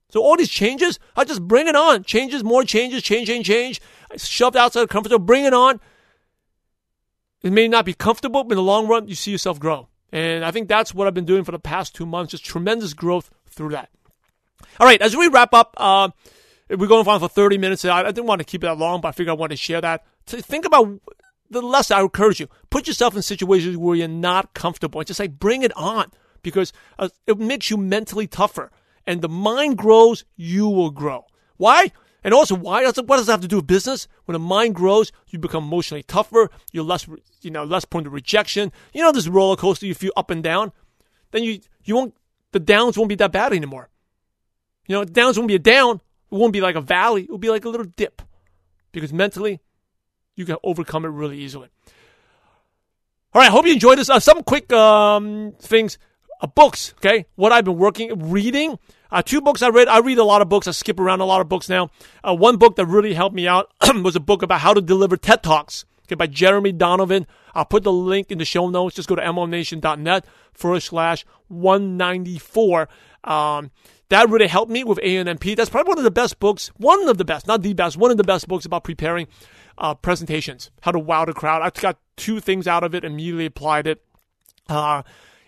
So 0.10 0.22
all 0.22 0.38
these 0.38 0.50
changes, 0.50 1.00
I 1.16 1.26
just 1.26 1.46
bring 1.48 1.68
it 1.68 1.76
on. 1.76 2.04
Changes, 2.04 2.44
more 2.44 2.64
changes, 2.64 3.04
change, 3.04 3.28
change, 3.28 3.46
change. 3.46 3.82
Shoved 4.16 4.56
outside 4.56 4.82
the 4.82 4.88
comfort 4.88 5.10
zone, 5.10 5.26
bring 5.26 5.46
it 5.46 5.54
on. 5.54 5.82
It 7.44 7.52
may 7.52 7.68
not 7.68 7.86
be 7.86 7.94
comfortable, 7.94 8.44
but 8.44 8.54
in 8.54 8.58
the 8.58 8.64
long 8.64 8.88
run, 8.88 9.08
you 9.08 9.16
see 9.16 9.32
yourself 9.32 9.60
grow. 9.60 9.88
And 10.12 10.44
I 10.44 10.52
think 10.52 10.68
that's 10.68 10.94
what 10.94 11.08
I've 11.08 11.14
been 11.14 11.26
doing 11.26 11.44
for 11.44 11.52
the 11.52 11.60
past 11.60 11.94
two 11.94 12.06
months, 12.06 12.32
just 12.32 12.46
tremendous 12.46 12.94
growth 12.94 13.30
through 13.50 13.70
that. 13.70 13.90
All 14.80 14.88
right, 14.88 15.02
as 15.02 15.16
we 15.16 15.28
wrap 15.28 15.54
up, 15.54 15.74
uh, 15.78 16.10
we're 16.70 16.88
going 16.88 17.08
on 17.08 17.20
for 17.20 17.30
30 17.30 17.58
minutes. 17.58 17.86
I, 17.86 18.04
didn't 18.04 18.26
want 18.26 18.40
to 18.40 18.46
keep 18.46 18.64
it 18.64 18.68
that 18.68 18.78
long, 18.78 19.02
but 19.02 19.10
I 19.10 19.12
figured 19.12 19.32
I 19.32 19.40
wanted 19.40 19.56
to 19.56 19.62
share 19.62 19.82
that. 19.82 20.06
To 20.28 20.42
think 20.42 20.66
about 20.66 21.00
the 21.50 21.62
lesson 21.62 21.98
I 21.98 22.02
encourage 22.02 22.40
you. 22.40 22.48
Put 22.70 22.88
yourself 22.88 23.16
in 23.16 23.22
situations 23.22 23.78
where 23.78 23.96
you're 23.96 24.08
not 24.08 24.54
comfortable 24.54 25.00
and 25.00 25.08
just 25.08 25.18
say, 25.18 25.28
bring 25.28 25.62
it 25.62 25.76
on 25.78 26.12
because 26.42 26.74
uh, 27.00 27.10
it 27.26 27.38
makes 27.38 27.70
you 27.70 27.78
mentally 27.78 28.28
tougher. 28.28 28.72
And 29.06 29.22
the 29.22 29.30
mind 29.30 29.78
grows, 29.78 30.26
you 30.36 30.68
will 30.68 30.92
grow. 30.92 31.26
Why? 31.56 31.92
And 32.28 32.34
also, 32.34 32.56
why 32.56 32.82
does 32.82 32.98
it, 32.98 33.08
what 33.08 33.16
does 33.16 33.30
it 33.30 33.32
have 33.32 33.40
to 33.40 33.48
do 33.48 33.56
with 33.56 33.68
business? 33.68 34.06
When 34.26 34.34
the 34.34 34.40
mind 34.40 34.76
grows, 34.76 35.14
you 35.30 35.40
become 35.40 35.64
emotionally 35.64 36.04
tougher. 36.04 36.50
You're 36.74 36.84
less, 36.84 37.08
you 37.42 37.50
know, 37.50 37.64
less 37.64 37.86
prone 37.86 38.04
to 38.04 38.10
rejection. 38.10 38.74
You 38.94 39.02
know, 39.02 39.14
this 39.14 39.30
roller 39.30 39.56
coaster 39.56 39.86
you 39.86 39.96
feel 39.96 40.12
up 40.18 40.30
and 40.30 40.44
down. 40.44 40.74
Then 41.32 41.46
you, 41.46 41.62
you 41.86 41.96
won't, 41.96 42.18
the 42.52 42.60
downs 42.60 42.98
won't 42.98 43.08
be 43.08 43.16
that 43.16 43.32
bad 43.32 43.54
anymore. 43.54 43.88
You 44.90 44.96
know, 44.98 45.06
downs 45.06 45.38
won't 45.38 45.48
be 45.48 45.56
a 45.56 45.60
down. 45.60 46.02
It 46.30 46.36
won't 46.36 46.52
be 46.52 46.60
like 46.60 46.76
a 46.76 46.82
valley. 46.82 47.24
It 47.24 47.30
will 47.30 47.38
be 47.38 47.50
like 47.50 47.64
a 47.64 47.70
little 47.70 47.88
dip 47.96 48.22
because 48.92 49.14
mentally, 49.14 49.62
you 50.36 50.44
can 50.44 50.58
overcome 50.66 51.06
it 51.06 51.10
really 51.12 51.40
easily. 51.40 51.70
All 53.34 53.42
right, 53.42 53.48
I 53.48 53.52
hope 53.52 53.66
you 53.66 53.72
enjoyed 53.72 54.00
this. 54.00 54.10
Uh, 54.10 54.20
some 54.20 54.44
quick 54.44 54.74
um, 54.74 55.54
things. 55.62 55.98
Uh, 56.42 56.48
books, 56.48 56.94
okay? 56.98 57.26
What 57.36 57.54
I've 57.54 57.64
been 57.64 57.78
working, 57.78 58.30
reading. 58.30 58.80
Uh, 59.12 59.22
two 59.22 59.42
books 59.42 59.62
I 59.62 59.70
read. 59.70 59.88
I 59.88 60.00
read 60.00 60.18
a 60.18 60.24
lot 60.24 60.42
of 60.42 60.50
books. 60.50 60.68
I 60.68 60.72
skip 60.72 61.00
around 61.00 61.22
a 61.22 61.26
lot 61.26 61.42
of 61.42 61.50
books 61.50 61.70
now. 61.70 61.90
Uh, 62.24 62.36
one 62.36 62.58
book 62.58 62.76
that 62.76 62.86
really 62.86 63.14
helped 63.14 63.36
me 63.36 63.48
out 63.48 63.72
was 64.04 64.16
a 64.16 64.20
book 64.20 64.42
about 64.42 64.62
how 64.62 64.74
to 64.74 64.82
deliver 64.82 65.18
TED 65.18 65.44
Talks, 65.44 65.86
okay, 66.06 66.16
by 66.16 66.28
Jeremy 66.28 66.72
Donovan. 66.72 67.26
I'll 67.54 67.66
put 67.66 67.84
the 67.84 67.92
link 67.92 68.32
in 68.32 68.38
the 68.38 68.46
show 68.46 68.70
notes. 68.70 68.96
Just 68.96 69.10
go 69.10 69.16
to 69.16 69.22
mlmnation.net 69.22 70.26
forward 70.54 70.82
slash 70.82 71.26
194. 71.48 72.90
Um, 73.24 73.72
that 74.10 74.30
really 74.30 74.48
helped 74.48 74.72
me 74.72 74.84
with 74.84 75.00
ANMP. 75.00 75.56
That's 75.56 75.70
probably 75.70 75.90
one 75.90 75.98
of 75.98 76.04
the 76.04 76.12
best 76.12 76.40
books, 76.40 76.70
one 76.78 77.08
of 77.10 77.18
the 77.18 77.26
best, 77.26 77.48
not 77.48 77.62
the 77.62 77.74
best, 77.74 77.98
one 77.98 78.12
of 78.12 78.18
the 78.18 78.24
best 78.24 78.48
books 78.48 78.66
about 78.66 78.84
preparing 78.84 79.28
uh, 79.78 79.96
presentations, 79.96 80.72
how 80.82 80.92
to 80.92 81.00
wow 81.00 81.26
the 81.26 81.34
crowd. 81.34 81.62
I 81.62 81.70
got 81.80 82.00
two 82.16 82.40
things 82.40 82.68
out 82.68 82.84
of 82.84 82.96
it, 82.96 83.04
immediately 83.04 83.46
applied 83.46 83.86
it. 83.88 84.04
Uh, 84.70 85.04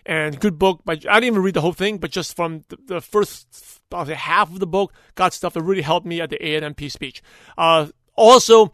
and 0.06 0.38
good 0.38 0.58
book. 0.58 0.82
But 0.84 1.06
I 1.08 1.20
didn't 1.20 1.34
even 1.34 1.42
read 1.42 1.54
the 1.54 1.60
whole 1.60 1.72
thing, 1.72 1.98
but 1.98 2.10
just 2.10 2.36
from 2.36 2.64
the, 2.68 2.78
the 2.86 3.00
first 3.00 3.80
about 3.90 4.08
half 4.08 4.50
of 4.52 4.60
the 4.60 4.66
book, 4.66 4.92
got 5.14 5.32
stuff 5.32 5.54
that 5.54 5.62
really 5.62 5.82
helped 5.82 6.06
me 6.06 6.20
at 6.20 6.30
the 6.30 6.38
ANMP 6.38 6.90
speech. 6.90 7.22
Uh, 7.58 7.88
also, 8.16 8.72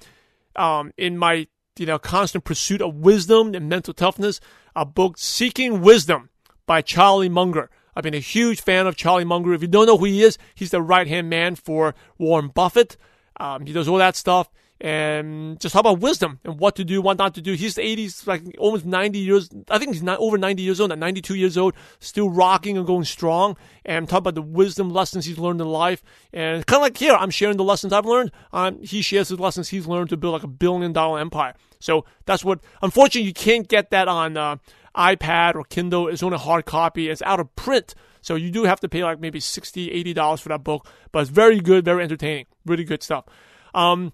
um, 0.56 0.92
in 0.96 1.16
my 1.18 1.46
you 1.78 1.86
know 1.86 1.98
constant 1.98 2.44
pursuit 2.44 2.82
of 2.82 2.94
wisdom 2.94 3.54
and 3.54 3.68
mental 3.68 3.94
toughness, 3.94 4.40
a 4.74 4.84
book 4.84 5.18
"Seeking 5.18 5.80
Wisdom" 5.80 6.30
by 6.66 6.82
Charlie 6.82 7.28
Munger. 7.28 7.70
I've 7.94 8.02
been 8.02 8.14
a 8.14 8.18
huge 8.18 8.60
fan 8.60 8.86
of 8.86 8.96
Charlie 8.96 9.24
Munger. 9.24 9.54
If 9.54 9.62
you 9.62 9.68
don't 9.68 9.86
know 9.86 9.96
who 9.96 10.04
he 10.04 10.22
is, 10.22 10.36
he's 10.54 10.70
the 10.70 10.82
right 10.82 11.06
hand 11.06 11.30
man 11.30 11.54
for 11.54 11.94
Warren 12.18 12.48
Buffett. 12.48 12.98
Um, 13.38 13.64
he 13.64 13.72
does 13.72 13.88
all 13.88 13.98
that 13.98 14.16
stuff 14.16 14.50
and 14.80 15.58
just 15.58 15.72
how 15.72 15.80
about 15.80 16.00
wisdom 16.00 16.38
and 16.44 16.58
what 16.58 16.76
to 16.76 16.84
do, 16.84 17.00
what 17.00 17.16
not 17.16 17.34
to 17.34 17.40
do. 17.40 17.54
He's 17.54 17.76
80s, 17.76 18.26
like 18.26 18.42
almost 18.58 18.84
90 18.84 19.18
years. 19.18 19.48
I 19.70 19.78
think 19.78 19.94
he's 19.94 20.02
not 20.02 20.18
over 20.18 20.36
90 20.36 20.62
years 20.62 20.80
old, 20.80 20.92
at 20.92 20.98
92 20.98 21.34
years 21.34 21.56
old, 21.56 21.74
still 21.98 22.28
rocking 22.28 22.76
and 22.76 22.86
going 22.86 23.04
strong. 23.04 23.56
And 23.84 24.10
I'm 24.10 24.16
about 24.16 24.34
the 24.34 24.42
wisdom 24.42 24.90
lessons 24.90 25.24
he's 25.24 25.38
learned 25.38 25.60
in 25.60 25.68
life. 25.68 26.02
And 26.32 26.66
kind 26.66 26.80
of 26.80 26.82
like 26.82 26.98
here, 26.98 27.14
I'm 27.14 27.30
sharing 27.30 27.56
the 27.56 27.64
lessons 27.64 27.92
I've 27.92 28.04
learned. 28.04 28.32
Um, 28.52 28.82
he 28.82 29.00
shares 29.00 29.28
the 29.28 29.36
lessons 29.36 29.70
he's 29.70 29.86
learned 29.86 30.10
to 30.10 30.16
build 30.16 30.34
like 30.34 30.42
a 30.42 30.48
billion 30.48 30.92
dollar 30.92 31.20
empire. 31.20 31.54
So 31.78 32.04
that's 32.26 32.44
what, 32.44 32.60
unfortunately, 32.82 33.26
you 33.28 33.34
can't 33.34 33.66
get 33.68 33.90
that 33.90 34.08
on 34.08 34.36
uh, 34.36 34.56
iPad 34.94 35.54
or 35.54 35.64
Kindle. 35.64 36.08
It's 36.08 36.22
only 36.22 36.36
a 36.36 36.38
hard 36.38 36.66
copy. 36.66 37.08
It's 37.08 37.22
out 37.22 37.40
of 37.40 37.54
print. 37.56 37.94
So 38.20 38.34
you 38.34 38.50
do 38.50 38.64
have 38.64 38.80
to 38.80 38.88
pay 38.88 39.04
like 39.04 39.20
maybe 39.20 39.40
60 39.40 40.04
$80 40.04 40.40
for 40.40 40.50
that 40.50 40.64
book. 40.64 40.86
But 41.12 41.20
it's 41.20 41.30
very 41.30 41.60
good, 41.60 41.84
very 41.84 42.02
entertaining. 42.02 42.46
Really 42.66 42.84
good 42.84 43.02
stuff. 43.02 43.24
Um, 43.74 44.12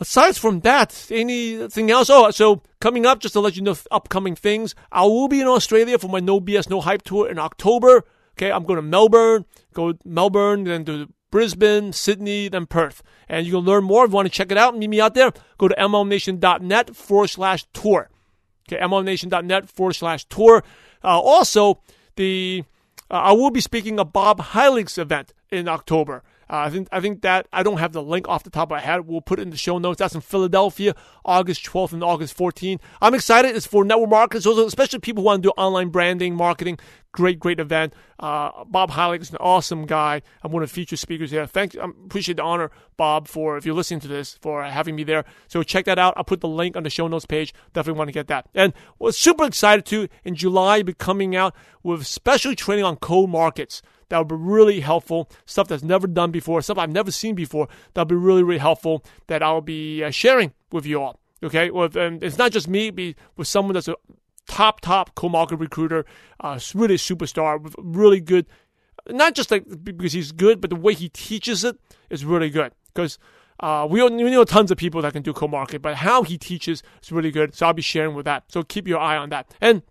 Aside 0.00 0.36
from 0.38 0.60
that, 0.60 1.08
anything 1.10 1.90
else? 1.90 2.08
Oh, 2.08 2.30
so 2.30 2.62
coming 2.80 3.04
up, 3.04 3.20
just 3.20 3.34
to 3.34 3.40
let 3.40 3.54
you 3.54 3.62
know 3.62 3.76
upcoming 3.90 4.34
things, 4.34 4.74
I 4.90 5.02
will 5.02 5.28
be 5.28 5.42
in 5.42 5.46
Australia 5.46 5.98
for 5.98 6.08
my 6.08 6.20
No 6.20 6.40
BS 6.40 6.70
No 6.70 6.80
Hype 6.80 7.02
tour 7.02 7.28
in 7.28 7.38
October. 7.38 8.04
Okay, 8.32 8.50
I'm 8.50 8.64
going 8.64 8.76
to 8.76 8.82
Melbourne, 8.82 9.44
go 9.74 9.92
Melbourne, 10.02 10.64
then 10.64 10.86
to 10.86 11.12
Brisbane, 11.30 11.92
Sydney, 11.92 12.48
then 12.48 12.64
Perth. 12.64 13.02
And 13.28 13.46
you 13.46 13.52
can 13.52 13.60
learn 13.60 13.84
more 13.84 14.06
if 14.06 14.10
you 14.10 14.14
want 14.14 14.26
to 14.26 14.32
check 14.32 14.50
it 14.50 14.56
out. 14.56 14.76
Meet 14.76 14.88
me 14.88 15.02
out 15.02 15.12
there. 15.12 15.32
Go 15.58 15.68
to 15.68 15.74
mlmnation.net 15.74 16.96
forward 16.96 17.28
slash 17.28 17.66
tour. 17.74 18.08
Okay, 18.66 18.82
mlmnation.net 18.82 19.68
forward 19.68 19.92
slash 19.92 20.24
tour. 20.24 20.64
Uh, 21.04 21.20
also, 21.20 21.82
the 22.16 22.64
uh, 23.10 23.14
I 23.14 23.32
will 23.32 23.50
be 23.50 23.60
speaking 23.60 24.00
at 24.00 24.12
Bob 24.14 24.40
Heilig's 24.40 24.96
event 24.96 25.34
in 25.50 25.68
October. 25.68 26.22
Uh, 26.50 26.64
I 26.66 26.70
think 26.70 26.88
I 26.90 27.00
think 27.00 27.22
that 27.22 27.46
I 27.52 27.62
don't 27.62 27.78
have 27.78 27.92
the 27.92 28.02
link 28.02 28.28
off 28.28 28.42
the 28.42 28.50
top 28.50 28.68
of 28.68 28.70
my 28.70 28.80
head. 28.80 29.06
We'll 29.06 29.20
put 29.20 29.38
it 29.38 29.42
in 29.42 29.50
the 29.50 29.56
show 29.56 29.78
notes. 29.78 29.98
That's 29.98 30.16
in 30.16 30.20
Philadelphia, 30.20 30.94
August 31.24 31.64
12th 31.64 31.92
and 31.92 32.02
August 32.02 32.36
14th. 32.36 32.80
I'm 33.00 33.14
excited. 33.14 33.54
It's 33.54 33.66
for 33.66 33.84
network 33.84 34.10
marketers, 34.10 34.46
especially 34.46 34.98
people 34.98 35.22
who 35.22 35.26
want 35.26 35.44
to 35.44 35.48
do 35.48 35.52
online 35.56 35.90
branding, 35.90 36.34
marketing. 36.34 36.80
Great, 37.12 37.40
great 37.40 37.58
event. 37.58 37.92
Uh, 38.20 38.64
Bob 38.64 38.92
Heilig 38.92 39.20
is 39.20 39.30
an 39.30 39.38
awesome 39.40 39.84
guy. 39.84 40.22
I'm 40.42 40.52
one 40.52 40.62
of 40.62 40.68
the 40.68 40.74
featured 40.74 40.98
speakers 41.00 41.32
there. 41.32 41.44
Thank 41.46 41.74
you. 41.74 41.80
I 41.80 41.86
appreciate 41.86 42.36
the 42.36 42.44
honor, 42.44 42.70
Bob, 42.96 43.26
for 43.26 43.56
if 43.56 43.66
you're 43.66 43.74
listening 43.74 44.00
to 44.00 44.08
this, 44.08 44.38
for 44.40 44.62
having 44.62 44.94
me 44.94 45.02
there. 45.02 45.24
So 45.48 45.64
check 45.64 45.86
that 45.86 45.98
out. 45.98 46.14
I'll 46.16 46.24
put 46.24 46.40
the 46.40 46.48
link 46.48 46.76
on 46.76 46.84
the 46.84 46.90
show 46.90 47.08
notes 47.08 47.26
page. 47.26 47.52
Definitely 47.72 47.98
want 47.98 48.08
to 48.08 48.12
get 48.12 48.28
that. 48.28 48.48
And 48.54 48.72
was 49.00 49.18
super 49.18 49.44
excited 49.44 49.84
to 49.86 50.08
in 50.24 50.36
July 50.36 50.82
be 50.82 50.94
coming 50.94 51.34
out 51.34 51.54
with 51.82 52.06
special 52.06 52.54
training 52.54 52.84
on 52.84 52.96
cold 52.96 53.30
markets 53.30 53.82
that 54.10 54.18
would 54.18 54.28
be 54.28 54.34
really 54.36 54.80
helpful. 54.80 55.30
Stuff 55.46 55.68
that's 55.68 55.82
never 55.82 56.06
done 56.06 56.30
before, 56.30 56.60
stuff 56.62 56.78
I've 56.78 56.90
never 56.90 57.10
seen 57.10 57.34
before. 57.34 57.68
That'll 57.94 58.06
be 58.06 58.14
really, 58.14 58.42
really 58.42 58.58
helpful 58.58 59.04
that 59.28 59.42
I'll 59.42 59.60
be 59.60 60.04
uh, 60.04 60.10
sharing 60.10 60.52
with 60.70 60.84
you 60.84 61.00
all. 61.00 61.18
Okay, 61.42 61.70
well, 61.70 61.88
and 61.96 62.22
it's 62.22 62.36
not 62.36 62.52
just 62.52 62.68
me, 62.68 62.90
be 62.90 63.16
with 63.36 63.48
someone 63.48 63.74
that's 63.74 63.88
a 63.88 63.94
top, 64.46 64.80
top 64.80 65.14
cold 65.14 65.32
market 65.32 65.56
recruiter, 65.56 66.04
uh, 66.40 66.58
really 66.74 66.96
superstar, 66.96 67.72
really 67.78 68.20
good. 68.20 68.46
Not 69.08 69.34
just 69.34 69.50
like 69.50 69.64
because 69.82 70.12
he's 70.12 70.32
good, 70.32 70.60
but 70.60 70.70
the 70.70 70.76
way 70.76 70.94
he 70.94 71.08
teaches 71.08 71.64
it 71.64 71.76
is 72.10 72.24
really 72.24 72.50
good. 72.50 72.72
Because 72.94 73.18
uh, 73.60 73.86
we, 73.88 74.02
we 74.02 74.30
know 74.30 74.44
tons 74.44 74.70
of 74.70 74.78
people 74.78 75.02
that 75.02 75.12
can 75.12 75.22
do 75.22 75.32
cold 75.32 75.50
market, 75.50 75.82
but 75.82 75.96
how 75.96 76.22
he 76.22 76.36
teaches 76.36 76.82
is 77.02 77.12
really 77.12 77.30
good. 77.30 77.54
So 77.54 77.66
I'll 77.66 77.72
be 77.72 77.82
sharing 77.82 78.14
with 78.14 78.24
that. 78.26 78.44
So 78.48 78.62
keep 78.62 78.86
your 78.86 78.98
eye 78.98 79.16
on 79.16 79.30
that. 79.30 79.54
And 79.60 79.82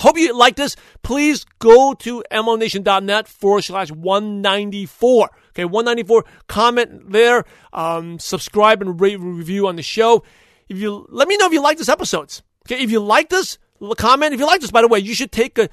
Hope 0.00 0.16
you 0.16 0.34
like 0.34 0.56
this. 0.56 0.76
Please 1.02 1.44
go 1.58 1.92
to 1.92 2.24
mlmnation.net 2.32 3.28
forward 3.28 3.64
slash 3.64 3.90
194. 3.90 5.30
Okay, 5.50 5.66
194. 5.66 6.24
Comment 6.46 7.12
there. 7.12 7.44
Um, 7.74 8.18
subscribe 8.18 8.80
and 8.80 8.98
rate 8.98 9.20
review 9.20 9.68
on 9.68 9.76
the 9.76 9.82
show. 9.82 10.24
If 10.70 10.78
you 10.78 11.06
let 11.10 11.28
me 11.28 11.36
know 11.36 11.48
if 11.48 11.52
you 11.52 11.60
like 11.60 11.76
this 11.76 11.90
episodes. 11.90 12.42
Okay, 12.66 12.82
if 12.82 12.90
you 12.90 13.00
like 13.00 13.28
this, 13.28 13.58
comment. 13.96 14.34
If 14.34 14.40
you 14.40 14.46
like 14.46 14.60
this, 14.60 14.70
by 14.70 14.82
the 14.82 14.88
way, 14.88 14.98
you 14.98 15.14
should 15.14 15.32
take 15.32 15.58
a 15.58 15.68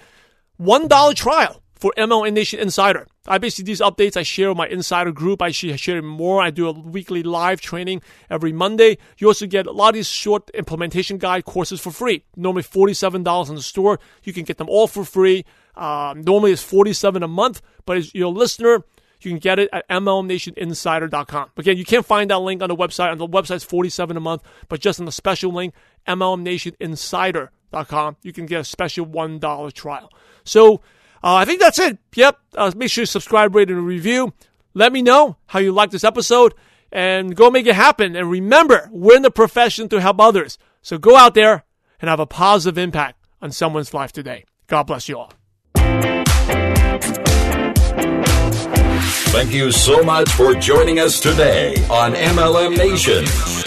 one 0.58 0.88
dollar 0.88 1.14
trial 1.14 1.62
for 1.76 1.94
MLM 1.98 2.34
Nation 2.34 2.60
Insider. 2.60 3.08
I 3.28 3.38
basically 3.38 3.66
these 3.66 3.82
updates 3.82 4.18
I 4.18 4.24
share 4.24 4.50
with 4.50 4.58
my 4.58 4.68
insider 4.68 5.12
group. 5.12 5.42
I 5.42 5.52
share 5.52 6.02
more. 6.02 6.42
I 6.42 6.50
do 6.50 6.68
a 6.68 6.72
weekly 6.72 7.24
live 7.24 7.62
training 7.62 8.02
every 8.30 8.52
Monday. 8.52 8.98
You 9.18 9.28
also 9.28 9.46
get 9.46 9.68
a 9.68 9.72
lot 9.72 9.90
of 9.90 9.96
these 9.96 10.08
short 10.08 10.50
implementation 10.52 11.18
guide 11.18 11.46
courses 11.46 11.80
for 11.80 11.92
free. 11.92 12.24
Normally 12.36 12.64
forty-seven 12.64 13.24
dollars 13.24 13.50
in 13.50 13.56
the 13.56 13.62
store. 13.62 14.00
You 14.24 14.34
can 14.34 14.44
get 14.44 14.58
them 14.58 14.70
all 14.70 14.88
for 14.88 15.04
free. 15.04 15.46
Um, 15.76 16.22
normally 16.22 16.52
it's 16.52 16.64
47 16.64 17.22
a 17.22 17.28
month, 17.28 17.62
but 17.86 17.98
as 17.98 18.16
your 18.16 18.34
listener, 18.34 18.84
you 19.22 19.32
can 19.32 19.38
get 19.38 19.60
it 19.60 19.70
at 19.72 19.88
MLMNationInsider.com. 19.90 21.52
Again, 21.56 21.78
you 21.78 21.86
can't 21.86 22.06
find 22.06 22.32
that 22.32 22.40
link 22.40 22.64
on 22.64 22.70
the 22.70 22.76
website. 22.76 23.12
On 23.12 23.20
the 23.20 23.28
website's 23.28 23.64
47 23.64 24.18
a 24.18 24.20
month, 24.20 24.42
but 24.70 24.80
just 24.80 25.00
on 25.00 25.06
the 25.06 25.12
special 25.12 25.52
link, 25.54 25.76
MLMNationInsider.com, 27.74 28.18
you 28.24 28.34
can 28.34 28.46
get 28.46 28.62
a 28.62 28.64
special 28.64 29.06
$1 29.06 29.74
trial. 29.74 30.12
So 30.44 30.76
uh, 31.24 31.36
I 31.36 31.46
think 31.46 31.60
that's 31.60 31.80
it. 31.80 31.98
Yep. 32.16 32.38
Uh, 32.56 32.72
make 32.76 32.92
sure 32.92 33.04
you 33.04 33.06
subscribe, 33.06 33.56
rate, 33.56 33.70
and 33.70 33.86
review. 33.86 34.34
Let 34.74 34.94
me 34.94 35.02
know 35.02 35.38
how 35.48 35.60
you 35.60 35.72
like 35.72 35.92
this 35.92 36.04
episode 36.04 36.54
and 36.92 37.36
go 37.36 37.50
make 37.50 37.66
it 37.66 37.76
happen. 37.76 38.16
And 38.16 38.30
remember, 38.30 38.90
we're 38.92 39.16
in 39.16 39.24
the 39.24 39.32
profession 39.32 39.90
to 39.90 40.00
help 40.00 40.20
others. 40.20 40.58
So 40.82 40.98
go 40.98 41.16
out 41.16 41.34
there 41.34 41.66
and 42.00 42.10
have 42.10 42.20
a 42.20 42.28
positive 42.28 42.78
impact 42.78 43.26
on 43.42 43.52
someone's 43.52 43.94
life 43.94 44.12
today. 44.12 44.46
God 44.68 44.84
bless 44.84 45.10
you 45.10 45.18
all. 45.18 45.34
Thank 49.30 49.52
you 49.54 49.72
so 49.72 50.04
much 50.04 50.30
for 50.32 50.54
joining 50.56 51.00
us 51.00 51.20
today 51.20 51.76
on 51.90 52.14
MLM 52.14 52.78
Nation. 52.78 53.67